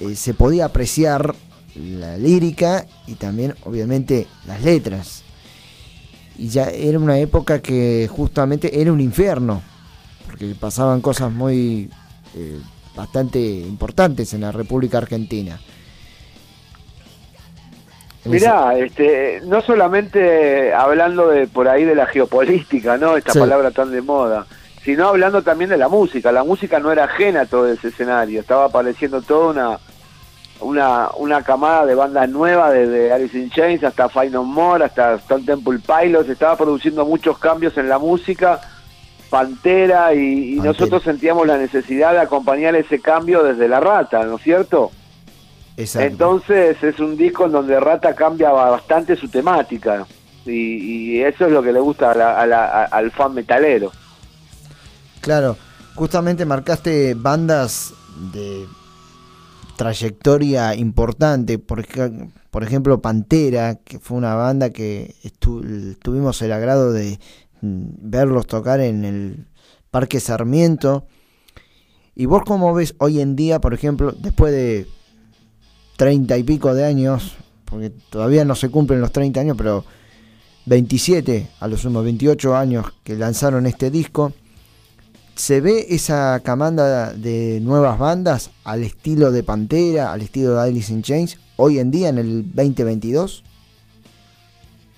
eh, 0.00 0.16
se 0.16 0.34
podía 0.34 0.66
apreciar 0.66 1.34
la 1.76 2.16
lírica 2.16 2.86
y 3.06 3.14
también 3.14 3.54
obviamente 3.64 4.26
las 4.46 4.62
letras. 4.62 5.23
Y 6.36 6.48
ya 6.48 6.64
era 6.64 6.98
una 6.98 7.18
época 7.18 7.60
que 7.60 8.08
justamente 8.10 8.80
era 8.80 8.92
un 8.92 9.00
infierno, 9.00 9.62
porque 10.26 10.54
pasaban 10.58 11.00
cosas 11.00 11.30
muy 11.30 11.90
eh, 12.36 12.58
bastante 12.96 13.38
importantes 13.40 14.34
en 14.34 14.40
la 14.42 14.50
República 14.52 14.98
Argentina. 14.98 15.60
En 18.24 18.30
Mirá, 18.32 18.76
este, 18.78 19.42
no 19.44 19.60
solamente 19.60 20.72
hablando 20.72 21.28
de 21.28 21.46
por 21.46 21.68
ahí 21.68 21.84
de 21.84 21.94
la 21.94 22.06
geopolítica, 22.06 22.96
¿no? 22.96 23.16
Esta 23.16 23.32
Sí. 23.32 23.38
palabra 23.38 23.70
tan 23.70 23.90
de 23.90 24.00
moda, 24.00 24.46
sino 24.82 25.08
hablando 25.08 25.42
también 25.42 25.68
de 25.70 25.76
la 25.76 25.88
música. 25.88 26.32
La 26.32 26.42
música 26.42 26.78
no 26.80 26.90
era 26.90 27.04
ajena 27.04 27.42
a 27.42 27.46
todo 27.46 27.68
ese 27.68 27.88
escenario, 27.88 28.40
estaba 28.40 28.64
apareciendo 28.64 29.20
toda 29.20 29.50
una 29.50 29.78
una, 30.60 31.08
una 31.18 31.42
camada 31.42 31.84
de 31.86 31.94
bandas 31.94 32.28
nuevas, 32.28 32.72
desde 32.72 33.12
Alice 33.12 33.38
in 33.38 33.50
Chains 33.50 33.84
hasta 33.84 34.08
Fine 34.08 34.30
No 34.30 34.44
More, 34.44 34.84
hasta 34.84 35.14
Stone 35.14 35.44
Temple 35.44 35.78
Pilots, 35.80 36.28
estaba 36.28 36.56
produciendo 36.56 37.04
muchos 37.04 37.38
cambios 37.38 37.76
en 37.76 37.88
la 37.88 37.98
música, 37.98 38.60
Pantera, 39.30 40.14
y, 40.14 40.18
y 40.18 40.56
Pantera. 40.56 40.72
nosotros 40.72 41.02
sentíamos 41.02 41.46
la 41.46 41.58
necesidad 41.58 42.12
de 42.12 42.20
acompañar 42.20 42.74
ese 42.76 43.00
cambio 43.00 43.42
desde 43.42 43.68
la 43.68 43.80
rata, 43.80 44.24
¿no 44.24 44.36
es 44.36 44.42
cierto? 44.42 44.90
Exacto. 45.76 46.06
Entonces 46.08 46.82
es 46.82 47.00
un 47.00 47.16
disco 47.16 47.46
en 47.46 47.52
donde 47.52 47.80
Rata 47.80 48.14
cambia 48.14 48.50
bastante 48.52 49.16
su 49.16 49.28
temática 49.28 50.06
y, 50.46 50.52
y 51.16 51.20
eso 51.22 51.46
es 51.46 51.52
lo 51.52 51.64
que 51.64 51.72
le 51.72 51.80
gusta 51.80 52.12
a 52.12 52.14
la- 52.14 52.40
a 52.40 52.46
la- 52.46 52.64
a- 52.66 52.84
al 52.84 53.10
fan 53.10 53.34
metalero. 53.34 53.90
Claro, 55.20 55.56
justamente 55.96 56.44
marcaste 56.44 57.14
bandas 57.14 57.92
de 58.32 58.64
trayectoria 59.76 60.74
importante, 60.74 61.58
por, 61.58 61.84
por 62.50 62.62
ejemplo 62.62 63.00
Pantera, 63.00 63.76
que 63.76 63.98
fue 63.98 64.16
una 64.16 64.34
banda 64.34 64.70
que 64.70 65.14
tuvimos 66.02 66.40
el 66.42 66.52
agrado 66.52 66.92
de 66.92 67.18
mm, 67.60 67.84
verlos 67.98 68.46
tocar 68.46 68.80
en 68.80 69.04
el 69.04 69.46
Parque 69.90 70.20
Sarmiento. 70.20 71.06
¿Y 72.14 72.26
vos 72.26 72.42
cómo 72.46 72.72
ves 72.74 72.94
hoy 72.98 73.20
en 73.20 73.36
día, 73.36 73.60
por 73.60 73.74
ejemplo, 73.74 74.12
después 74.12 74.52
de 74.52 74.86
treinta 75.96 76.38
y 76.38 76.42
pico 76.42 76.74
de 76.74 76.84
años, 76.84 77.36
porque 77.64 77.90
todavía 77.90 78.44
no 78.44 78.54
se 78.54 78.70
cumplen 78.70 79.00
los 79.00 79.12
30 79.12 79.40
años, 79.40 79.56
pero 79.56 79.84
27, 80.66 81.48
a 81.60 81.68
lo 81.68 81.76
sumo 81.76 82.02
28 82.02 82.56
años 82.56 82.86
que 83.02 83.16
lanzaron 83.16 83.66
este 83.66 83.90
disco, 83.90 84.32
¿Se 85.34 85.60
ve 85.60 85.86
esa 85.90 86.40
camada 86.44 87.12
de 87.12 87.58
nuevas 87.60 87.98
bandas 87.98 88.52
al 88.62 88.84
estilo 88.84 89.32
de 89.32 89.42
Pantera, 89.42 90.12
al 90.12 90.22
estilo 90.22 90.54
de 90.54 90.62
Alice 90.62 90.92
in 90.92 91.02
Chains, 91.02 91.40
hoy 91.56 91.80
en 91.80 91.90
día 91.90 92.08
en 92.08 92.18
el 92.18 92.54
2022? 92.54 93.42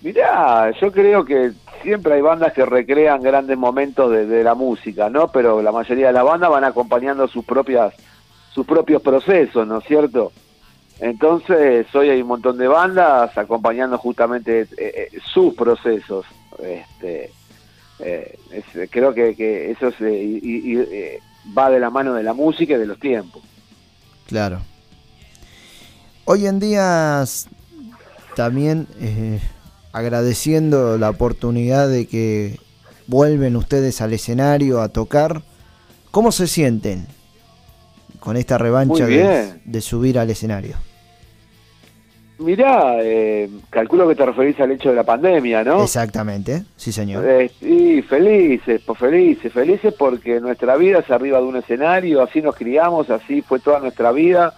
Mirá, 0.03 0.71
yo 0.79 0.93
creo 0.93 1.25
que 1.25 1.53
siempre 1.83 2.15
hay 2.15 2.21
bandas 2.21 2.53
que 2.53 2.67
recrean 2.67 3.23
grandes 3.23 3.57
momentos 3.57 4.11
de, 4.11 4.45
la 4.45 4.55
música, 4.55 5.09
¿no? 5.09 5.29
Pero 5.29 5.63
la 5.63 5.73
mayoría 5.73 6.09
de 6.09 6.13
las 6.13 6.25
bandas 6.25 6.51
van 6.51 6.65
acompañando 6.65 7.27
sus 7.29 7.45
propias 7.45 7.95
sus 8.53 8.67
propios 8.67 9.03
procesos, 9.03 9.67
¿no 9.67 9.79
es 9.79 9.85
cierto? 9.85 10.33
Entonces, 11.01 11.87
hoy 11.95 12.11
hay 12.11 12.23
un 12.23 12.29
montón 12.29 12.57
de 12.59 12.69
bandas 12.69 13.37
acompañando 13.37 13.99
justamente 13.99 14.63
eh, 14.63 14.69
eh, 14.79 15.09
sus 15.33 15.55
procesos. 15.55 16.25
Este, 16.59 17.33
eh, 18.01 18.39
es- 18.51 18.91
creo 18.91 19.15
que, 19.15 19.35
que 19.35 19.71
eso 19.71 19.89
es, 19.89 20.01
eh, 20.01 20.23
y- 20.23 20.41
y- 20.43 20.73
y, 20.73 20.79
eh, 20.79 21.19
va 21.57 21.71
de 21.71 21.81
la 21.81 21.91
mano 21.91 22.15
de 22.15 22.23
la 22.23 22.35
música 22.35 22.75
y 22.75 22.79
de 22.79 22.87
los 22.87 22.99
tiempos. 23.01 23.43
Claro. 24.27 24.61
Hoy 26.25 26.47
en 26.47 26.59
día 26.59 27.25
también 28.35 28.89
eh, 29.01 29.41
agradeciendo 29.93 30.99
la 30.99 31.11
oportunidad 31.11 31.89
de 31.89 32.07
que 32.07 32.59
vuelven 33.07 33.57
ustedes 33.57 34.01
al 34.01 34.13
escenario 34.13 34.81
a 34.83 34.89
tocar, 34.89 35.43
¿cómo 36.11 36.33
se 36.33 36.47
sienten 36.49 37.07
con 38.19 38.37
esta 38.37 38.59
revancha 38.59 39.07
de 39.65 39.81
subir 39.81 40.19
al 40.19 40.29
escenario? 40.31 40.77
Mirá, 42.39 42.99
eh, 43.01 43.49
calculo 43.71 44.07
que 44.07 44.15
te 44.15 44.27
referís 44.27 44.61
al 44.61 44.73
hecho 44.73 44.91
de 44.91 44.97
la 44.97 45.05
pandemia, 45.05 45.65
¿no? 45.65 45.83
Exactamente, 45.83 46.65
sí 46.77 46.93
señor. 46.93 47.25
Eh, 47.27 47.51
sí, 47.59 48.03
felices, 48.03 48.83
pues 48.85 48.99
felices, 48.99 49.53
felices 49.53 49.95
porque 49.99 50.39
nuestra 50.41 50.77
vida 50.77 50.99
es 50.99 51.11
arriba 51.11 51.39
de 51.39 51.47
un 51.47 51.57
escenario, 51.57 52.23
así 52.23 52.43
nos 52.43 52.55
criamos, 52.55 53.09
así 53.09 53.41
fue 53.41 53.59
toda 53.59 53.81
nuestra 53.81 54.13
vida 54.13 54.53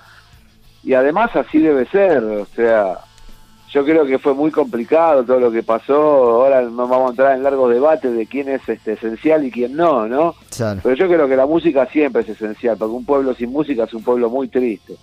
y 0.82 0.94
además 0.94 1.34
así 1.36 1.58
debe 1.58 1.86
ser, 1.86 2.24
o 2.24 2.46
sea, 2.46 2.98
yo 3.70 3.84
creo 3.84 4.06
que 4.06 4.18
fue 4.18 4.34
muy 4.34 4.50
complicado 4.50 5.24
todo 5.24 5.38
lo 5.38 5.52
que 5.52 5.62
pasó, 5.62 5.94
ahora 5.94 6.62
no 6.62 6.88
vamos 6.88 7.08
a 7.08 7.10
entrar 7.10 7.36
en 7.36 7.42
largos 7.42 7.72
debates 7.72 8.12
de 8.12 8.26
quién 8.26 8.48
es 8.48 8.66
este 8.68 8.94
esencial 8.94 9.44
y 9.44 9.50
quién 9.50 9.76
no, 9.76 10.08
¿no? 10.08 10.34
Claro. 10.56 10.80
Pero 10.82 10.94
yo 10.96 11.06
creo 11.06 11.28
que 11.28 11.36
la 11.36 11.46
música 11.46 11.86
siempre 11.86 12.22
es 12.22 12.30
esencial, 12.30 12.76
porque 12.76 12.94
un 12.94 13.04
pueblo 13.04 13.34
sin 13.34 13.52
música 13.52 13.84
es 13.84 13.94
un 13.94 14.02
pueblo 14.02 14.30
muy 14.30 14.48
triste. 14.48 14.96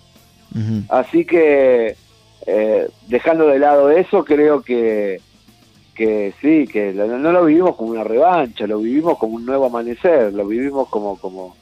Así 0.88 1.26
que, 1.26 1.96
eh, 2.44 2.88
dejando 3.08 3.46
de 3.46 3.58
lado 3.58 3.90
eso, 3.90 4.24
creo 4.24 4.62
que, 4.62 5.20
que 5.94 6.34
sí, 6.40 6.66
que 6.66 6.92
no 6.92 7.32
lo 7.32 7.44
vivimos 7.44 7.76
como 7.76 7.90
una 7.90 8.04
revancha, 8.04 8.66
lo 8.66 8.78
vivimos 8.78 9.18
como 9.18 9.36
un 9.36 9.46
nuevo 9.46 9.66
amanecer, 9.66 10.32
lo 10.32 10.46
vivimos 10.46 10.88
como, 10.88 11.18
como 11.18 11.56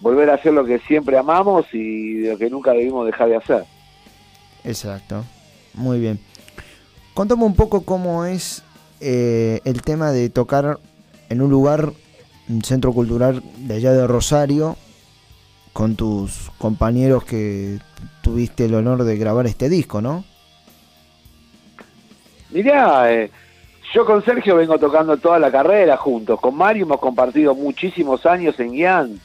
volver 0.00 0.30
a 0.30 0.34
hacer 0.34 0.52
lo 0.52 0.64
que 0.64 0.78
siempre 0.80 1.16
amamos 1.18 1.66
y 1.72 2.22
lo 2.26 2.38
que 2.38 2.50
nunca 2.50 2.72
debimos 2.72 3.06
dejar 3.06 3.28
de 3.28 3.36
hacer. 3.36 3.64
Exacto. 4.64 5.24
Muy 5.74 5.98
bien. 6.00 6.20
Contame 7.14 7.44
un 7.44 7.54
poco 7.54 7.82
cómo 7.82 8.24
es 8.24 8.62
eh, 9.00 9.60
el 9.64 9.82
tema 9.82 10.12
de 10.12 10.30
tocar 10.30 10.78
en 11.28 11.42
un 11.42 11.50
lugar, 11.50 11.92
un 12.48 12.62
centro 12.62 12.92
cultural 12.92 13.42
de 13.56 13.74
allá 13.74 13.92
de 13.92 14.06
Rosario, 14.06 14.76
con 15.72 15.96
tus 15.96 16.50
compañeros 16.58 17.24
que 17.24 17.78
tuviste 18.22 18.64
el 18.64 18.74
honor 18.74 19.04
de 19.04 19.16
grabar 19.16 19.46
este 19.46 19.68
disco, 19.68 20.00
¿no? 20.00 20.24
Mirá, 22.50 23.12
eh, 23.12 23.30
yo 23.92 24.04
con 24.04 24.24
Sergio 24.24 24.56
vengo 24.56 24.78
tocando 24.78 25.16
toda 25.16 25.38
la 25.38 25.50
carrera 25.50 25.96
juntos, 25.96 26.40
con 26.40 26.54
Mario 26.54 26.84
hemos 26.84 27.00
compartido 27.00 27.54
muchísimos 27.54 28.24
años 28.24 28.58
en 28.60 28.72
Guián, 28.72 29.20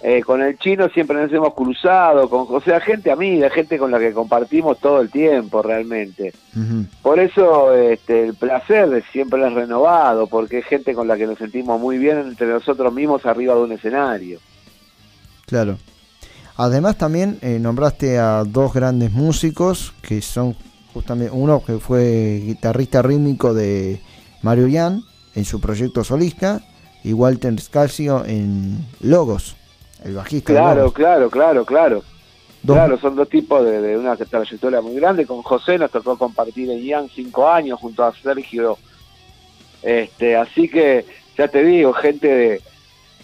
eh, 0.00 0.22
con 0.22 0.40
el 0.42 0.56
chino 0.58 0.88
siempre 0.90 1.20
nos 1.20 1.32
hemos 1.32 1.54
cruzado, 1.54 2.30
con, 2.30 2.46
o 2.48 2.60
sea, 2.60 2.78
gente 2.78 3.10
amiga, 3.10 3.50
gente 3.50 3.78
con 3.78 3.90
la 3.90 3.98
que 3.98 4.12
compartimos 4.12 4.78
todo 4.78 5.00
el 5.00 5.10
tiempo 5.10 5.60
realmente. 5.60 6.32
Por 7.02 7.18
eso 7.18 7.74
este, 7.74 8.26
el 8.26 8.34
placer 8.34 9.02
siempre 9.10 9.44
es 9.44 9.52
renovado, 9.52 10.28
porque 10.28 10.58
es 10.58 10.66
gente 10.66 10.94
con 10.94 11.08
la 11.08 11.16
que 11.16 11.26
nos 11.26 11.38
sentimos 11.38 11.80
muy 11.80 11.98
bien 11.98 12.18
entre 12.18 12.46
nosotros 12.46 12.92
mismos 12.92 13.26
arriba 13.26 13.54
de 13.54 13.60
un 13.60 13.72
escenario. 13.72 14.38
Claro. 15.46 15.78
Además 16.58 16.98
también 16.98 17.38
eh, 17.40 17.58
nombraste 17.60 18.18
a 18.18 18.44
dos 18.44 18.72
grandes 18.74 19.12
músicos 19.12 19.94
que 20.02 20.20
son 20.20 20.54
justamente 20.92 21.32
uno 21.32 21.62
que 21.64 21.78
fue 21.78 22.42
guitarrista 22.44 23.00
rítmico 23.00 23.54
de 23.54 24.00
Mario 24.42 24.66
Yan 24.66 25.02
en 25.34 25.44
su 25.44 25.60
proyecto 25.60 26.02
solista 26.04 26.60
y 27.04 27.12
Walter 27.12 27.58
Scalcio 27.60 28.24
en 28.26 28.84
Logos, 29.00 29.54
el 30.04 30.14
bajista. 30.16 30.52
Claro, 30.52 30.92
claro, 30.92 31.30
claro, 31.30 31.64
claro. 31.64 32.02
Dos- 32.64 32.76
Claro, 32.76 32.98
son 32.98 33.14
dos 33.14 33.28
tipos 33.28 33.64
de, 33.64 33.80
de 33.80 33.96
una 33.96 34.16
trayectoria 34.16 34.80
muy 34.80 34.96
grande. 34.96 35.24
Con 35.26 35.42
José 35.42 35.78
nos 35.78 35.92
tocó 35.92 36.18
compartir 36.18 36.68
en 36.70 36.80
Ian 36.82 37.08
cinco 37.14 37.48
años 37.48 37.78
junto 37.78 38.02
a 38.04 38.12
Sergio. 38.20 38.76
Este, 39.80 40.36
así 40.36 40.68
que, 40.68 41.06
ya 41.36 41.46
te 41.46 41.62
digo, 41.62 41.92
gente 41.92 42.26
de, 42.26 42.60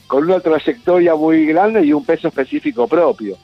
con 0.07 0.25
una 0.25 0.41
trayectoria 0.41 1.15
muy 1.15 1.47
grande 1.47 1.85
y 1.85 1.93
un 1.93 2.05
peso 2.05 2.29
específico 2.29 2.87
propio. 2.87 3.37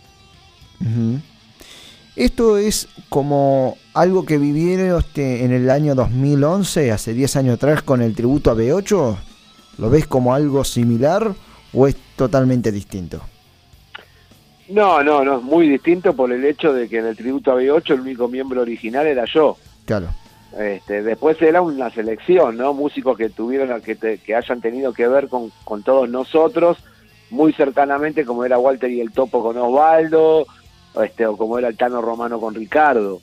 Esto 2.16 2.58
es 2.58 2.88
como 3.08 3.76
algo 3.94 4.24
que 4.24 4.38
vivieron 4.38 4.98
este, 4.98 5.44
en 5.44 5.52
el 5.52 5.70
año 5.70 5.94
2011, 5.94 6.92
hace 6.92 7.14
10 7.14 7.36
años 7.36 7.54
atrás, 7.54 7.82
con 7.82 8.02
el 8.02 8.14
tributo 8.14 8.50
a 8.50 8.54
B8. 8.54 9.16
¿Lo 9.78 9.90
ves 9.90 10.06
como 10.06 10.34
algo 10.34 10.64
similar 10.64 11.32
o 11.72 11.86
es 11.86 11.96
totalmente 12.16 12.72
distinto? 12.72 13.20
No, 14.68 15.02
no, 15.02 15.24
no, 15.24 15.38
es 15.38 15.42
muy 15.42 15.68
distinto 15.68 16.14
por 16.14 16.32
el 16.32 16.44
hecho 16.44 16.72
de 16.72 16.88
que 16.88 16.98
en 16.98 17.06
el 17.06 17.16
tributo 17.16 17.52
a 17.52 17.56
B8 17.56 17.94
el 17.94 18.00
único 18.00 18.28
miembro 18.28 18.60
original 18.60 19.06
era 19.06 19.24
yo. 19.24 19.56
Claro. 19.84 20.08
Este, 20.58 21.02
después 21.02 21.40
era 21.40 21.62
una 21.62 21.90
selección, 21.90 22.56
¿no? 22.56 22.74
Músicos 22.74 23.16
que 23.16 23.28
tuvieron, 23.30 23.80
que, 23.82 23.94
te- 23.94 24.18
que 24.18 24.34
hayan 24.34 24.60
tenido 24.60 24.92
que 24.92 25.06
ver 25.06 25.28
con, 25.28 25.52
con 25.64 25.82
todos 25.82 26.08
nosotros, 26.08 26.78
muy 27.30 27.52
cercanamente, 27.52 28.24
como 28.24 28.44
era 28.44 28.58
Walter 28.58 28.90
y 28.90 29.00
el 29.00 29.12
Topo 29.12 29.42
con 29.42 29.56
Osvaldo, 29.56 30.46
este, 31.02 31.24
o 31.26 31.36
como 31.36 31.56
era 31.58 31.68
el 31.68 31.76
Tano 31.76 32.02
Romano 32.02 32.40
con 32.40 32.54
Ricardo. 32.54 33.20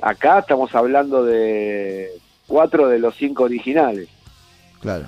Acá 0.00 0.38
estamos 0.38 0.74
hablando 0.74 1.24
de 1.24 2.08
cuatro 2.46 2.88
de 2.88 2.98
los 2.98 3.14
cinco 3.16 3.44
originales. 3.44 4.08
Claro. 4.80 5.06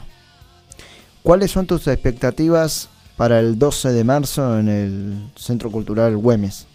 ¿Cuáles 1.23 1.51
son 1.51 1.67
tus 1.67 1.89
expectativas 1.89 2.91
para 3.17 3.41
el 3.41 3.59
12 3.59 3.93
de 3.93 4.05
marzo 4.05 4.59
en 4.59 4.69
el 4.69 5.31
Centro 5.37 5.71
Cultural 5.71 6.15
Güemes? 6.17 6.67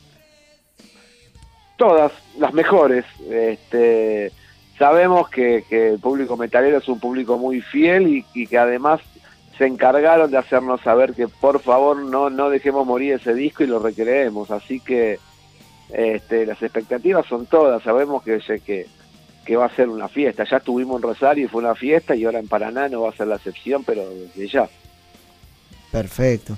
todas 1.78 2.12
las 2.38 2.54
mejores. 2.54 3.06
Este, 3.30 4.32
sabemos 4.80 5.30
que, 5.30 5.66
el 5.70 6.00
público 6.00 6.38
metalero 6.38 6.78
es 6.78 6.88
un 6.88 7.00
público 7.00 7.38
muy 7.38 7.62
fiel 7.62 8.24
y, 8.34 8.48
que 8.48 8.58
además 8.58 9.02
se 9.58 9.68
encargaron 9.68 10.32
de 10.32 10.38
hacernos 10.38 10.80
saber 10.82 11.14
que 11.14 11.28
por 11.28 11.60
favor 11.60 11.98
no, 11.98 12.50
dejemos 12.50 12.88
morir 12.88 13.14
ese 13.14 13.34
disco 13.34 13.64
y 13.64 13.68
lo 13.68 13.80
recreemos. 13.80 14.50
Así 14.50 14.80
que 14.80 15.20
este, 15.90 16.46
las 16.46 16.64
expectativas 16.64 17.26
son 17.28 17.46
todas. 17.46 17.84
Sabemos 17.84 18.24
que, 18.24 18.88
va 19.58 19.66
a 19.66 19.76
ser 19.76 19.90
una 19.90 20.08
fiesta. 20.08 20.46
Ya 20.50 20.58
estuvimos 20.58 20.96
en 20.96 21.10
Rosario 21.10 21.46
y 21.46 21.48
fue 21.50 21.62
una 21.62 21.76
fiesta 21.76 22.16
y 22.16 22.24
ahora 22.24 22.40
en 22.40 22.48
Paraná 22.48 22.88
no 22.88 23.02
va 23.02 23.10
a 23.10 23.16
ser 23.16 23.28
la 23.28 23.36
excepción, 23.36 23.84
pero 23.84 24.08
desde 24.10 24.48
ya. 24.48 24.70
Perfecto. 25.92 26.58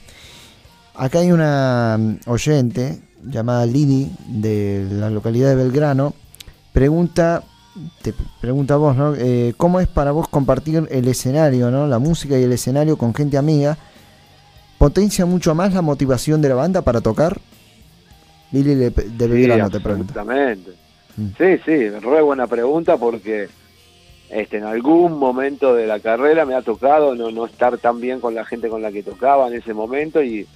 Acá 0.93 1.19
hay 1.19 1.31
una 1.31 1.97
mm, 1.97 2.29
oyente 2.29 2.99
llamada 3.23 3.65
Lili 3.65 4.11
de 4.27 4.85
la 4.91 5.09
localidad 5.09 5.49
de 5.49 5.55
Belgrano. 5.55 6.13
Pregunta, 6.73 7.43
te 8.01 8.13
pregunta 8.39 8.75
a 8.75 8.77
vos, 8.77 8.95
¿no? 8.95 9.13
Eh, 9.15 9.53
¿Cómo 9.57 9.79
es 9.79 9.87
para 9.87 10.11
vos 10.11 10.27
compartir 10.27 10.87
el 10.89 11.07
escenario, 11.07 11.71
¿no? 11.71 11.87
La 11.87 11.99
música 11.99 12.37
y 12.37 12.43
el 12.43 12.51
escenario 12.51 12.97
con 12.97 13.13
gente 13.13 13.37
amiga. 13.37 13.77
¿Potencia 14.77 15.25
mucho 15.25 15.53
más 15.53 15.73
la 15.73 15.81
motivación 15.81 16.41
de 16.41 16.49
la 16.49 16.55
banda 16.55 16.81
para 16.81 17.01
tocar? 17.01 17.39
Lili 18.51 18.75
de, 18.75 18.89
Belgrano 18.89 19.69
te 19.69 19.79
pregunta. 19.79 20.19
Absolutamente. 20.19 20.71
Sí, 21.37 21.61
sí, 21.65 21.89
re 21.89 22.21
buena 22.21 22.47
pregunta 22.47 22.97
porque 22.97 23.47
este, 24.29 24.57
en 24.57 24.63
algún 24.63 25.19
momento 25.19 25.75
de 25.75 25.85
la 25.87 25.99
carrera 25.99 26.45
me 26.45 26.55
ha 26.55 26.61
tocado 26.61 27.15
no, 27.15 27.31
no 27.31 27.45
estar 27.45 27.77
tan 27.77 28.01
bien 28.01 28.19
con 28.19 28.33
la 28.33 28.45
gente 28.45 28.69
con 28.69 28.81
la 28.81 28.91
que 28.91 29.03
tocaba 29.03 29.47
en 29.47 29.53
ese 29.53 29.73
momento 29.73 30.23
y, 30.23 30.47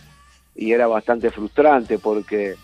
y 0.55 0.71
era 0.71 0.87
bastante 0.87 1.29
frustrante 1.29 1.99
porque 1.99 2.55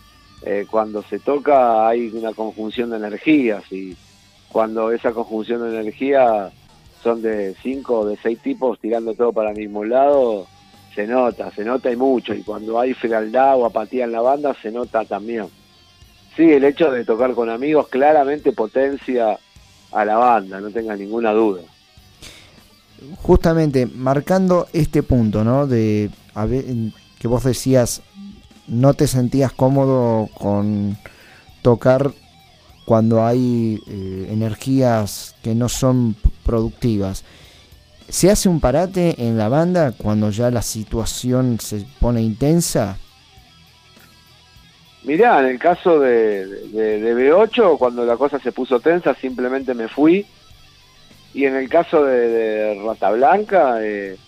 eh, 0.44 0.66
cuando 0.70 1.04
se 1.04 1.20
toca 1.20 1.88
hay 1.88 2.08
una 2.08 2.34
conjunción 2.34 2.90
de 2.90 2.98
energías 2.98 3.70
y 3.72 3.96
cuando 4.52 4.92
esa 4.92 5.12
conjunción 5.12 5.62
de 5.64 5.80
energía 5.80 6.52
son 7.04 7.22
de 7.22 7.56
cinco 7.62 8.02
o 8.02 8.06
de 8.06 8.18
seis 8.18 8.40
tipos 8.40 8.80
tirando 8.80 9.14
todo 9.16 9.34
para 9.34 9.52
el 9.52 9.58
mismo 9.58 9.84
lado, 9.84 10.48
se 10.94 11.08
nota, 11.08 11.52
se 11.52 11.64
nota 11.64 11.92
y 11.92 11.96
mucho. 11.96 12.34
Y 12.34 12.44
cuando 12.44 12.80
hay 12.80 12.94
frialdad 12.94 13.58
o 13.58 13.66
apatía 13.66 14.04
en 14.04 14.12
la 14.12 14.22
banda, 14.22 14.56
se 14.62 14.72
nota 14.72 15.06
también. 15.06 15.48
Sí, 16.36 16.44
el 16.44 16.64
hecho 16.64 16.92
de 16.92 17.06
tocar 17.06 17.34
con 17.34 17.50
amigos 17.50 17.88
claramente 17.88 18.52
potencia 18.52 19.38
a 19.92 20.06
la 20.06 20.18
banda, 20.18 20.62
no 20.62 20.70
tengas 20.70 20.98
ninguna 20.98 21.32
duda. 21.32 21.62
justamente 23.22 23.86
marcando 23.86 24.68
este 24.74 25.04
punto, 25.04 25.44
¿no? 25.44 25.68
De 25.68 26.10
a 26.36 26.48
que 26.48 27.28
vos 27.28 27.44
decías 27.44 28.02
no 28.68 28.94
te 28.94 29.08
sentías 29.08 29.52
cómodo 29.52 30.30
con 30.34 30.98
tocar 31.62 32.14
cuando 32.86 33.26
hay 33.26 33.82
eh, 33.88 34.28
energías 34.32 35.36
que 35.44 35.56
no 35.56 35.70
son 35.70 36.16
productivas. 36.44 37.24
¿Se 38.10 38.30
hace 38.32 38.50
un 38.50 38.60
parate 38.60 39.16
en 39.28 39.38
la 39.38 39.50
banda 39.50 39.94
cuando 39.94 40.32
ya 40.32 40.52
la 40.52 40.62
situación 40.62 41.60
se 41.60 41.86
pone 42.00 42.22
intensa? 42.22 42.98
Mirá, 45.04 45.40
en 45.40 45.48
el 45.48 45.60
caso 45.60 46.00
de, 46.00 46.46
de, 46.46 47.00
de 47.00 47.16
B8, 47.16 47.78
cuando 47.78 48.06
la 48.06 48.18
cosa 48.18 48.40
se 48.40 48.52
puso 48.52 48.80
tensa, 48.80 49.16
simplemente 49.16 49.74
me 49.74 49.88
fui. 49.88 50.28
Y 51.34 51.46
en 51.46 51.56
el 51.56 51.70
caso 51.70 52.04
de, 52.04 52.28
de 52.30 52.84
Rata 52.86 53.12
Blanca, 53.12 53.78
eh, 53.84 54.20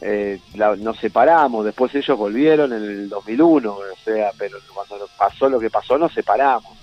eh, 0.00 0.40
la- 0.54 0.76
nos 0.76 0.98
separamos. 0.98 1.64
Después 1.64 1.94
ellos 1.94 2.16
volvieron 2.16 2.72
en 2.72 2.82
el 2.82 3.08
2001, 3.08 3.72
o 3.74 3.82
sea, 4.04 4.30
pero 4.38 4.58
cuando 4.74 5.06
pasó 5.18 5.48
lo 5.48 5.60
que 5.60 5.70
pasó, 5.70 5.98
nos 5.98 6.12
separamos. 6.14 6.81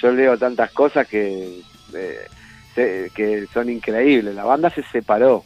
Yo 0.00 0.12
leo 0.12 0.38
tantas 0.38 0.70
cosas 0.72 1.06
que, 1.08 1.60
eh, 1.94 2.18
se- 2.74 3.10
que 3.14 3.46
son 3.52 3.68
increíbles. 3.68 4.34
La 4.34 4.44
banda 4.44 4.70
se 4.70 4.82
separó 4.84 5.44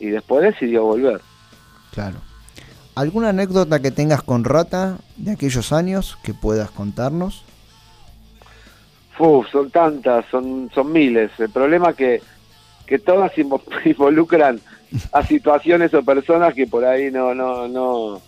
y 0.00 0.06
después 0.08 0.42
decidió 0.42 0.84
volver. 0.84 1.20
Claro. 1.92 2.16
¿Alguna 2.94 3.30
anécdota 3.30 3.80
que 3.80 3.90
tengas 3.90 4.22
con 4.22 4.44
Rata 4.44 4.98
de 5.16 5.32
aquellos 5.32 5.72
años 5.72 6.16
que 6.22 6.32
puedas 6.32 6.70
contarnos? 6.70 7.44
Uf, 9.18 9.46
son 9.50 9.70
tantas, 9.70 10.24
son, 10.30 10.70
son 10.74 10.92
miles. 10.92 11.30
El 11.38 11.50
problema 11.50 11.90
es 11.90 11.96
que, 11.96 12.22
que 12.86 12.98
todas 12.98 13.32
invo- 13.36 13.62
involucran 13.84 14.60
a 15.12 15.24
situaciones 15.24 15.92
o 15.94 16.02
personas 16.02 16.54
que 16.54 16.66
por 16.66 16.84
ahí 16.84 17.10
no, 17.10 17.34
no, 17.34 17.68
no, 17.68 18.20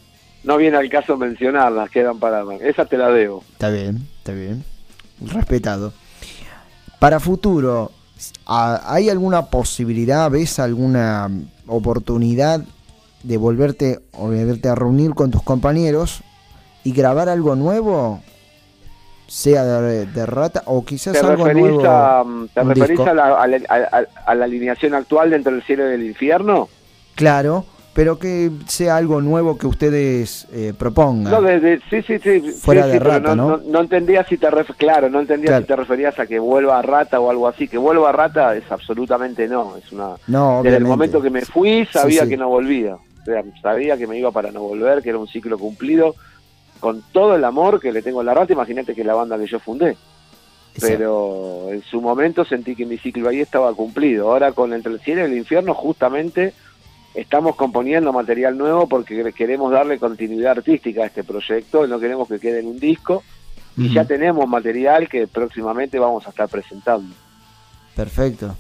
no 0.45 0.57
viene 0.57 0.77
al 0.77 0.89
caso 0.89 1.17
mencionarlas, 1.17 1.91
quedan 1.91 2.19
para... 2.19 2.43
Esa 2.61 2.85
te 2.85 2.97
la 2.99 3.09
debo. 3.11 3.43
Está 3.53 3.71
bien, 3.71 4.07
está 4.19 4.33
bien. 4.33 4.65
Respetado. 5.21 5.93
Para 6.99 7.21
futuro, 7.21 7.93
¿ha- 8.47 8.83
¿hay 8.93 9.09
alguna 9.11 9.47
posibilidad, 9.47 10.31
ves 10.31 10.59
alguna 10.59 11.31
oportunidad 11.67 12.63
de 13.23 13.37
volverte, 13.37 14.01
o 14.13 14.27
volverte 14.29 14.69
a 14.69 14.75
reunir 14.75 15.15
con 15.15 15.31
tus 15.31 15.43
compañeros 15.43 16.23
y 16.85 16.93
grabar 16.93 17.29
algo 17.29 17.55
nuevo? 17.57 18.21
Sea 19.29 19.65
de, 19.65 20.07
de 20.07 20.25
rata 20.25 20.63
o 20.67 20.85
quizás 20.85 21.15
¿Te 21.15 21.19
algo 21.19 21.45
referís, 21.47 21.65
nuevo. 21.65 21.85
a, 21.89 22.25
¿te 22.55 22.63
referís 22.63 23.01
a, 23.01 23.13
la, 23.13 23.43
a, 23.43 23.47
la, 23.49 23.57
a- 23.69 24.05
a 24.31 24.35
la 24.37 24.45
alineación 24.45 24.95
actual 24.95 25.31
dentro 25.31 25.51
del 25.53 25.65
cielo 25.65 25.85
y 25.89 25.91
del 25.91 26.05
infierno? 26.05 26.69
Claro, 27.17 27.65
pero 27.97 28.19
que 28.19 28.51
sea 28.67 28.97
algo 28.99 29.23
nuevo 29.23 29.57
que 29.57 29.67
ustedes 29.67 30.47
eh, 30.53 30.75
propongan. 30.79 31.33
No, 31.33 31.41
de- 31.41 31.59
de- 31.61 31.81
sí, 31.91 32.03
sí, 32.03 32.19
sí. 32.19 32.41
Fuera 32.53 32.83
sí, 32.85 32.89
de 32.91 32.99
sí, 32.99 32.99
Rata, 33.01 33.35
¿no? 33.35 33.57
no, 33.57 33.61
no 33.67 33.81
entendía 33.81 34.23
si 34.25 34.37
te 34.37 34.49
ref- 34.51 34.77
claro, 34.77 35.09
no 35.09 35.19
entendía 35.21 35.47
Claro. 35.49 35.63
si 35.63 35.67
te 35.69 35.77
referías 35.77 36.19
a 36.21 36.27
que 36.27 36.39
vuelva 36.39 36.79
a 36.79 36.83
Rata 36.83 37.19
o 37.19 37.31
algo 37.31 37.49
así. 37.49 37.67
Que 37.67 37.79
vuelva 37.79 38.11
a 38.11 38.13
Rata 38.13 38.55
es 38.55 38.71
absolutamente 38.71 39.49
no. 39.49 39.77
Es 39.79 39.91
una. 39.93 40.11
No, 40.27 40.61
Desde 40.63 40.77
el 40.77 40.85
momento 40.85 41.23
que 41.23 41.31
me 41.31 41.41
fui 41.41 41.87
sabía 41.87 42.25
sí. 42.25 42.29
que 42.29 42.37
no 42.37 42.49
volvía. 42.51 42.97
O 42.97 43.25
sea, 43.25 43.43
sabía 43.63 43.97
que 43.97 44.07
me 44.07 44.19
iba 44.19 44.31
para 44.31 44.53
no 44.53 44.61
volver, 44.61 45.03
que 45.03 45.09
era 45.09 45.19
un 45.19 45.27
ciclo 45.27 45.59
cumplido. 45.59 46.15
Con 46.79 47.03
todo 47.13 47.35
el 47.35 47.45
amor 47.45 47.81
que 47.81 47.91
le 47.93 48.03
tengo 48.03 48.21
a 48.21 48.25
la 48.25 48.35
Rata, 48.35 48.53
imagínate 48.53 48.95
que 48.95 49.01
es 49.01 49.07
la 49.07 49.15
banda 49.15 49.39
que 49.39 49.47
yo 49.47 49.59
fundé. 49.59 49.97
Pero 50.81 51.69
en 51.71 51.83
su 51.83 52.03
momento 52.03 52.45
sentí 52.45 52.77
que 52.77 52.85
mi 52.85 52.99
ciclo 52.99 53.29
ahí 53.31 53.41
estaba 53.41 53.73
cumplido. 53.73 54.31
Ahora 54.31 54.53
con 54.53 54.75
Entre 54.75 54.93
el 54.93 55.01
Cielo 55.01 55.23
y 55.23 55.25
el 55.33 55.39
Infierno 55.39 55.73
justamente 55.73 56.53
estamos 57.17 57.57
componiendo 57.57 58.13
material 58.13 58.57
nuevo 58.57 58.87
porque 58.89 59.33
queremos 59.33 59.73
darle 59.73 59.99
continuidad 59.99 60.59
artística 60.59 61.03
a 61.03 61.07
este 61.07 61.25
proyecto 61.25 61.87
no 61.87 61.99
queremos 61.99 62.29
que 62.29 62.39
quede 62.39 62.61
en 62.61 62.67
un 62.67 62.79
disco. 62.79 63.23
Y 63.79 63.93
ya 63.93 64.07
tenemos 64.07 64.49
material 64.49 65.07
que 65.07 65.27
próximamente 65.27 65.99
vamos 65.99 66.27
a 66.27 66.31
estar 66.31 66.49
presentando. 66.49 67.15
Perfecto. 67.95 68.57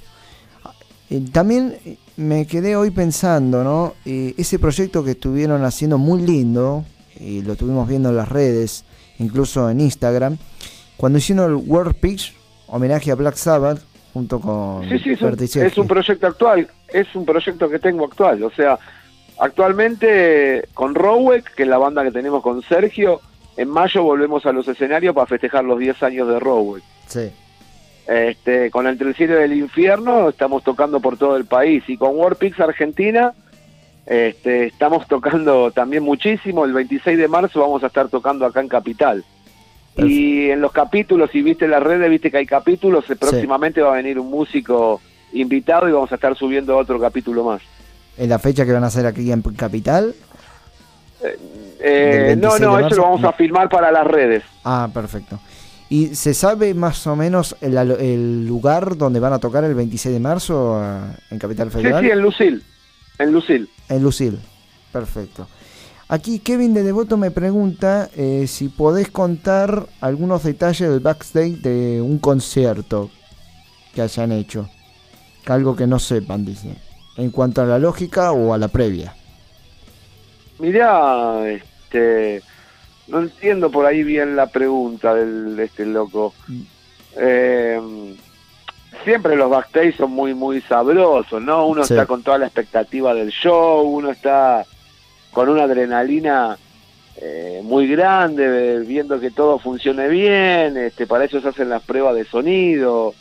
También 1.32 1.74
eh, 1.86 1.96
me 2.18 2.46
quedé 2.46 2.76
hoy 2.76 2.90
pensando, 2.90 3.64
¿no? 3.64 3.94
Eh, 4.04 4.34
ese 4.36 4.58
proyecto 4.58 5.02
que 5.02 5.12
estuvieron 5.12 5.64
haciendo 5.64 5.96
muy 5.96 6.20
lindo, 6.20 6.84
y 7.18 7.40
lo 7.40 7.54
estuvimos 7.54 7.88
viendo 7.88 8.10
en 8.10 8.16
las 8.16 8.28
redes, 8.28 8.84
incluso 9.18 9.70
en 9.70 9.80
Instagram, 9.80 10.36
cuando 10.98 11.18
hicieron 11.18 11.50
el 11.50 11.56
World 11.66 11.94
Pitch, 11.94 12.34
homenaje 12.66 13.10
a 13.10 13.14
Black 13.14 13.36
Sabbath, 13.36 13.80
junto 14.16 14.40
con 14.40 14.88
Sí, 14.88 14.98
sí, 14.98 15.10
es 15.10 15.20
un, 15.20 15.28
Berticelli. 15.28 15.66
es 15.66 15.76
un 15.76 15.86
proyecto 15.86 16.26
actual, 16.26 16.66
es 16.88 17.14
un 17.14 17.26
proyecto 17.26 17.68
que 17.68 17.78
tengo 17.78 18.06
actual. 18.06 18.43
O 18.44 18.51
sea, 18.51 18.78
actualmente 19.38 20.66
con 20.72 20.94
Rowek, 20.94 21.55
que 21.55 21.64
es 21.64 21.68
la 21.68 21.76
banda 21.76 22.02
que 22.02 22.10
tenemos 22.10 22.43
con 22.43 22.62
Sergio, 22.62 23.20
en 23.59 23.68
mayo 23.68 24.02
volvemos 24.02 24.47
a 24.47 24.52
los 24.52 24.66
escenarios 24.68 25.14
para 25.14 25.26
festejar 25.26 25.64
los 25.64 25.78
10 25.78 26.02
años 26.02 26.28
de 26.28 26.40
Rowek. 26.40 26.82
Sí. 27.09 27.30
Este, 28.06 28.70
con 28.70 28.86
Entre 28.86 29.06
el 29.06 29.14
Cielo 29.14 29.38
y 29.38 29.44
el 29.44 29.52
Infierno 29.52 30.30
estamos 30.30 30.64
tocando 30.64 31.01
por 31.01 31.18
todo 31.18 31.36
el 31.36 31.44
país 31.44 31.84
y 31.86 31.98
con 31.98 32.16
Warpix 32.16 32.59
Argentina 32.60 33.34
este, 34.06 34.68
estamos 34.68 35.06
tocando 35.09 35.72
también 35.72 36.05
muchísimo. 36.05 36.64
El 36.64 36.72
26 36.72 37.18
de 37.18 37.28
marzo 37.28 37.60
vamos 37.60 37.84
a 37.84 37.88
estar 37.88 38.09
tocando 38.09 38.47
acá 38.47 38.60
en 38.60 38.68
Capital. 38.68 39.24
Y 39.98 40.51
en 40.51 40.60
los 40.60 40.73
capítulos, 40.73 41.31
si 41.31 41.43
viste 41.43 41.66
las 41.66 41.82
redes, 41.82 42.10
viste 42.10 42.31
que 42.31 42.36
hay 42.39 42.47
capítulos, 42.47 43.09
eh, 43.09 43.16
próximamente 43.16 43.81
va 43.81 43.93
a 43.93 43.97
venir 43.97 44.18
un 44.18 44.31
músico 44.31 45.01
invitado 45.32 45.89
y 45.89 45.93
vamos 45.93 46.12
a 46.12 46.16
estar 46.16 46.36
subiendo 46.36 46.77
otro 46.77 47.01
capítulo 47.01 47.44
más. 47.44 47.62
En 48.18 48.28
la 48.28 48.39
fecha 48.39 48.64
que 48.66 48.73
van 48.73 48.85
a 48.85 48.89
hacer 48.89 49.06
aquí 49.06 49.31
en 49.32 49.40
Capital. 49.43 50.14
Eh, 51.81 52.24
¿Del 52.28 52.40
no, 52.40 52.51
26 52.51 52.60
no, 52.60 52.78
eso 52.86 52.97
lo 52.97 53.02
vamos 53.02 53.20
No. 53.20 53.28
a 53.28 53.32
filmar 53.32 53.68
para 53.68 53.90
las 53.90 54.06
redes. 54.06 54.43
Ah, 54.64 54.89
perfecto. 54.93 55.39
¿Y 55.89 56.14
se 56.14 56.35
sabe 56.35 56.74
más 56.74 57.06
o 57.06 57.14
menos 57.16 57.56
el, 57.60 57.77
el 57.77 58.47
lugar 58.47 58.97
donde 58.97 59.20
van 59.20 59.32
a 59.32 59.39
tocar 59.39 59.64
el 59.64 59.74
26 59.74 60.12
de 60.14 60.20
marzo 60.20 60.81
eh, 60.82 60.98
en 61.31 61.39
Capital 61.39 61.70
Sí, 61.70 61.78
Federal? 61.78 62.05
sí, 62.05 62.10
en 62.10 62.20
Lucil. 62.20 62.62
En 63.18 63.32
Lucil. 63.32 63.68
En 63.89 64.02
Lucil. 64.02 64.39
Perfecto. 64.93 65.47
Aquí 66.08 66.38
Kevin 66.38 66.72
de 66.72 66.84
Devoto 66.84 67.16
me 67.16 67.32
pregunta 67.32 68.08
eh, 68.14 68.46
si 68.46 68.68
podés 68.68 69.10
contar 69.10 69.86
algunos 70.00 70.44
detalles 70.44 70.88
del 70.88 71.00
backstage 71.00 71.60
de 71.62 72.00
un 72.00 72.18
concierto 72.18 73.10
que 73.94 74.02
hayan 74.02 74.30
hecho. 74.30 74.68
Algo 75.46 75.74
que 75.74 75.86
no 75.86 75.98
sepan, 75.98 76.44
dice. 76.44 76.76
En 77.16 77.30
cuanto 77.30 77.62
a 77.62 77.66
la 77.66 77.78
lógica 77.78 78.30
o 78.32 78.52
a 78.54 78.58
la 78.58 78.68
previa. 78.68 79.14
Mirá, 80.58 81.48
este, 81.48 82.42
no 83.08 83.20
entiendo 83.20 83.70
por 83.70 83.84
ahí 83.86 84.02
bien 84.04 84.36
la 84.36 84.46
pregunta 84.46 85.14
del 85.14 85.56
de 85.56 85.64
este 85.64 85.86
loco. 85.86 86.34
Eh, 87.16 87.80
siempre 89.04 89.34
los 89.36 89.50
backstage 89.50 89.96
son 89.96 90.12
muy, 90.12 90.34
muy 90.34 90.60
sabrosos, 90.62 91.42
¿no? 91.42 91.66
Uno 91.66 91.84
Sí. 91.84 91.94
está 91.94 92.06
con 92.06 92.22
toda 92.22 92.38
la 92.38 92.46
expectativa 92.46 93.12
del 93.14 93.30
show, 93.30 93.82
uno 93.82 94.10
está 94.10 94.64
con 95.36 95.50
una 95.50 95.64
adrenalina 95.64 96.56
eh, 97.18 97.60
muy 97.62 97.86
grande, 97.86 98.78
viendo 98.80 99.20
que 99.20 99.30
todo 99.30 99.58
funcione 99.58 100.08
bien, 100.08 100.78
este, 100.78 101.06
para 101.06 101.26
eso 101.26 101.42
se 101.42 101.48
hacen 101.48 101.68
las 101.68 101.82
pruebas 101.82 102.14
de 102.14 102.24
sonido, 102.24 103.12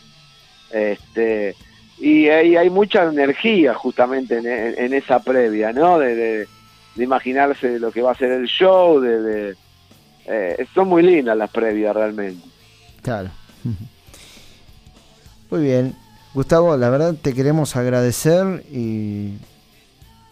este, 0.71 1.57
y 1.99 2.29
hay, 2.29 2.55
hay 2.55 2.69
mucha 2.69 3.03
energía 3.03 3.73
justamente 3.73 4.37
en, 4.37 4.45
en- 4.47 4.93
esa 4.93 5.19
previa, 5.19 5.73
¿no? 5.73 5.99
De, 5.99 6.15
de- 6.15 6.47
imaginarse 6.95 7.79
lo 7.79 7.91
que 7.91 8.01
va 8.01 8.13
a 8.13 8.15
ser 8.17 8.31
el 8.31 8.45
show, 8.45 9.01
de, 9.01 9.21
de- 9.21 9.55
eh, 10.27 10.65
son 10.73 10.87
muy 10.87 11.03
lindas 11.03 11.35
las 11.35 11.49
previas 11.51 11.93
realmente. 11.93 12.47
Claro. 13.01 13.29
Muy 15.51 15.61
bien. 15.63 15.93
Gustavo, 16.33 16.77
la 16.77 16.89
verdad 16.89 17.13
te 17.21 17.33
queremos 17.33 17.75
agradecer 17.75 18.63
y 18.71 19.33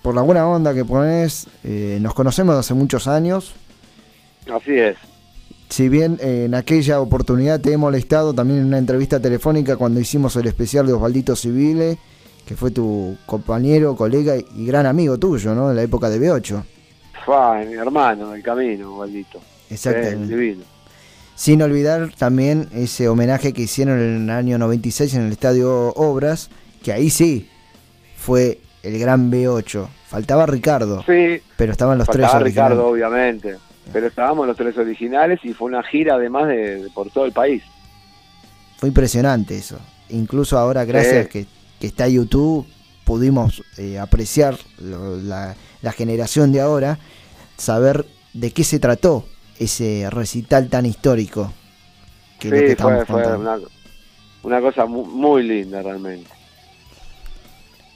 por 0.04 0.14
la 0.14 0.22
buena 0.22 0.48
onda 0.48 0.76
que 0.76 0.86
pones. 0.86 1.48
eh, 1.64 1.98
nos 2.00 2.14
conocemos 2.14 2.56
hace 2.56 2.76
muchos 2.76 3.08
años. 3.08 3.54
Así 4.54 4.78
es. 4.78 4.98
Si 5.70 5.90
bien 5.90 6.20
eh, 6.22 6.44
en 6.46 6.54
aquella 6.54 7.00
oportunidad 7.00 7.60
te 7.60 7.72
he 7.72 7.78
molestado 7.78 8.34
también 8.34 8.60
en 8.60 8.66
una 8.68 8.78
entrevista 8.78 9.20
telefónica 9.20 9.78
cuando 9.78 10.00
hicimos 10.00 10.36
el 10.36 10.46
especial 10.46 10.86
de 10.86 10.94
Osvaldito 10.94 11.36
Civile, 11.36 11.98
que 12.46 12.56
fue 12.56 12.70
tu 12.70 13.18
compañero, 13.26 13.96
colega 13.96 14.36
y 14.38 14.66
gran 14.66 14.86
amigo 14.86 15.18
tuyo, 15.18 15.56
¿no? 15.56 15.72
En 15.72 15.78
la 15.78 15.82
época 15.82 16.10
de 16.10 16.20
B8. 16.20 16.64
Fua, 17.26 17.64
mi 17.66 17.74
hermano 17.74 18.32
del 18.32 18.44
camino, 18.44 18.98
maldito. 18.98 19.40
Exactamente. 19.70 20.36
Divino. 20.36 20.64
Sin 21.36 21.62
olvidar 21.62 22.12
también 22.16 22.68
ese 22.74 23.08
homenaje 23.08 23.54
que 23.54 23.64
hicieron 23.64 23.98
en 24.00 24.24
el 24.24 24.30
año 24.30 24.58
96 24.60 25.16
en 25.16 25.22
el 25.24 25.32
Estadio 25.32 25.94
Obras, 25.94 26.50
que 26.84 26.92
ahí 26.92 27.10
sí 27.10 27.50
fue 28.18 28.60
el 28.84 29.00
gran 29.00 29.32
B8. 29.32 29.88
Faltaba 30.08 30.46
Ricardo, 30.46 31.04
Sí, 31.08 31.42
pero 31.58 31.72
estaban 31.72 31.98
los 31.98 32.06
faltaba 32.08 32.28
tres 32.30 32.42
originales. 32.42 32.72
Ricardo, 32.78 32.88
obviamente. 32.90 33.58
Pero 33.92 34.08
estábamos 34.08 34.48
los 34.48 34.56
tres 34.56 34.78
originales 34.78 35.40
y 35.44 35.54
fue 35.54 35.68
una 35.68 35.84
gira 35.84 36.16
además 36.16 36.48
de, 36.48 36.84
de 36.84 36.90
por 36.92 37.10
todo 37.10 37.26
el 37.26 37.32
país. 37.34 37.64
Fue 38.78 38.90
impresionante 38.90 39.58
eso. 39.58 39.78
Incluso 40.10 40.58
ahora, 40.58 40.86
gracias 40.86 41.26
Sí. 41.26 41.30
que, 41.32 41.46
que 41.80 41.88
está 41.88 42.08
YouTube, 42.08 42.66
pudimos 43.04 43.64
eh, 43.78 44.00
apreciar 44.00 44.58
lo- 44.80 45.18
la, 45.18 45.56
la 45.82 45.92
generación 45.92 46.52
de 46.52 46.62
ahora, 46.62 46.98
saber 47.58 48.06
de 48.34 48.52
qué 48.52 48.64
se 48.64 48.80
trató 48.80 49.26
ese 49.60 50.08
recital 50.10 50.70
tan 50.70 50.86
histórico. 50.86 51.52
Que 52.40 52.50
lo 52.50 52.56
que 52.58 52.76
fue, 52.76 53.06
fue 53.06 53.38
una, 53.38 53.58
una 54.44 54.62
cosa 54.62 54.86
mu- 54.86 55.06
muy 55.06 55.44
linda 55.44 55.82
realmente. 55.82 56.30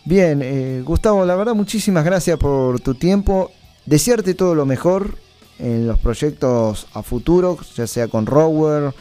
Bien, 0.07 0.41
eh, 0.41 0.83
Gustavo, 0.85 1.25
la 1.25 1.35
verdad 1.35 1.53
muchísimas 1.53 2.05
gracias 2.05 2.39
por 2.39 2.79
tu 2.79 2.95
tiempo. 2.95 3.51
Desearte 3.85 4.35
todo 4.35 4.55
lo 4.55 4.65
mejor 4.65 5.17
en 5.59 5.85
los 5.85 5.99
proyectos 5.99 6.87
a 6.93 7.03
futuro, 7.03 7.57
ya 7.75 7.87
sea 7.87 8.07
con 8.07 8.25
Rower, 8.25 8.93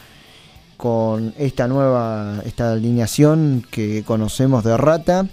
con 0.76 1.32
esta 1.38 1.68
nueva, 1.68 2.42
esta 2.44 2.72
alineación 2.72 3.64
que 3.70 4.02
conocemos 4.04 4.64
de 4.64 4.76
Rata. 4.76 5.28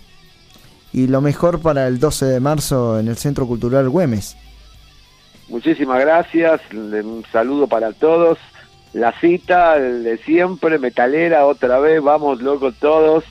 Y 0.91 1.07
lo 1.07 1.21
mejor 1.21 1.59
para 1.59 1.87
el 1.87 1.99
12 1.99 2.25
de 2.27 2.39
marzo 2.39 2.99
en 2.99 3.07
el 3.07 3.17
Centro 3.17 3.47
Cultural 3.47 3.89
Güemes. 3.89 4.37
Muchísimas 5.49 5.99
gracias, 6.01 6.61
un 6.71 7.25
saludo 7.31 7.65
para 7.65 7.93
todos. 7.93 8.37
La 8.93 9.11
cita 9.19 9.79
de 9.79 10.19
siempre, 10.19 10.77
metalera, 10.77 11.47
otra 11.47 11.79
vez, 11.79 11.99
vamos 11.99 12.43
locos 12.43 12.75
todos 12.79 13.23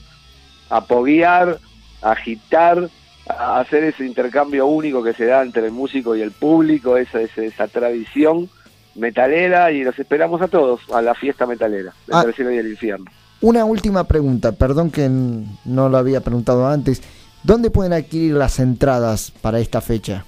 a 0.69 0.81
poguear, 0.83 1.57
agitar, 2.03 2.89
a 3.27 3.59
hacer 3.59 3.83
ese 3.85 4.05
intercambio 4.05 4.65
único 4.67 5.01
que 5.03 5.13
se 5.13 5.25
da 5.25 5.41
entre 5.41 5.65
el 5.67 5.71
músico 5.71 6.15
y 6.15 6.21
el 6.21 6.31
público, 6.31 6.97
esa, 6.97 7.21
esa, 7.21 7.41
esa 7.43 7.67
tradición 7.67 8.49
metalera 8.95 9.71
y 9.71 9.83
los 9.83 9.97
esperamos 9.97 10.41
a 10.41 10.47
todos 10.47 10.81
a 10.93 11.01
la 11.01 11.15
fiesta 11.15 11.45
metalera, 11.45 11.93
Ah. 12.11 12.17
entre 12.17 12.29
el 12.29 12.35
cielo 12.35 12.51
y 12.51 12.57
el 12.57 12.67
infierno. 12.69 13.05
Una 13.41 13.65
última 13.65 14.03
pregunta, 14.05 14.51
perdón 14.53 14.91
que 14.91 15.09
no 15.09 15.89
lo 15.89 15.97
había 15.97 16.21
preguntado 16.21 16.67
antes. 16.67 17.01
¿Dónde 17.43 17.71
pueden 17.71 17.91
adquirir 17.93 18.35
las 18.35 18.59
entradas 18.59 19.31
para 19.41 19.59
esta 19.59 19.81
fecha? 19.81 20.23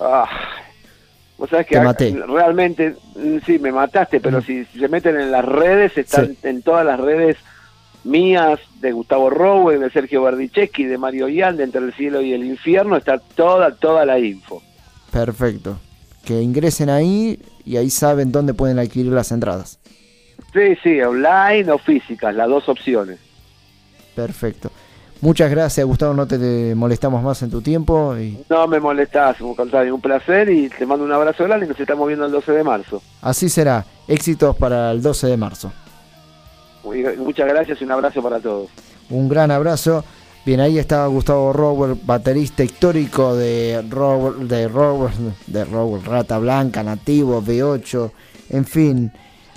Ah, 0.00 0.28
vos 1.38 1.48
sabés 1.50 1.66
que 1.66 1.80
maté. 1.80 2.16
realmente, 2.26 2.94
mm, 3.16 3.38
sí, 3.44 3.58
me 3.58 3.72
mataste, 3.72 4.20
pero 4.20 4.40
si 4.42 4.64
se 4.66 4.88
meten 4.88 5.18
en 5.20 5.30
las 5.32 5.44
redes, 5.44 5.96
están 5.96 6.28
Sí. 6.28 6.38
en 6.42 6.62
todas 6.62 6.84
las 6.86 6.98
redes 7.00 7.36
mías, 8.06 8.58
de 8.80 8.92
Gustavo 8.92 9.28
Rowe, 9.30 9.78
de 9.78 9.90
Sergio 9.90 10.22
Berdicheschi, 10.22 10.84
de 10.84 10.96
Mario 10.98 11.28
Ian, 11.28 11.56
de 11.56 11.64
Entre 11.64 11.80
el 11.80 11.92
Cielo 11.94 12.20
y 12.22 12.32
el 12.32 12.44
Infierno, 12.44 12.96
está 12.96 13.18
toda, 13.18 13.74
toda 13.74 14.04
la 14.06 14.18
info. 14.18 14.62
Perfecto. 15.10 15.78
Que 16.24 16.40
ingresen 16.40 16.88
ahí 16.90 17.38
y 17.64 17.76
ahí 17.76 17.90
saben 17.90 18.32
dónde 18.32 18.54
pueden 18.54 18.78
adquirir 18.78 19.12
las 19.12 19.30
entradas. 19.32 19.78
Sí, 20.52 20.76
sí, 20.82 21.00
online 21.00 21.70
o 21.70 21.78
físicas, 21.78 22.34
las 22.34 22.48
dos 22.48 22.68
opciones. 22.68 23.18
Perfecto. 24.14 24.70
Muchas 25.20 25.50
gracias, 25.50 25.86
Gustavo. 25.86 26.12
No 26.14 26.26
te, 26.26 26.38
te 26.38 26.74
molestamos 26.74 27.22
más 27.22 27.42
en 27.42 27.50
tu 27.50 27.62
tiempo. 27.62 28.16
Y 28.18 28.38
No 28.50 28.66
me 28.66 28.78
molestás, 28.80 29.36
contrario, 29.56 29.94
un 29.94 30.00
placer 30.00 30.48
y 30.50 30.68
te 30.68 30.84
mando 30.86 31.04
un 31.04 31.12
abrazo 31.12 31.44
grande 31.44 31.66
y 31.66 31.68
nos 31.68 31.80
estamos 31.80 32.06
viendo 32.06 32.26
el 32.26 32.32
12 32.32 32.52
de 32.52 32.64
marzo. 32.64 33.02
así 33.22 33.48
será. 33.48 33.84
Éxitos 34.08 34.54
para 34.56 34.90
el 34.92 35.02
12 35.02 35.26
de 35.26 35.36
marzo. 35.36 35.72
Muchas 37.18 37.48
gracias 37.48 37.80
y 37.80 37.84
un 37.84 37.92
abrazo 37.92 38.22
para 38.22 38.40
todos. 38.40 38.68
Un 39.10 39.28
gran 39.28 39.50
abrazo. 39.50 40.04
Bien, 40.44 40.60
ahí 40.60 40.78
estaba 40.78 41.08
Gustavo 41.08 41.52
Rower, 41.52 41.96
baterista 42.04 42.62
histórico 42.62 43.34
de 43.34 43.84
Rower, 43.90 44.46
de 44.46 44.68
Rower, 44.68 45.10
de 45.48 45.64
Rower, 45.64 46.02
Rata 46.04 46.38
Blanca, 46.38 46.84
Nativo, 46.84 47.42
V8, 47.42 48.12
en 48.50 48.64
fin. 48.64 49.12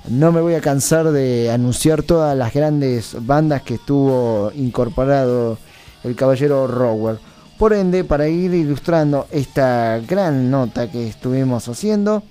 No 0.09 0.31
me 0.31 0.41
voy 0.41 0.55
a 0.55 0.61
cansar 0.61 1.11
de 1.11 1.51
anunciar 1.51 2.01
todas 2.01 2.35
las 2.35 2.53
grandes 2.53 3.15
bandas 3.23 3.61
que 3.61 3.75
estuvo 3.75 4.51
incorporado 4.55 5.59
el 6.03 6.15
caballero 6.15 6.65
Rower. 6.65 7.19
Por 7.59 7.73
ende, 7.73 8.03
para 8.03 8.27
ir 8.27 8.53
ilustrando 8.53 9.27
esta 9.31 9.99
gran 9.99 10.49
nota 10.49 10.89
que 10.89 11.07
estuvimos 11.07 11.67
haciendo, 11.67 12.23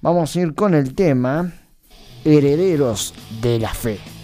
vamos 0.00 0.34
a 0.34 0.40
ir 0.40 0.54
con 0.54 0.74
el 0.74 0.94
tema 0.94 1.52
Herederos 2.24 3.14
de 3.40 3.60
la 3.60 3.72
Fe. 3.72 4.15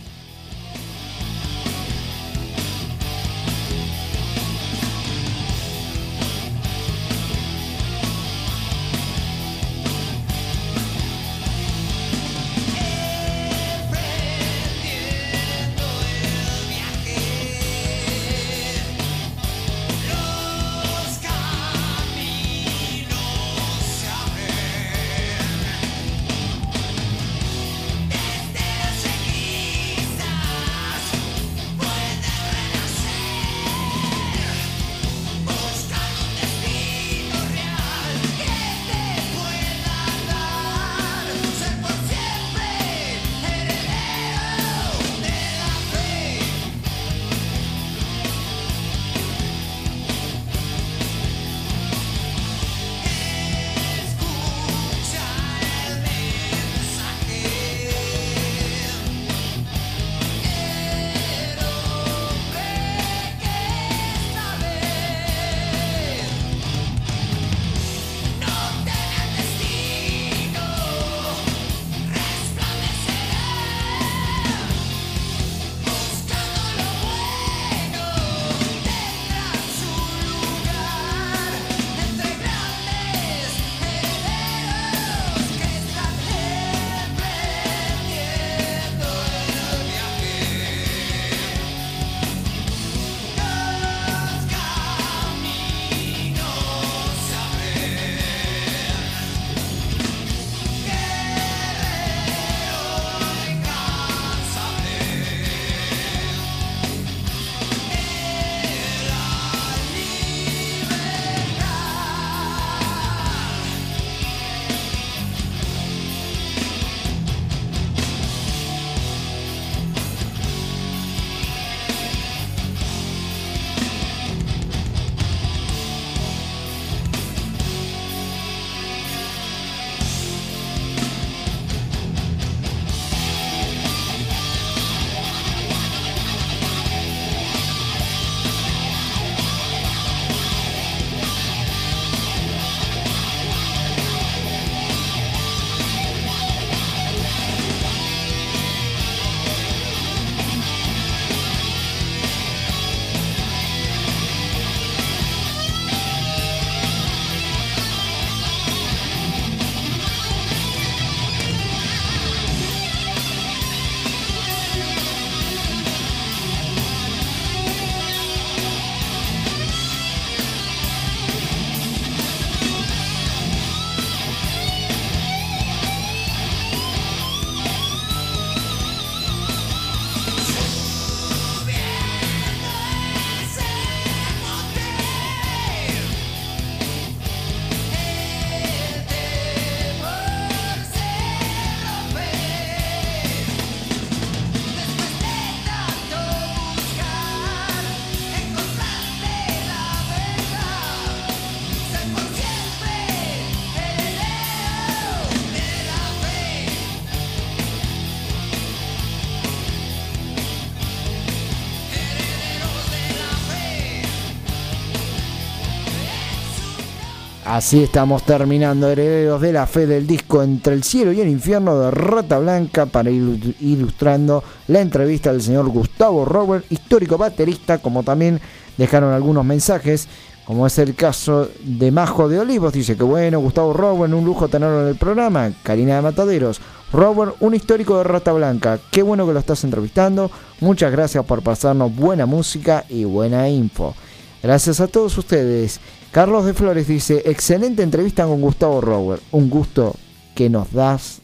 Así 217.45 217.83
estamos 217.83 218.25
terminando 218.25 218.89
Herederos 218.89 219.41
de 219.41 219.53
la 219.53 219.67
Fe 219.67 219.87
del 219.87 220.07
disco 220.07 220.45
Entre 220.45 220.75
el 220.75 220.85
cielo 220.85 221.11
y 221.11 221.21
el 221.21 221.29
infierno 221.29 221.77
de 221.77 221.91
Rata 221.91 222.39
Blanca 222.39 222.87
para 222.87 223.11
ilu- 223.11 223.55
ilustrando 223.61 224.45
la 224.69 224.81
entrevista 224.81 225.33
del 225.33 225.43
señor 225.43 225.69
Gustavo 225.69 226.25
Robert, 226.25 226.65
histórico 226.71 227.19
baterista, 227.19 227.79
como 227.79 228.05
también 228.05 228.41
dejaron 228.79 229.13
algunos 229.13 229.45
mensajes, 229.45 230.07
como 230.45 230.69
es 230.69 230.79
el 230.79 230.95
caso 230.95 231.49
de 231.65 231.91
Majo 231.91 232.29
de 232.29 232.39
Olivos, 232.39 232.73
dice 232.73 232.97
que 232.97 233.03
bueno, 233.03 233.41
Gustavo 233.41 233.73
Robert, 233.73 234.13
un 234.13 234.25
lujo 234.25 234.47
tenerlo 234.47 234.83
en 234.83 234.89
el 234.89 234.97
programa, 234.97 235.51
Karina 235.65 235.97
de 235.97 236.03
Mataderos, 236.03 236.61
Robert, 236.93 237.35
un 237.41 237.57
histórico 237.57 237.99
de 237.99 238.05
Rata 238.05 238.33
Blanca, 238.33 238.79
qué 238.93 239.03
bueno 239.03 239.27
que 239.27 239.33
lo 239.33 239.41
estás 239.41 239.65
entrevistando, 239.65 240.31
muchas 240.61 240.93
gracias 240.93 241.25
por 241.25 241.43
pasarnos 241.43 241.95
buena 241.95 242.25
música 242.25 242.85
y 242.89 243.03
buena 243.03 243.49
info. 243.49 243.97
Gracias 244.43 244.81
a 244.81 244.89
todos 244.89 245.17
ustedes. 245.19 245.79
Carlos 246.13 246.45
de 246.45 246.53
Flores 246.53 246.87
dice, 246.87 247.23
excelente 247.25 247.83
entrevista 247.83 248.27
con 248.27 248.43
Gustavo 248.43 248.83
Robert. 248.83 249.23
Un 249.33 249.49
gusto 249.49 249.97
que 250.35 250.51
nos 250.51 250.71
das, 250.71 251.23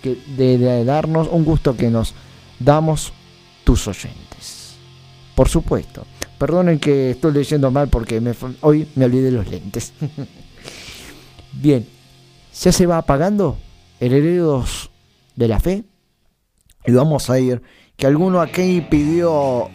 que, 0.00 0.16
de, 0.36 0.84
darnos, 0.84 1.26
un 1.28 1.44
gusto 1.44 1.76
que 1.76 1.90
nos 1.90 2.14
damos 2.60 3.12
tus 3.64 3.88
oyentes. 3.88 4.76
Por 5.34 5.48
supuesto. 5.48 6.06
Perdonen 6.38 6.78
que 6.78 7.10
estoy 7.10 7.32
leyendo 7.32 7.72
mal 7.72 7.88
porque 7.88 8.22
hoy 8.60 8.88
me 8.94 9.06
olvidé 9.06 9.32
los 9.32 9.48
lentes. 9.48 9.92
Bien, 11.52 11.84
ya 12.54 12.70
se 12.70 12.86
va 12.86 12.98
apagando 12.98 13.58
Herederos 13.98 14.88
de 15.34 15.48
la 15.48 15.58
Fe. 15.58 15.82
Y 16.86 16.92
vamos 16.92 17.28
a 17.28 17.40
ir, 17.40 17.60
que 17.96 18.06
alguno 18.06 18.40
aquí 18.40 18.86
pidió 18.88 19.68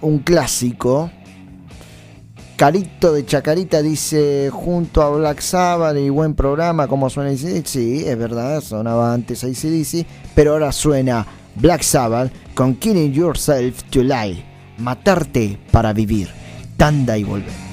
un 0.00 0.18
clásico. 0.18 1.12
Carito 2.58 3.12
de 3.12 3.24
Chacarita 3.24 3.82
dice 3.82 4.50
junto 4.52 5.00
a 5.00 5.10
Black 5.10 5.38
Sabbath 5.38 5.96
y 5.96 6.08
buen 6.08 6.34
programa, 6.34 6.88
como 6.88 7.08
suena? 7.08 7.30
Sí, 7.36 8.02
es 8.04 8.18
verdad, 8.18 8.60
sonaba 8.62 9.14
antes 9.14 9.44
ACDC, 9.44 10.04
pero 10.34 10.54
ahora 10.54 10.72
suena 10.72 11.24
Black 11.54 11.82
Sabbath 11.82 12.32
con 12.56 12.74
Killing 12.74 13.12
Yourself 13.12 13.84
to 13.90 14.02
Lie, 14.02 14.44
matarte 14.76 15.56
para 15.70 15.92
vivir. 15.92 16.30
Tanda 16.76 17.16
y 17.16 17.22
volvemos. 17.22 17.67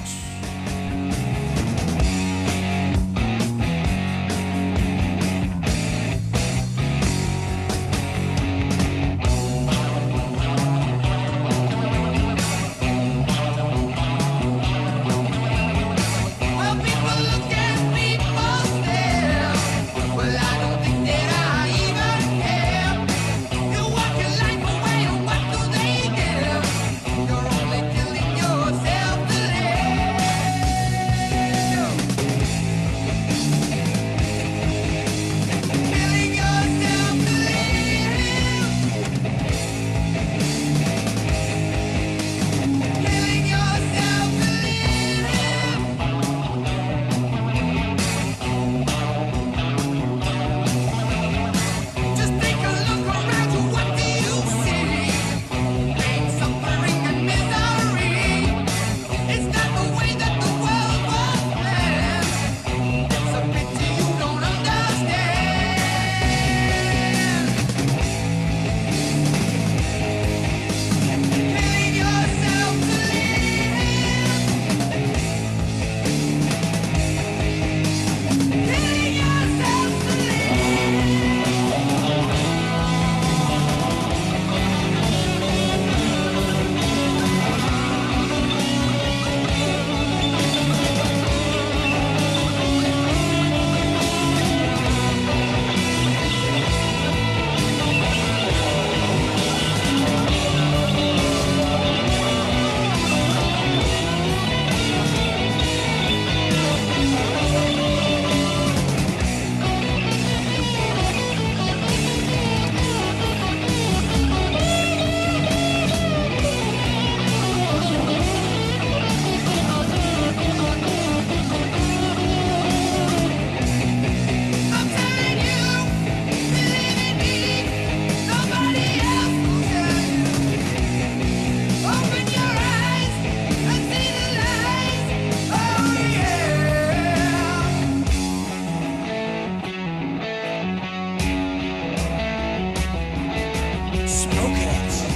Okay. 144.34 145.15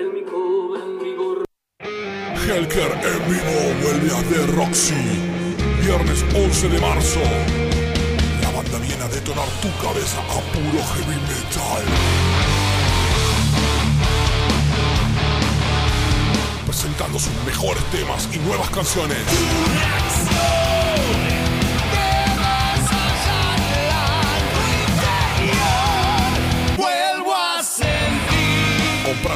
Helker 2.47 2.91
en 3.03 3.29
vivo 3.29 3.81
vuelve 3.83 4.11
a 4.11 4.23
The 4.23 4.47
Roxy. 4.55 4.93
Viernes 5.81 6.25
11 6.35 6.69
de 6.69 6.79
marzo. 6.79 7.19
La 8.41 8.49
banda 8.49 8.77
viene 8.79 9.03
a 9.03 9.07
detonar 9.07 9.47
tu 9.61 9.69
cabeza 9.85 10.19
a 10.19 10.41
puro 10.51 10.83
heavy 10.93 11.19
metal. 11.29 11.83
Presentando 16.65 17.19
sus 17.19 17.33
mejores 17.45 17.83
temas 17.91 18.27
y 18.33 18.39
nuevas 18.39 18.69
canciones. 18.71 19.19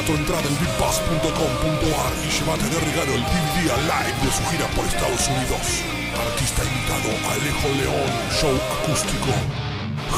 Tu 0.06 0.14
entrada 0.14 0.42
en 0.42 0.56
bigpass.com.ar 0.60 2.12
y 2.22 2.28
llévate 2.30 2.64
de 2.70 2.78
regalo 2.78 3.14
el 3.14 3.22
DVD 3.22 3.74
live 3.90 4.18
de 4.22 4.30
su 4.30 4.42
gira 4.50 4.66
por 4.76 4.86
Estados 4.86 5.26
Unidos. 5.26 5.82
Artista 6.14 6.62
invitado 6.62 7.10
Alejo 7.32 7.68
León, 7.76 8.10
show 8.40 8.54
acústico. 8.80 9.34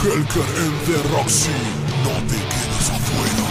Helker 0.02 0.48
en 0.62 0.72
The 0.84 0.98
Roxy. 1.14 1.50
No 2.04 2.12
te 2.28 2.36
quedes 2.36 2.90
afuera. 2.90 3.46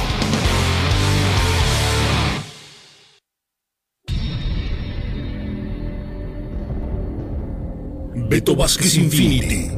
Beto 8.30 8.56
Vázquez 8.56 8.96
Infinity. 8.96 9.72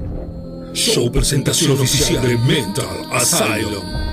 Show 0.73 1.09
presentación 1.09 1.71
oficial 1.71 2.21
de 2.21 2.37
Mental 2.37 3.07
Asylum. 3.13 4.08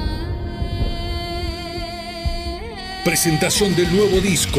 Presentación 3.06 3.76
del 3.76 3.94
nuevo 3.94 4.20
disco. 4.20 4.58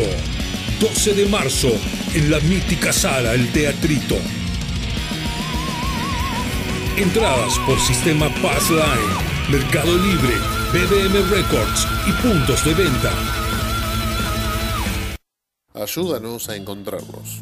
12 0.79 1.15
de 1.15 1.25
marzo 1.25 1.67
en 2.13 2.31
la 2.31 2.39
mítica 2.39 2.93
sala 2.93 3.33
El 3.33 3.51
Teatrito. 3.51 4.15
Entradas 6.95 7.59
por 7.67 7.77
sistema 7.77 8.29
Passline, 8.41 9.51
Mercado 9.51 9.97
Libre, 9.97 10.33
BBM 10.71 11.29
Records 11.29 11.85
y 12.07 12.13
puntos 12.25 12.63
de 12.63 12.73
venta. 12.73 13.11
Ayúdanos 15.73 16.47
a 16.47 16.55
encontrarlos. 16.55 17.41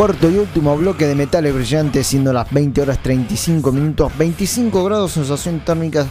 Cuarto 0.00 0.30
y 0.30 0.38
último 0.38 0.78
bloque 0.78 1.06
de 1.06 1.14
metales 1.14 1.54
brillantes, 1.54 2.06
siendo 2.06 2.32
las 2.32 2.50
20 2.50 2.80
horas 2.80 3.02
35 3.02 3.70
minutos, 3.70 4.10
25 4.16 4.82
grados 4.82 5.12
sensación 5.12 5.62
térmica 5.62 6.06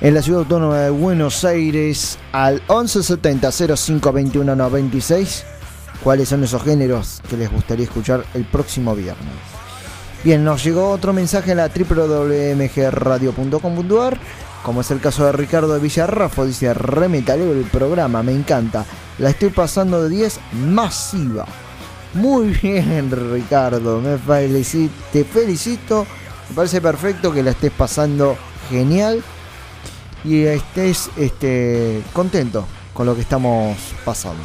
en 0.00 0.12
la 0.12 0.20
ciudad 0.20 0.40
autónoma 0.40 0.78
de 0.78 0.90
Buenos 0.90 1.44
Aires 1.44 2.18
al 2.32 2.54
1170 2.68 3.52
0521 3.52 4.56
96. 4.56 5.44
¿Cuáles 6.02 6.28
son 6.28 6.42
esos 6.42 6.64
géneros 6.64 7.22
que 7.30 7.36
les 7.36 7.48
gustaría 7.48 7.84
escuchar 7.84 8.24
el 8.34 8.44
próximo 8.44 8.96
viernes? 8.96 9.34
Bien, 10.24 10.42
nos 10.42 10.64
llegó 10.64 10.90
otro 10.90 11.12
mensaje 11.12 11.52
en 11.52 11.58
la 11.58 11.68
www.mgradio.com.ar, 11.68 14.18
como 14.64 14.80
es 14.80 14.90
el 14.90 14.98
caso 14.98 15.24
de 15.26 15.30
Ricardo 15.30 15.74
de 15.74 15.78
Villarrafo, 15.78 16.44
dice, 16.44 16.74
re 16.74 17.08
metalero 17.08 17.52
el 17.52 17.66
programa, 17.66 18.24
me 18.24 18.32
encanta, 18.32 18.84
la 19.18 19.30
estoy 19.30 19.50
pasando 19.50 20.02
de 20.02 20.08
10 20.08 20.40
masiva. 20.54 21.46
Muy 22.14 22.48
bien, 22.62 23.10
Ricardo, 23.10 24.00
me 24.00 24.16
felicito, 24.18 24.94
te 25.12 25.24
felicito, 25.24 26.06
me 26.48 26.54
parece 26.54 26.80
perfecto 26.80 27.32
que 27.32 27.42
la 27.42 27.50
estés 27.50 27.72
pasando 27.72 28.36
genial 28.70 29.20
y 30.22 30.44
estés 30.44 31.10
este, 31.16 32.02
contento 32.12 32.66
con 32.92 33.06
lo 33.06 33.16
que 33.16 33.22
estamos 33.22 33.76
pasando. 34.04 34.44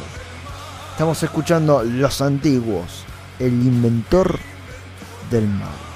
Estamos 0.90 1.22
escuchando 1.22 1.84
Los 1.84 2.20
Antiguos, 2.20 3.04
el 3.38 3.52
inventor 3.52 4.36
del 5.30 5.46
mal. 5.46 5.89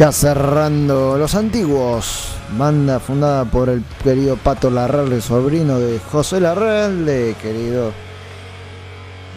Ya 0.00 0.12
cerrando 0.12 1.18
los 1.18 1.34
antiguos, 1.34 2.28
banda 2.56 3.00
fundada 3.00 3.44
por 3.44 3.68
el 3.68 3.84
querido 4.02 4.38
Pato 4.38 4.70
Larralde, 4.70 5.20
sobrino 5.20 5.78
de 5.78 5.98
José 5.98 6.40
Larralde, 6.40 7.36
querido. 7.42 7.92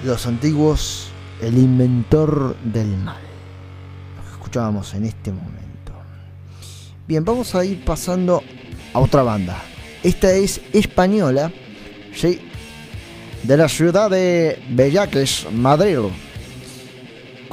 Los 0.05 0.25
antiguos, 0.25 1.09
el 1.41 1.57
inventor 1.57 2.55
del 2.63 2.87
mal. 2.95 3.21
Lo 4.15 4.31
escuchábamos 4.31 4.93
en 4.93 5.03
este 5.03 5.33
momento. 5.33 5.91
Bien, 7.09 7.25
vamos 7.25 7.53
a 7.55 7.65
ir 7.65 7.83
pasando 7.83 8.41
a 8.93 8.99
otra 9.01 9.21
banda. 9.21 9.61
Esta 10.01 10.31
es 10.31 10.61
española, 10.71 11.51
sí, 12.15 12.39
de 13.43 13.57
la 13.57 13.67
ciudad 13.67 14.09
de 14.09 14.63
Bellaques, 14.69 15.45
Madrid 15.51 15.97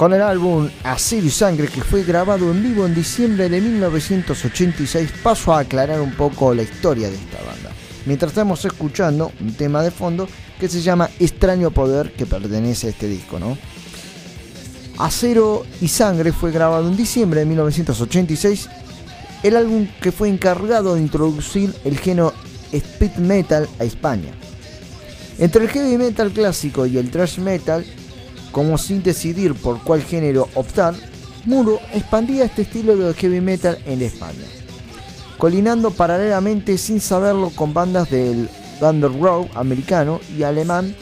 con 0.00 0.14
el 0.14 0.22
álbum 0.22 0.66
Acero 0.82 1.26
y 1.26 1.30
Sangre 1.30 1.68
que 1.68 1.82
fue 1.82 2.04
grabado 2.04 2.50
en 2.50 2.62
vivo 2.62 2.86
en 2.86 2.94
diciembre 2.94 3.50
de 3.50 3.60
1986, 3.60 5.10
paso 5.22 5.52
a 5.52 5.58
aclarar 5.58 6.00
un 6.00 6.14
poco 6.14 6.54
la 6.54 6.62
historia 6.62 7.10
de 7.10 7.16
esta 7.16 7.36
banda. 7.44 7.70
Mientras 8.06 8.30
estamos 8.30 8.64
escuchando 8.64 9.30
un 9.42 9.52
tema 9.52 9.82
de 9.82 9.90
fondo 9.90 10.26
que 10.58 10.70
se 10.70 10.80
llama 10.80 11.10
Extraño 11.18 11.70
Poder 11.70 12.12
que 12.14 12.24
pertenece 12.24 12.86
a 12.86 12.90
este 12.90 13.08
disco, 13.08 13.38
¿no? 13.38 13.58
Acero 14.96 15.66
y 15.82 15.88
Sangre 15.88 16.32
fue 16.32 16.50
grabado 16.50 16.88
en 16.88 16.96
diciembre 16.96 17.40
de 17.40 17.44
1986, 17.44 18.70
el 19.42 19.54
álbum 19.54 19.86
que 20.00 20.12
fue 20.12 20.30
encargado 20.30 20.94
de 20.94 21.02
introducir 21.02 21.74
el 21.84 21.98
género 21.98 22.32
speed 22.72 23.16
metal 23.16 23.68
a 23.78 23.84
España. 23.84 24.32
Entre 25.38 25.62
el 25.62 25.68
heavy 25.68 25.98
metal 25.98 26.30
clásico 26.30 26.86
y 26.86 26.96
el 26.96 27.10
thrash 27.10 27.38
metal, 27.38 27.84
como 28.52 28.78
sin 28.78 29.02
decidir 29.02 29.54
por 29.54 29.82
cuál 29.82 30.02
género 30.02 30.48
optar, 30.54 30.94
Muro 31.44 31.80
expandía 31.94 32.44
este 32.44 32.62
estilo 32.62 32.96
de 32.96 33.14
heavy 33.14 33.40
metal 33.40 33.78
en 33.86 34.02
España, 34.02 34.44
colinando 35.38 35.90
paralelamente 35.90 36.76
sin 36.76 37.00
saberlo 37.00 37.50
con 37.50 37.72
bandas 37.72 38.10
del 38.10 38.48
underground 38.80 39.50
americano 39.54 40.20
y 40.36 40.42
alemán 40.42 40.94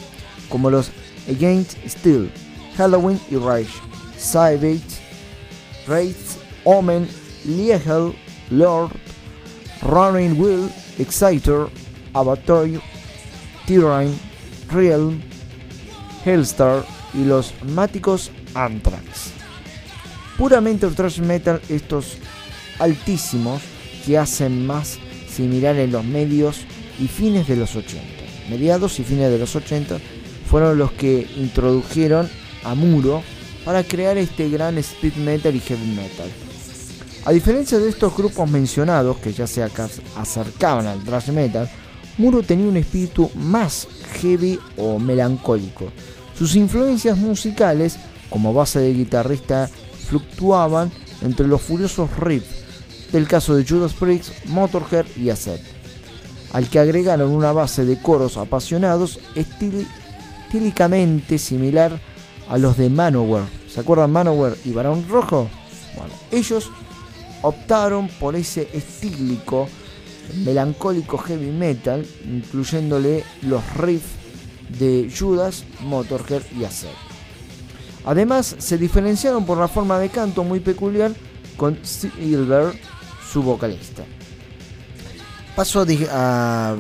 como 0.49 0.71
los 0.71 0.91
Against 1.29 1.77
Steel, 1.87 2.31
Halloween 2.77 3.21
y 3.31 3.37
Rage, 3.37 3.81
Savage, 4.17 4.81
Wraith, 5.87 6.39
Omen, 6.65 7.09
Liegel, 7.45 8.15
Lord, 8.51 8.93
Running 9.83 10.41
Will, 10.41 10.71
Exciter, 10.99 11.67
Avatar, 12.15 12.67
Tyranny, 13.67 14.17
Realm, 14.71 15.21
Hellstar 16.25 16.85
y 17.15 17.25
los 17.25 17.55
máticos 17.65 18.31
Anthrax. 18.55 19.33
Puramente 20.37 20.87
el 20.87 20.95
thrash 20.95 21.21
metal, 21.21 21.61
estos 21.69 22.19
altísimos 22.79 23.63
que 24.07 24.19
hacen 24.19 24.67
más 24.67 24.99
similar 25.29 25.77
en 25.77 25.93
los 25.93 26.05
medios 26.05 26.61
y 26.99 27.09
fines 27.09 27.47
de 27.49 27.57
los 27.57 27.77
80. 27.77 28.01
Mediados 28.51 28.99
y 28.99 29.05
fines 29.05 29.31
de 29.31 29.39
los 29.39 29.55
80 29.55 29.99
fueron 30.49 30.79
los 30.79 30.93
que 30.93 31.27
introdujeron 31.37 32.29
a 32.65 32.75
Muro 32.75 33.23
para 33.65 33.85
crear 33.85 34.17
este 34.17 34.49
gran 34.49 34.79
speed 34.79 35.17
metal 35.17 35.55
y 35.55 35.61
heavy 35.61 35.87
metal. 35.89 36.29
A 37.25 37.33
diferencia 37.33 37.79
de 37.79 37.91
estos 37.91 38.17
grupos 38.17 38.51
mencionados 38.51 39.19
que 39.19 39.33
ya 39.33 39.47
se 39.47 39.63
acercaban 39.63 40.87
al 40.87 41.05
thrash 41.05 41.31
metal, 41.31 41.69
Muro 42.17 42.43
tenía 42.43 42.67
un 42.67 42.77
espíritu 42.77 43.31
más 43.35 43.87
heavy 44.21 44.59
o 44.77 44.99
melancólico. 44.99 45.93
Sus 46.39 46.55
influencias 46.55 47.19
musicales, 47.19 47.99
como 48.31 48.55
base 48.55 48.79
de 48.79 48.95
guitarrista, 48.95 49.69
fluctuaban 50.09 50.93
entre 51.21 51.49
los 51.49 51.61
furiosos 51.61 52.17
riffs 52.17 53.11
del 53.11 53.27
caso 53.27 53.57
de 53.57 53.67
Judas 53.67 53.93
Priest, 53.93 54.47
Motorhead 54.47 55.07
y 55.17 55.31
Acet, 55.31 55.61
al 56.53 56.69
que 56.69 56.79
agregaron 56.79 57.33
una 57.33 57.51
base 57.51 57.85
de 57.85 58.01
coros 58.01 58.37
apasionados 58.37 59.19
estílicamente 59.35 61.39
similar 61.39 62.01
a 62.49 62.57
los 62.57 62.77
de 62.77 62.89
Manowar. 62.89 63.43
¿Se 63.69 63.81
acuerdan 63.81 64.13
Manowar 64.13 64.57
y 64.65 64.71
Barón 64.71 65.07
Rojo? 65.09 65.51
Bueno, 65.97 66.13
ellos 66.31 66.71
optaron 67.43 68.07
por 68.21 68.37
ese 68.37 68.69
estílico 68.73 69.69
melancólico 70.45 71.19
heavy 71.19 71.51
metal, 71.51 72.07
incluyéndole 72.25 73.25
los 73.43 73.77
riffs 73.77 74.18
de 74.79 75.13
Judas, 75.17 75.65
Motorhead 75.81 76.43
y 76.59 76.65
Acet. 76.65 76.91
Además, 78.05 78.57
se 78.59 78.79
diferenciaron 78.79 79.45
por 79.45 79.59
la 79.59 79.69
forma 79.69 79.99
de 79.99 80.09
canto 80.09 80.45
muy 80.45 80.61
peculiar 80.61 81.13
con 81.57 81.79
Silver, 81.85 82.73
su 83.31 83.43
vocalista. 83.43 84.05
Paso 85.55 85.85
a, 86.11 86.77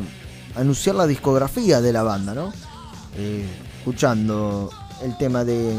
anunciar 0.55 0.95
la 0.95 1.07
discografía 1.07 1.81
de 1.81 1.93
la 1.93 2.03
banda, 2.03 2.35
¿no? 2.35 2.53
Eh, 3.17 3.45
escuchando 3.79 4.71
el 5.03 5.17
tema 5.19 5.45
de 5.45 5.75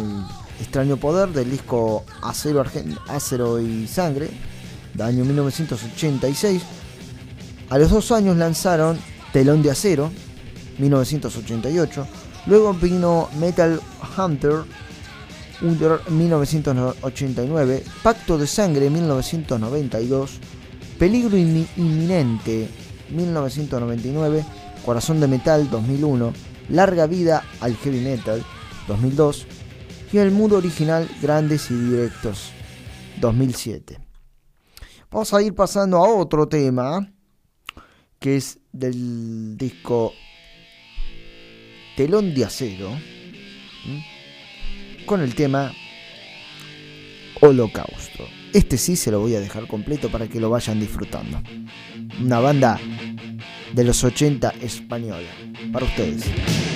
Extraño 0.60 0.98
Poder 0.98 1.30
del 1.30 1.49
disco 1.49 2.06
Acero, 2.22 2.64
Acero 3.07 3.60
y 3.60 3.88
Sangre, 3.88 4.30
del 4.94 5.07
año 5.07 5.26
1986. 5.26 6.61
A 7.69 7.77
los 7.77 7.90
dos 7.90 8.11
años 8.11 8.36
lanzaron 8.38 8.99
Telón 9.31 9.61
de 9.61 9.72
Acero, 9.72 10.11
1988. 10.80 12.07
Luego 12.47 12.73
vino 12.73 13.30
Metal 13.39 13.80
Hunter, 14.18 14.64
1989. 15.61 17.84
Pacto 18.01 18.38
de 18.38 18.47
Sangre, 18.47 18.89
1992. 18.89 20.39
Peligro 20.97 21.38
Inminente, 21.38 22.69
1999. 23.11 24.45
Corazón 24.85 25.19
de 25.19 25.27
Metal, 25.27 25.69
2001. 25.69 26.34
Larga 26.69 27.07
Vida 27.07 27.43
al 27.61 27.76
Heavy 27.76 28.01
Metal, 28.01 28.43
2002. 28.88 29.45
Y 30.11 30.18
El 30.18 30.31
Muro 30.31 30.57
Original, 30.57 31.07
Grandes 31.22 31.69
y 31.69 31.76
Directos, 31.76 32.51
2007. 33.22 33.99
Vamos 35.11 35.34
a 35.34 35.41
ir 35.41 35.56
pasando 35.56 35.97
a 35.97 36.07
otro 36.07 36.47
tema, 36.47 37.11
que 38.19 38.38
es 38.38 38.60
del 38.72 39.57
disco 39.57 40.14
Telón 41.99 42.34
de 42.34 42.45
Acero, 42.45 42.97
con 45.05 45.19
el 45.19 45.35
tema 45.35 45.73
Holocausto. 47.41 48.23
Este 48.53 48.77
sí 48.77 48.95
se 48.95 49.11
lo 49.11 49.19
voy 49.19 49.35
a 49.35 49.41
dejar 49.41 49.67
completo 49.67 50.07
para 50.07 50.30
que 50.30 50.39
lo 50.39 50.49
vayan 50.49 50.80
disfrutando. 50.80 51.41
Una 52.21 52.39
banda 52.39 52.80
de 53.73 53.84
los 53.84 54.01
80 54.01 54.53
española. 54.61 55.27
Para 55.73 55.88
ustedes. 55.88 56.68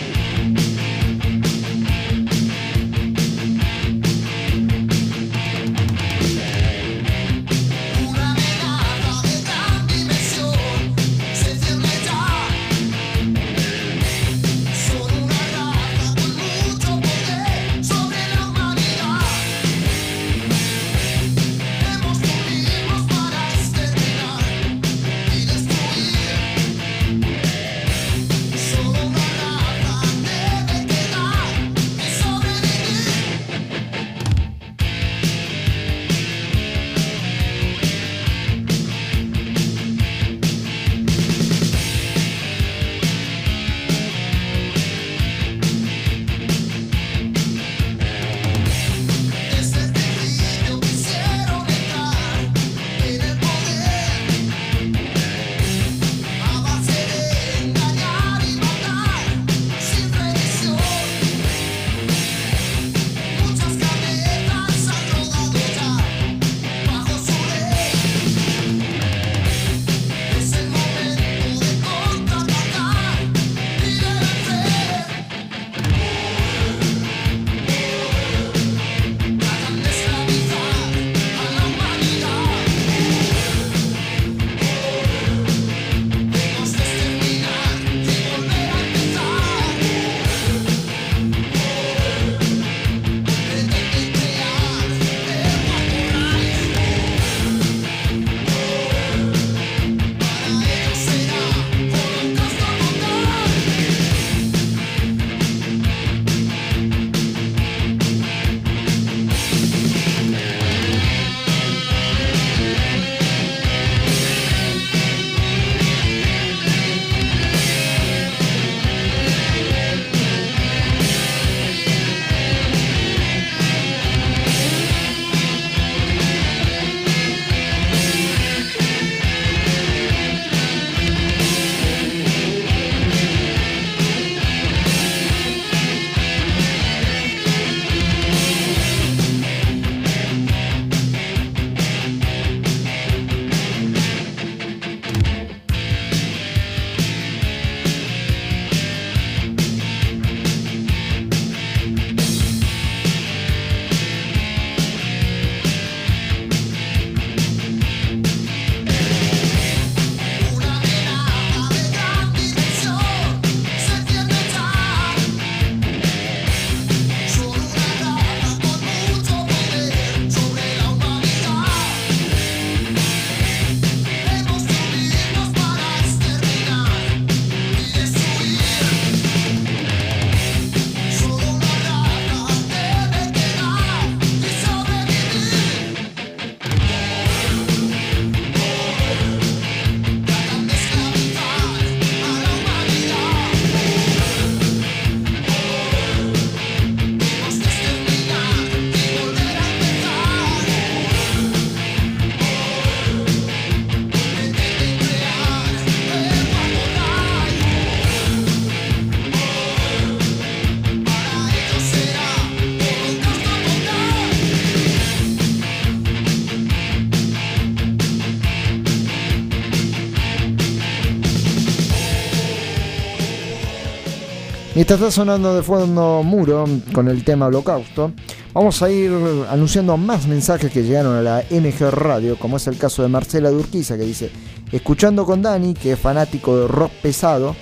Mientras 224.93 225.09
está 225.09 225.23
sonando 225.23 225.55
de 225.55 225.63
fondo 225.63 226.21
Muro 226.21 226.65
con 226.93 227.07
el 227.07 227.23
tema 227.23 227.47
Holocausto, 227.47 228.11
vamos 228.53 228.79
a 228.83 228.91
ir 228.91 229.11
anunciando 229.49 229.97
más 229.97 230.27
mensajes 230.27 230.71
que 230.71 230.83
llegaron 230.83 231.15
a 231.15 231.23
la 231.23 231.43
MG 231.49 231.89
Radio, 231.89 232.37
como 232.37 232.57
es 232.57 232.67
el 232.67 232.77
caso 232.77 233.01
de 233.01 233.07
Marcela 233.07 233.49
Durquiza 233.49 233.97
que 233.97 234.03
dice, 234.03 234.29
escuchando 234.71 235.25
con 235.25 235.41
Dani, 235.41 235.73
que 235.73 235.93
es 235.93 235.99
fanático 235.99 236.59
de 236.59 236.67
rock 236.67 236.91
pesado, 237.01 237.55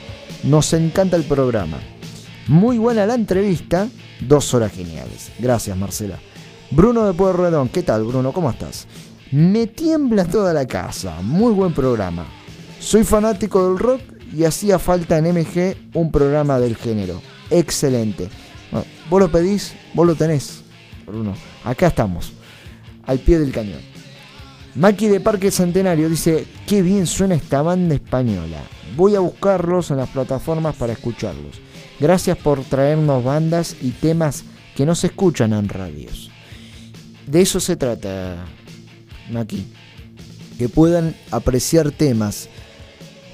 nos 0.43 0.73
encanta 0.73 1.15
el 1.15 1.23
programa. 1.23 1.77
Muy 2.49 2.77
buena 2.77 3.05
la 3.05 3.13
entrevista, 3.15 3.87
dos 4.27 4.53
horas 4.53 4.73
geniales. 4.73 5.31
Gracias 5.39 5.77
Marcela. 5.77 6.19
Bruno 6.69 7.05
de 7.05 7.13
Pueyrredón, 7.13 7.69
¿qué 7.69 7.81
tal 7.81 8.03
Bruno? 8.03 8.33
¿Cómo 8.33 8.49
estás? 8.49 8.87
Me 9.31 9.67
tiembla 9.67 10.25
toda 10.25 10.51
la 10.53 10.67
casa, 10.67 11.21
muy 11.21 11.53
buen 11.53 11.73
programa. 11.73 12.25
Soy 12.81 13.05
fanático 13.05 13.69
del 13.69 13.79
rock 13.79 14.01
y 14.33 14.45
hacía 14.45 14.79
falta 14.79 15.17
en 15.17 15.25
MG 15.33 15.75
un 15.93 16.11
programa 16.11 16.59
del 16.59 16.75
género. 16.75 17.21
Excelente. 17.49 18.29
Bueno, 18.71 18.85
vos 19.09 19.19
lo 19.19 19.31
pedís, 19.31 19.73
vos 19.93 20.07
lo 20.07 20.15
tenés, 20.15 20.61
Bruno. 21.05 21.35
Acá 21.63 21.87
estamos, 21.87 22.33
al 23.05 23.19
pie 23.19 23.39
del 23.39 23.51
cañón. 23.51 23.81
Maki 24.75 25.07
de 25.09 25.19
Parque 25.19 25.51
Centenario 25.51 26.07
dice, 26.07 26.45
qué 26.65 26.81
bien 26.81 27.05
suena 27.05 27.35
esta 27.35 27.61
banda 27.61 27.93
española. 27.93 28.61
Voy 28.95 29.15
a 29.15 29.19
buscarlos 29.19 29.91
en 29.91 29.97
las 29.97 30.09
plataformas 30.09 30.75
para 30.75 30.93
escucharlos. 30.93 31.59
Gracias 31.99 32.37
por 32.37 32.63
traernos 32.63 33.23
bandas 33.23 33.75
y 33.81 33.91
temas 33.91 34.45
que 34.75 34.85
no 34.85 34.95
se 34.95 35.07
escuchan 35.07 35.51
en 35.53 35.67
radios. 35.67 36.31
De 37.27 37.41
eso 37.41 37.59
se 37.59 37.75
trata, 37.75 38.45
Maki. 39.29 39.65
Que 40.57 40.69
puedan 40.69 41.15
apreciar 41.31 41.91
temas 41.91 42.47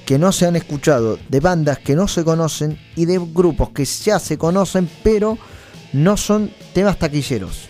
que 0.08 0.18
no 0.18 0.32
se 0.32 0.46
han 0.46 0.56
escuchado, 0.56 1.18
de 1.28 1.38
bandas 1.38 1.80
que 1.80 1.94
no 1.94 2.08
se 2.08 2.24
conocen 2.24 2.78
y 2.96 3.04
de 3.04 3.18
grupos 3.18 3.68
que 3.74 3.84
ya 3.84 4.18
se 4.18 4.38
conocen, 4.38 4.88
pero 5.02 5.36
no 5.92 6.16
son 6.16 6.50
temas 6.72 6.98
taquilleros. 6.98 7.68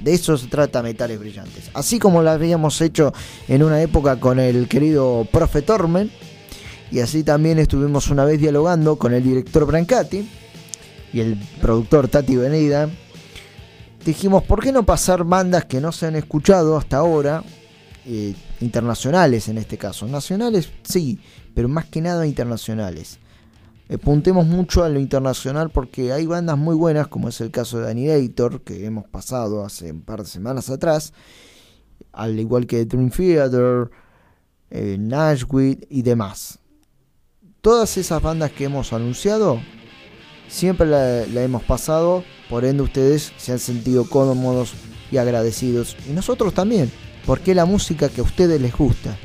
De 0.00 0.14
eso 0.14 0.38
se 0.38 0.46
trata 0.46 0.84
Metales 0.84 1.18
Brillantes. 1.18 1.68
Así 1.74 1.98
como 1.98 2.22
lo 2.22 2.30
habíamos 2.30 2.80
hecho 2.80 3.12
en 3.48 3.64
una 3.64 3.82
época 3.82 4.20
con 4.20 4.38
el 4.38 4.68
querido 4.68 5.26
Profe 5.32 5.62
Tormen, 5.62 6.12
y 6.92 7.00
así 7.00 7.24
también 7.24 7.58
estuvimos 7.58 8.06
una 8.06 8.24
vez 8.24 8.38
dialogando 8.38 8.94
con 8.94 9.12
el 9.12 9.24
director 9.24 9.66
Brancati 9.66 10.30
y 11.12 11.18
el 11.18 11.36
productor 11.60 12.06
Tati 12.06 12.36
Venida. 12.36 12.88
Dijimos, 14.04 14.44
¿por 14.44 14.62
qué 14.62 14.70
no 14.70 14.86
pasar 14.86 15.24
bandas 15.24 15.64
que 15.64 15.80
no 15.80 15.90
se 15.90 16.06
han 16.06 16.14
escuchado 16.14 16.76
hasta 16.76 16.98
ahora? 16.98 17.42
Eh, 18.06 18.34
internacionales 18.60 19.48
en 19.48 19.58
este 19.58 19.76
caso. 19.76 20.06
Nacionales 20.06 20.70
sí, 20.82 21.18
pero 21.54 21.68
más 21.68 21.86
que 21.86 22.00
nada 22.00 22.26
internacionales. 22.26 23.18
Apuntemos 23.92 24.46
mucho 24.46 24.84
a 24.84 24.88
lo 24.88 25.00
internacional 25.00 25.70
porque 25.70 26.12
hay 26.12 26.24
bandas 26.24 26.56
muy 26.56 26.76
buenas, 26.76 27.08
como 27.08 27.28
es 27.28 27.40
el 27.40 27.50
caso 27.50 27.80
de 27.80 27.90
Annihilator, 27.90 28.62
que 28.62 28.86
hemos 28.86 29.08
pasado 29.08 29.64
hace 29.64 29.90
un 29.90 30.02
par 30.02 30.22
de 30.22 30.28
semanas 30.28 30.70
atrás, 30.70 31.12
al 32.12 32.38
igual 32.38 32.68
que 32.68 32.84
Dream 32.84 33.10
Theater, 33.10 33.90
eh, 34.70 34.96
Nashville 34.96 35.86
y 35.90 36.02
demás. 36.02 36.60
Todas 37.60 37.96
esas 37.96 38.22
bandas 38.22 38.52
que 38.52 38.64
hemos 38.64 38.92
anunciado, 38.92 39.60
siempre 40.48 40.86
la, 40.86 41.26
la 41.26 41.42
hemos 41.42 41.64
pasado, 41.64 42.22
por 42.48 42.64
ende 42.64 42.84
ustedes 42.84 43.32
se 43.38 43.50
han 43.50 43.58
sentido 43.58 44.08
cómodos 44.08 44.74
y 45.10 45.16
agradecidos, 45.16 45.96
y 46.08 46.12
nosotros 46.12 46.54
también, 46.54 46.92
porque 47.26 47.56
la 47.56 47.64
música 47.64 48.08
que 48.08 48.20
a 48.20 48.24
ustedes 48.24 48.60
les 48.60 48.76
gusta. 48.76 49.18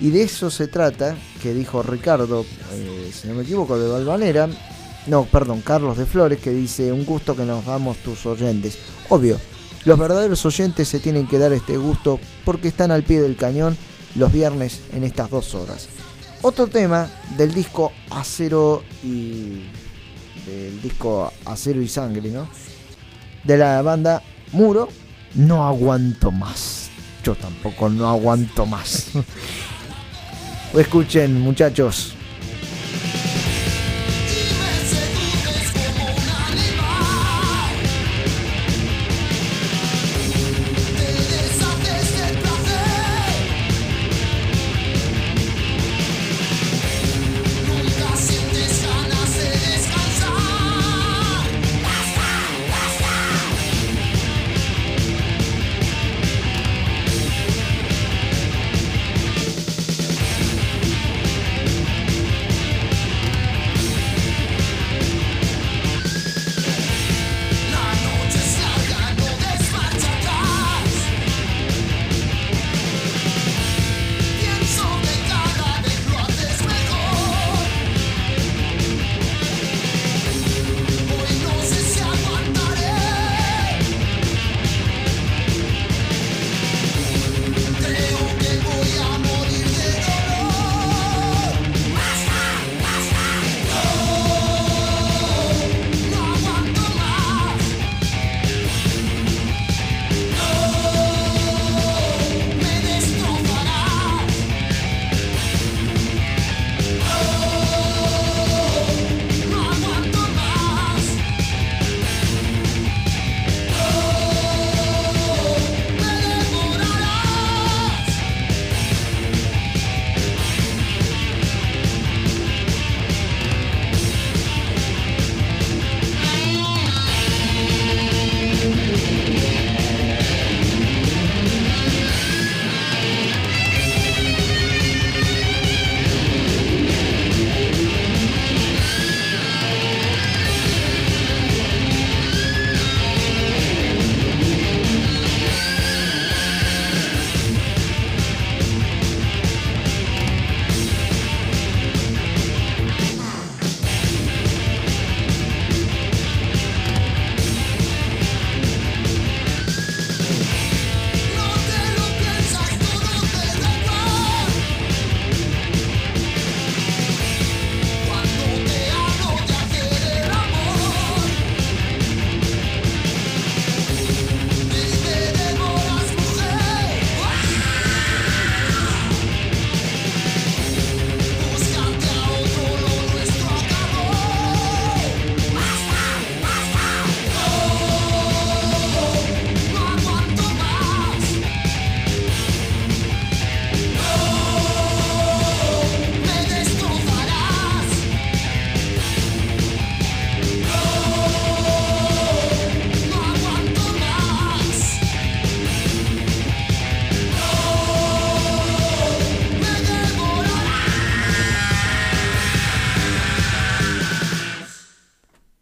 Y 0.00 0.10
de 0.10 0.22
eso 0.22 0.50
se 0.50 0.66
trata, 0.66 1.16
que 1.40 1.54
dijo 1.54 1.82
Ricardo, 1.82 2.44
eh, 2.72 3.10
si 3.12 3.28
no 3.28 3.34
me 3.34 3.42
equivoco, 3.42 3.78
de 3.78 3.88
Valvanera, 3.88 4.48
no, 5.06 5.24
perdón, 5.24 5.60
Carlos 5.60 5.98
de 5.98 6.06
Flores, 6.06 6.40
que 6.40 6.50
dice, 6.50 6.92
un 6.92 7.04
gusto 7.04 7.36
que 7.36 7.44
nos 7.44 7.64
damos 7.66 7.98
tus 7.98 8.24
oyentes. 8.26 8.78
Obvio, 9.08 9.38
los 9.84 9.98
verdaderos 9.98 10.44
oyentes 10.46 10.88
se 10.88 10.98
tienen 10.98 11.26
que 11.26 11.38
dar 11.38 11.52
este 11.52 11.76
gusto 11.76 12.18
porque 12.44 12.68
están 12.68 12.90
al 12.90 13.02
pie 13.02 13.20
del 13.20 13.36
cañón 13.36 13.76
los 14.14 14.32
viernes 14.32 14.80
en 14.92 15.04
estas 15.04 15.30
dos 15.30 15.54
horas. 15.54 15.88
Otro 16.42 16.66
tema 16.66 17.10
del 17.36 17.54
disco 17.54 17.92
Acero 18.10 18.82
y... 19.02 19.64
del 20.46 20.80
disco 20.82 21.32
Acero 21.44 21.82
y 21.82 21.88
Sangre, 21.88 22.30
¿no? 22.30 22.48
De 23.44 23.58
la 23.58 23.80
banda 23.82 24.22
Muro, 24.52 24.88
no 25.34 25.66
aguanto 25.66 26.30
más. 26.30 26.88
Yo 27.22 27.34
tampoco 27.34 27.88
no 27.88 28.08
aguanto 28.08 28.66
más. 28.66 29.08
Escuchen, 30.74 31.40
muchachos. 31.40 32.14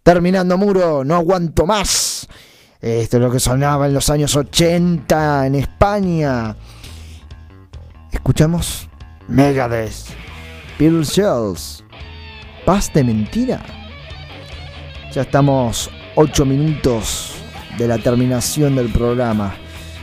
Terminando 0.02 0.58
muro, 0.58 1.04
no 1.04 1.14
aguanto 1.14 1.64
más. 1.64 2.28
Esto 2.80 3.16
es 3.18 3.22
lo 3.22 3.30
que 3.30 3.38
sonaba 3.38 3.86
en 3.86 3.94
los 3.94 4.10
años 4.10 4.34
80 4.34 5.46
en 5.46 5.54
España. 5.54 6.56
Escuchamos 8.10 8.88
Megadeth, 9.28 9.94
Bill 10.76 11.04
Shells, 11.04 11.84
Paz 12.66 12.92
de 12.92 13.04
Mentira. 13.04 13.62
Ya 15.12 15.22
estamos 15.22 15.88
8 16.16 16.44
minutos 16.46 17.34
de 17.78 17.86
la 17.86 17.98
terminación 17.98 18.74
del 18.74 18.90
programa. 18.90 19.54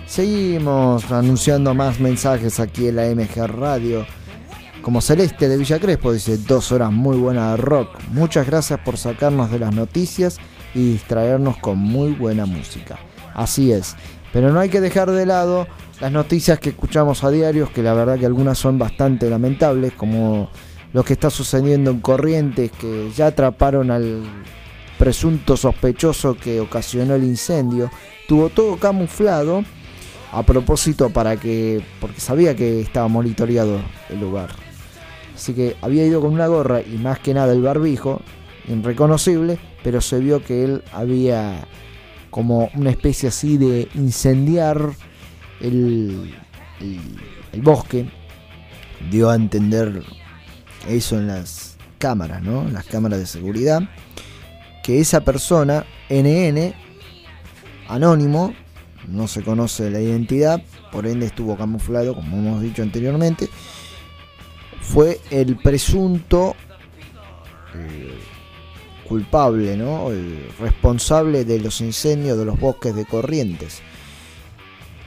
Seguimos 0.06 1.12
anunciando 1.12 1.74
más 1.74 2.00
mensajes 2.00 2.62
aquí 2.62 2.88
en 2.88 2.96
la 2.96 3.04
MG 3.04 3.48
Radio. 3.48 4.06
Como 4.82 5.02
Celeste 5.02 5.50
de 5.50 5.58
Villa 5.58 5.78
Crespo 5.78 6.14
dice, 6.14 6.38
dos 6.38 6.72
horas 6.72 6.92
muy 6.92 7.18
buenas 7.18 7.52
de 7.52 7.58
rock. 7.58 7.90
Muchas 8.12 8.48
gracias 8.48 8.80
por 8.80 8.98
sacarnos 8.98 9.52
de 9.52 9.60
las 9.60 9.76
noticias 9.76 10.38
y 10.74 10.94
distraernos 10.94 11.58
con 11.58 11.78
muy 11.78 12.14
buena 12.14 12.46
música. 12.46 12.98
Así 13.34 13.72
es, 13.72 13.96
pero 14.32 14.52
no 14.52 14.60
hay 14.60 14.70
que 14.70 14.80
dejar 14.80 15.12
de 15.12 15.26
lado 15.26 15.68
las 16.00 16.12
noticias 16.12 16.60
que 16.60 16.70
escuchamos 16.70 17.24
a 17.24 17.30
diario, 17.30 17.72
que 17.74 17.84
la 17.84 17.94
verdad 17.94 18.18
que 18.18 18.26
algunas 18.26 18.58
son 18.58 18.80
bastante 18.80 19.30
lamentables, 19.30 19.94
como 19.94 20.50
lo 20.94 21.04
que 21.04 21.14
está 21.14 21.30
sucediendo 21.30 21.92
en 21.92 22.00
Corrientes, 22.00 22.72
que 22.72 23.12
ya 23.16 23.28
atraparon 23.28 23.92
al 23.92 24.24
presunto 24.98 25.58
sospechoso 25.58 26.36
que 26.36 26.62
ocasionó 26.62 27.16
el 27.16 27.26
incendio. 27.26 27.92
Tuvo 28.28 28.50
todo 28.50 28.78
camuflado 28.78 29.64
a 30.32 30.44
propósito 30.44 31.10
para 31.10 31.36
que, 31.36 31.82
porque 32.00 32.22
sabía 32.22 32.56
que 32.56 32.80
estaba 32.82 33.08
monitoreado 33.10 33.80
el 34.10 34.22
lugar. 34.22 34.69
Así 35.40 35.54
que 35.54 35.78
había 35.82 36.06
ido 36.06 36.20
con 36.20 36.34
una 36.34 36.48
gorra 36.48 36.82
y 36.82 36.98
más 36.98 37.20
que 37.20 37.34
nada 37.34 37.54
el 37.54 37.62
barbijo, 37.62 38.20
irreconocible, 38.68 39.58
pero 39.82 40.02
se 40.02 40.20
vio 40.20 40.44
que 40.44 40.66
él 40.66 40.84
había 40.92 41.66
como 42.30 42.70
una 42.74 42.90
especie 42.90 43.30
así 43.30 43.58
de 43.58 43.88
incendiar 43.96 44.92
el, 45.62 46.36
el, 46.82 47.62
bosque. 47.62 48.10
Dio 49.10 49.30
a 49.30 49.36
entender 49.36 50.04
eso 50.90 51.18
en 51.18 51.28
las 51.28 51.78
cámaras, 52.00 52.44
¿no? 52.44 52.64
En 52.64 52.74
las 52.74 52.84
cámaras 52.84 53.20
de 53.20 53.26
seguridad. 53.26 53.80
Que 54.84 55.00
esa 55.00 55.22
persona, 55.22 55.86
NN, 56.10 56.74
anónimo, 57.88 58.54
no 59.08 59.30
se 59.30 59.42
conoce 59.42 59.90
la 59.90 60.02
identidad, 60.02 60.62
por 60.92 61.08
ende 61.08 61.28
estuvo 61.28 61.56
camuflado, 61.56 62.14
como 62.14 62.40
hemos 62.40 62.62
dicho 62.62 62.84
anteriormente, 62.84 63.48
fue 64.82 65.20
el 65.30 65.58
presunto 65.58 66.56
eh, 67.76 68.18
culpable, 69.08 69.76
¿no? 69.76 70.12
El 70.12 70.50
responsable 70.60 71.46
de 71.46 71.60
los 71.60 71.82
incendios 71.82 72.38
de 72.38 72.46
los 72.46 72.60
bosques 72.60 72.96
de 72.96 73.06
Corrientes. 73.06 73.82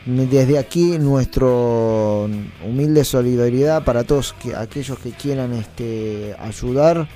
Desde 0.05 0.59
aquí 0.59 0.99
nuestro 0.99 2.28
humilde 2.65 3.05
solidaridad 3.05 3.85
para 3.85 4.03
todos 4.03 4.32
que, 4.32 4.55
aquellos 4.57 4.99
que 4.99 5.11
quieran 5.11 5.53
este, 5.53 6.35
ayudar. 6.40 7.09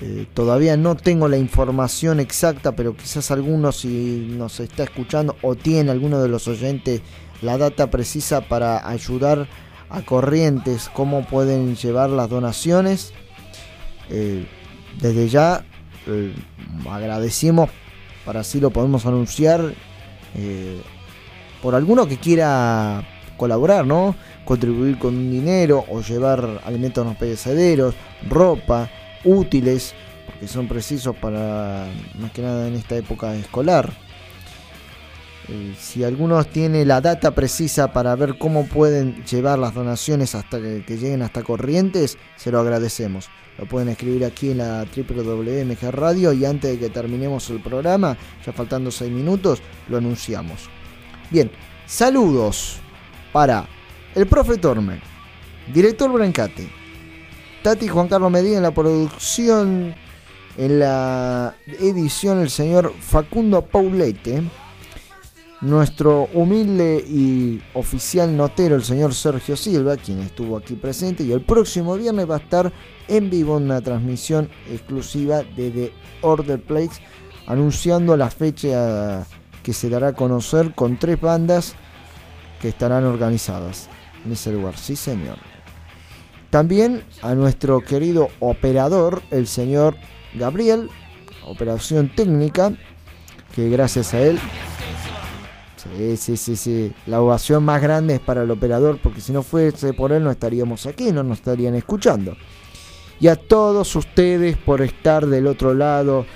Eh, 0.00 0.26
todavía 0.34 0.76
no 0.76 0.96
tengo 0.96 1.28
la 1.28 1.36
información 1.36 2.18
exacta, 2.18 2.72
pero 2.72 2.96
quizás 2.96 3.30
alguno 3.30 3.70
si 3.70 4.26
nos 4.36 4.58
está 4.58 4.82
escuchando 4.84 5.36
o 5.42 5.54
tiene 5.54 5.90
alguno 5.92 6.20
de 6.20 6.28
los 6.28 6.48
oyentes 6.48 7.02
la 7.42 7.58
data 7.58 7.90
precisa 7.90 8.40
para 8.40 8.88
ayudar 8.88 9.48
a 9.92 10.00
Corrientes, 10.02 10.90
cómo 10.92 11.24
pueden 11.24 11.76
llevar 11.76 12.10
las 12.10 12.28
donaciones. 12.30 13.12
Eh, 14.08 14.46
desde 15.00 15.28
ya 15.28 15.64
eh, 16.06 16.34
agradecemos, 16.90 17.70
para 18.24 18.40
así 18.40 18.58
lo 18.58 18.70
podemos 18.70 19.04
anunciar, 19.04 19.74
eh, 20.34 20.80
por 21.60 21.74
alguno 21.74 22.08
que 22.08 22.16
quiera 22.16 23.06
colaborar, 23.36 23.86
¿no? 23.86 24.16
Contribuir 24.44 24.98
con 24.98 25.30
dinero 25.30 25.84
o 25.88 26.00
llevar 26.00 26.62
alimentos 26.64 27.04
no 27.04 27.14
perecederos, 27.14 27.94
ropa, 28.28 28.88
útiles, 29.24 29.94
porque 30.26 30.48
son 30.48 30.68
precisos 30.68 31.14
para 31.16 31.86
más 32.18 32.32
que 32.32 32.42
nada 32.42 32.66
en 32.66 32.74
esta 32.74 32.96
época 32.96 33.34
escolar. 33.34 33.92
Si 35.78 36.04
alguno 36.04 36.42
tiene 36.44 36.84
la 36.84 37.00
data 37.00 37.32
precisa 37.32 37.92
para 37.92 38.14
ver 38.14 38.38
cómo 38.38 38.66
pueden 38.66 39.24
llevar 39.24 39.58
las 39.58 39.74
donaciones 39.74 40.34
hasta 40.34 40.58
que, 40.58 40.96
lleguen 40.96 41.22
hasta 41.22 41.42
Corrientes, 41.42 42.16
se 42.36 42.50
lo 42.52 42.60
agradecemos. 42.60 43.28
Lo 43.58 43.66
pueden 43.66 43.88
escribir 43.88 44.24
aquí 44.24 44.52
en 44.52 44.58
la 44.58 44.84
www.mg 44.84 45.90
Radio 45.90 46.32
y 46.32 46.44
antes 46.44 46.70
de 46.72 46.78
que 46.78 46.90
terminemos 46.90 47.50
el 47.50 47.60
programa, 47.60 48.16
ya 48.46 48.52
faltando 48.52 48.90
6 48.90 49.10
minutos, 49.10 49.60
lo 49.88 49.98
anunciamos. 49.98 50.70
Bien, 51.30 51.50
saludos 51.86 52.76
para 53.32 53.66
el 54.14 54.26
profe 54.26 54.56
Torme, 54.56 55.00
director 55.72 56.10
Brancate, 56.12 56.70
Tati 57.62 57.88
Juan 57.88 58.08
Carlos 58.08 58.30
Medina 58.30 58.56
en 58.58 58.62
la 58.62 58.74
producción, 58.74 59.94
en 60.56 60.78
la 60.78 61.54
edición 61.66 62.40
el 62.40 62.50
señor 62.50 62.94
Facundo 63.00 63.62
Paulete, 63.62 64.42
nuestro 65.62 66.28
humilde 66.34 67.04
y 67.08 67.62
oficial 67.74 68.36
notero 68.36 68.74
el 68.74 68.82
señor 68.82 69.14
Sergio 69.14 69.56
Silva, 69.56 69.96
quien 69.96 70.18
estuvo 70.18 70.56
aquí 70.56 70.74
presente 70.74 71.22
y 71.22 71.32
el 71.32 71.42
próximo 71.42 71.94
viernes 71.96 72.28
va 72.28 72.36
a 72.36 72.38
estar 72.38 72.72
en 73.08 73.30
vivo 73.30 73.56
en 73.56 73.64
una 73.64 73.80
transmisión 73.80 74.50
exclusiva 74.68 75.42
de 75.56 75.70
The 75.70 75.92
Order 76.22 76.60
Place 76.60 77.00
anunciando 77.46 78.16
la 78.16 78.28
fecha 78.28 79.24
que 79.62 79.72
se 79.72 79.88
dará 79.88 80.08
a 80.08 80.12
conocer 80.14 80.74
con 80.74 80.98
tres 80.98 81.20
bandas 81.20 81.74
que 82.60 82.68
estarán 82.68 83.04
organizadas 83.04 83.88
en 84.24 84.32
ese 84.32 84.52
lugar. 84.52 84.76
Sí, 84.76 84.96
señor. 84.96 85.36
También 86.50 87.04
a 87.22 87.34
nuestro 87.34 87.80
querido 87.80 88.28
operador, 88.40 89.22
el 89.30 89.46
señor 89.46 89.96
Gabriel, 90.34 90.90
operación 91.46 92.10
técnica, 92.14 92.72
que 93.54 93.68
gracias 93.68 94.12
a 94.12 94.20
él 94.20 94.38
Sí, 95.82 96.16
sí, 96.16 96.36
sí, 96.36 96.56
sí. 96.56 96.92
La 97.06 97.20
ovación 97.20 97.64
más 97.64 97.82
grande 97.82 98.14
es 98.14 98.20
para 98.20 98.42
el 98.42 98.50
operador, 98.50 98.98
porque 99.02 99.20
si 99.20 99.32
no 99.32 99.42
fuese 99.42 99.92
por 99.92 100.12
él 100.12 100.22
no 100.22 100.30
estaríamos 100.30 100.86
aquí, 100.86 101.10
no 101.12 101.22
nos 101.22 101.38
estarían 101.38 101.74
escuchando. 101.74 102.36
Y 103.18 103.28
a 103.28 103.36
todos 103.36 103.94
ustedes 103.96 104.56
por 104.56 104.80
estar 104.82 105.26
del 105.26 105.46
otro 105.46 105.74
lado, 105.74 106.26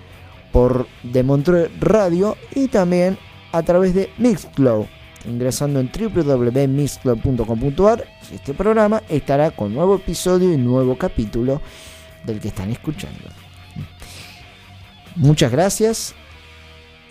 por 0.53 0.87
De 1.03 1.23
Montreux 1.23 1.70
Radio 1.81 2.37
y 2.55 2.69
también 2.69 3.19
a 3.53 3.62
través 3.62 3.95
de 3.95 4.11
Mixcloud. 4.19 4.87
Ingresando 5.27 5.81
en 5.81 5.91
www.mixcloud.com.ar, 5.93 8.05
este 8.32 8.55
programa 8.55 9.03
estará 9.09 9.51
con 9.51 9.74
nuevo 9.74 9.97
episodio 9.97 10.51
y 10.53 10.57
nuevo 10.57 10.97
capítulo 10.97 11.61
del 12.24 12.41
que 12.41 12.49
están 12.49 12.70
escuchando. 12.70 13.40
Muchas 15.16 15.51
gracias 15.51 16.15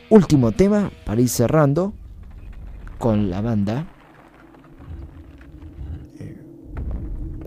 último 0.09 0.51
tema 0.51 0.91
para 1.05 1.21
ir 1.21 1.30
cerrando 1.30 1.93
con 2.97 3.30
la 3.30 3.41
banda. 3.41 3.88
Eh, 6.19 6.41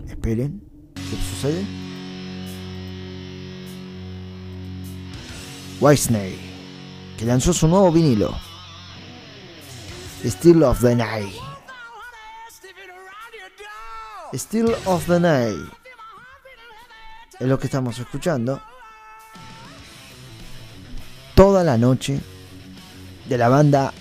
esperen, 0.07 0.63
¿qué 0.93 1.01
sucede? 1.01 1.65
Whitesnake, 5.79 6.39
que 7.17 7.25
lanzó 7.25 7.51
su 7.51 7.67
nuevo 7.67 7.91
vinilo, 7.91 8.33
Still 10.23 10.63
of 10.63 10.79
the 10.81 10.95
Night. 10.95 11.33
Still 14.33 14.73
of 14.85 15.05
the 15.05 15.19
Night 15.19 15.83
es 17.39 17.47
lo 17.47 17.59
que 17.59 17.65
estamos 17.67 17.99
escuchando 17.99 18.61
toda 21.35 21.63
la 21.63 21.77
noche 21.77 22.19
de 23.27 23.37
la 23.37 23.49
banda 23.49 23.93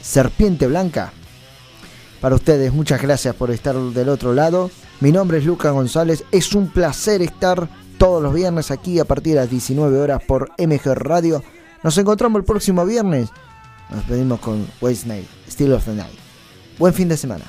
Serpiente 0.00 0.66
Blanca. 0.66 1.12
Para 2.20 2.36
ustedes, 2.36 2.72
muchas 2.72 3.02
gracias 3.02 3.34
por 3.34 3.50
estar 3.50 3.76
del 3.76 4.08
otro 4.08 4.34
lado. 4.34 4.70
Mi 5.00 5.10
nombre 5.10 5.38
es 5.38 5.44
Lucas 5.44 5.72
González. 5.72 6.24
Es 6.30 6.54
un 6.54 6.68
placer 6.68 7.22
estar 7.22 7.68
todos 7.98 8.22
los 8.22 8.34
viernes 8.34 8.70
aquí 8.70 8.98
a 8.98 9.04
partir 9.04 9.34
de 9.34 9.40
las 9.40 9.50
19 9.50 9.98
horas 9.98 10.22
por 10.26 10.50
MG 10.58 10.94
Radio. 10.94 11.42
Nos 11.82 11.98
encontramos 11.98 12.38
el 12.38 12.44
próximo 12.44 12.86
viernes. 12.86 13.30
Nos 13.90 14.04
pedimos 14.04 14.40
con 14.40 14.66
Waste 14.80 15.08
Night, 15.08 15.26
Still 15.48 15.72
of 15.72 15.84
the 15.84 15.94
Night. 15.94 16.14
Buen 16.78 16.94
fin 16.94 17.08
de 17.08 17.16
semana. 17.16 17.44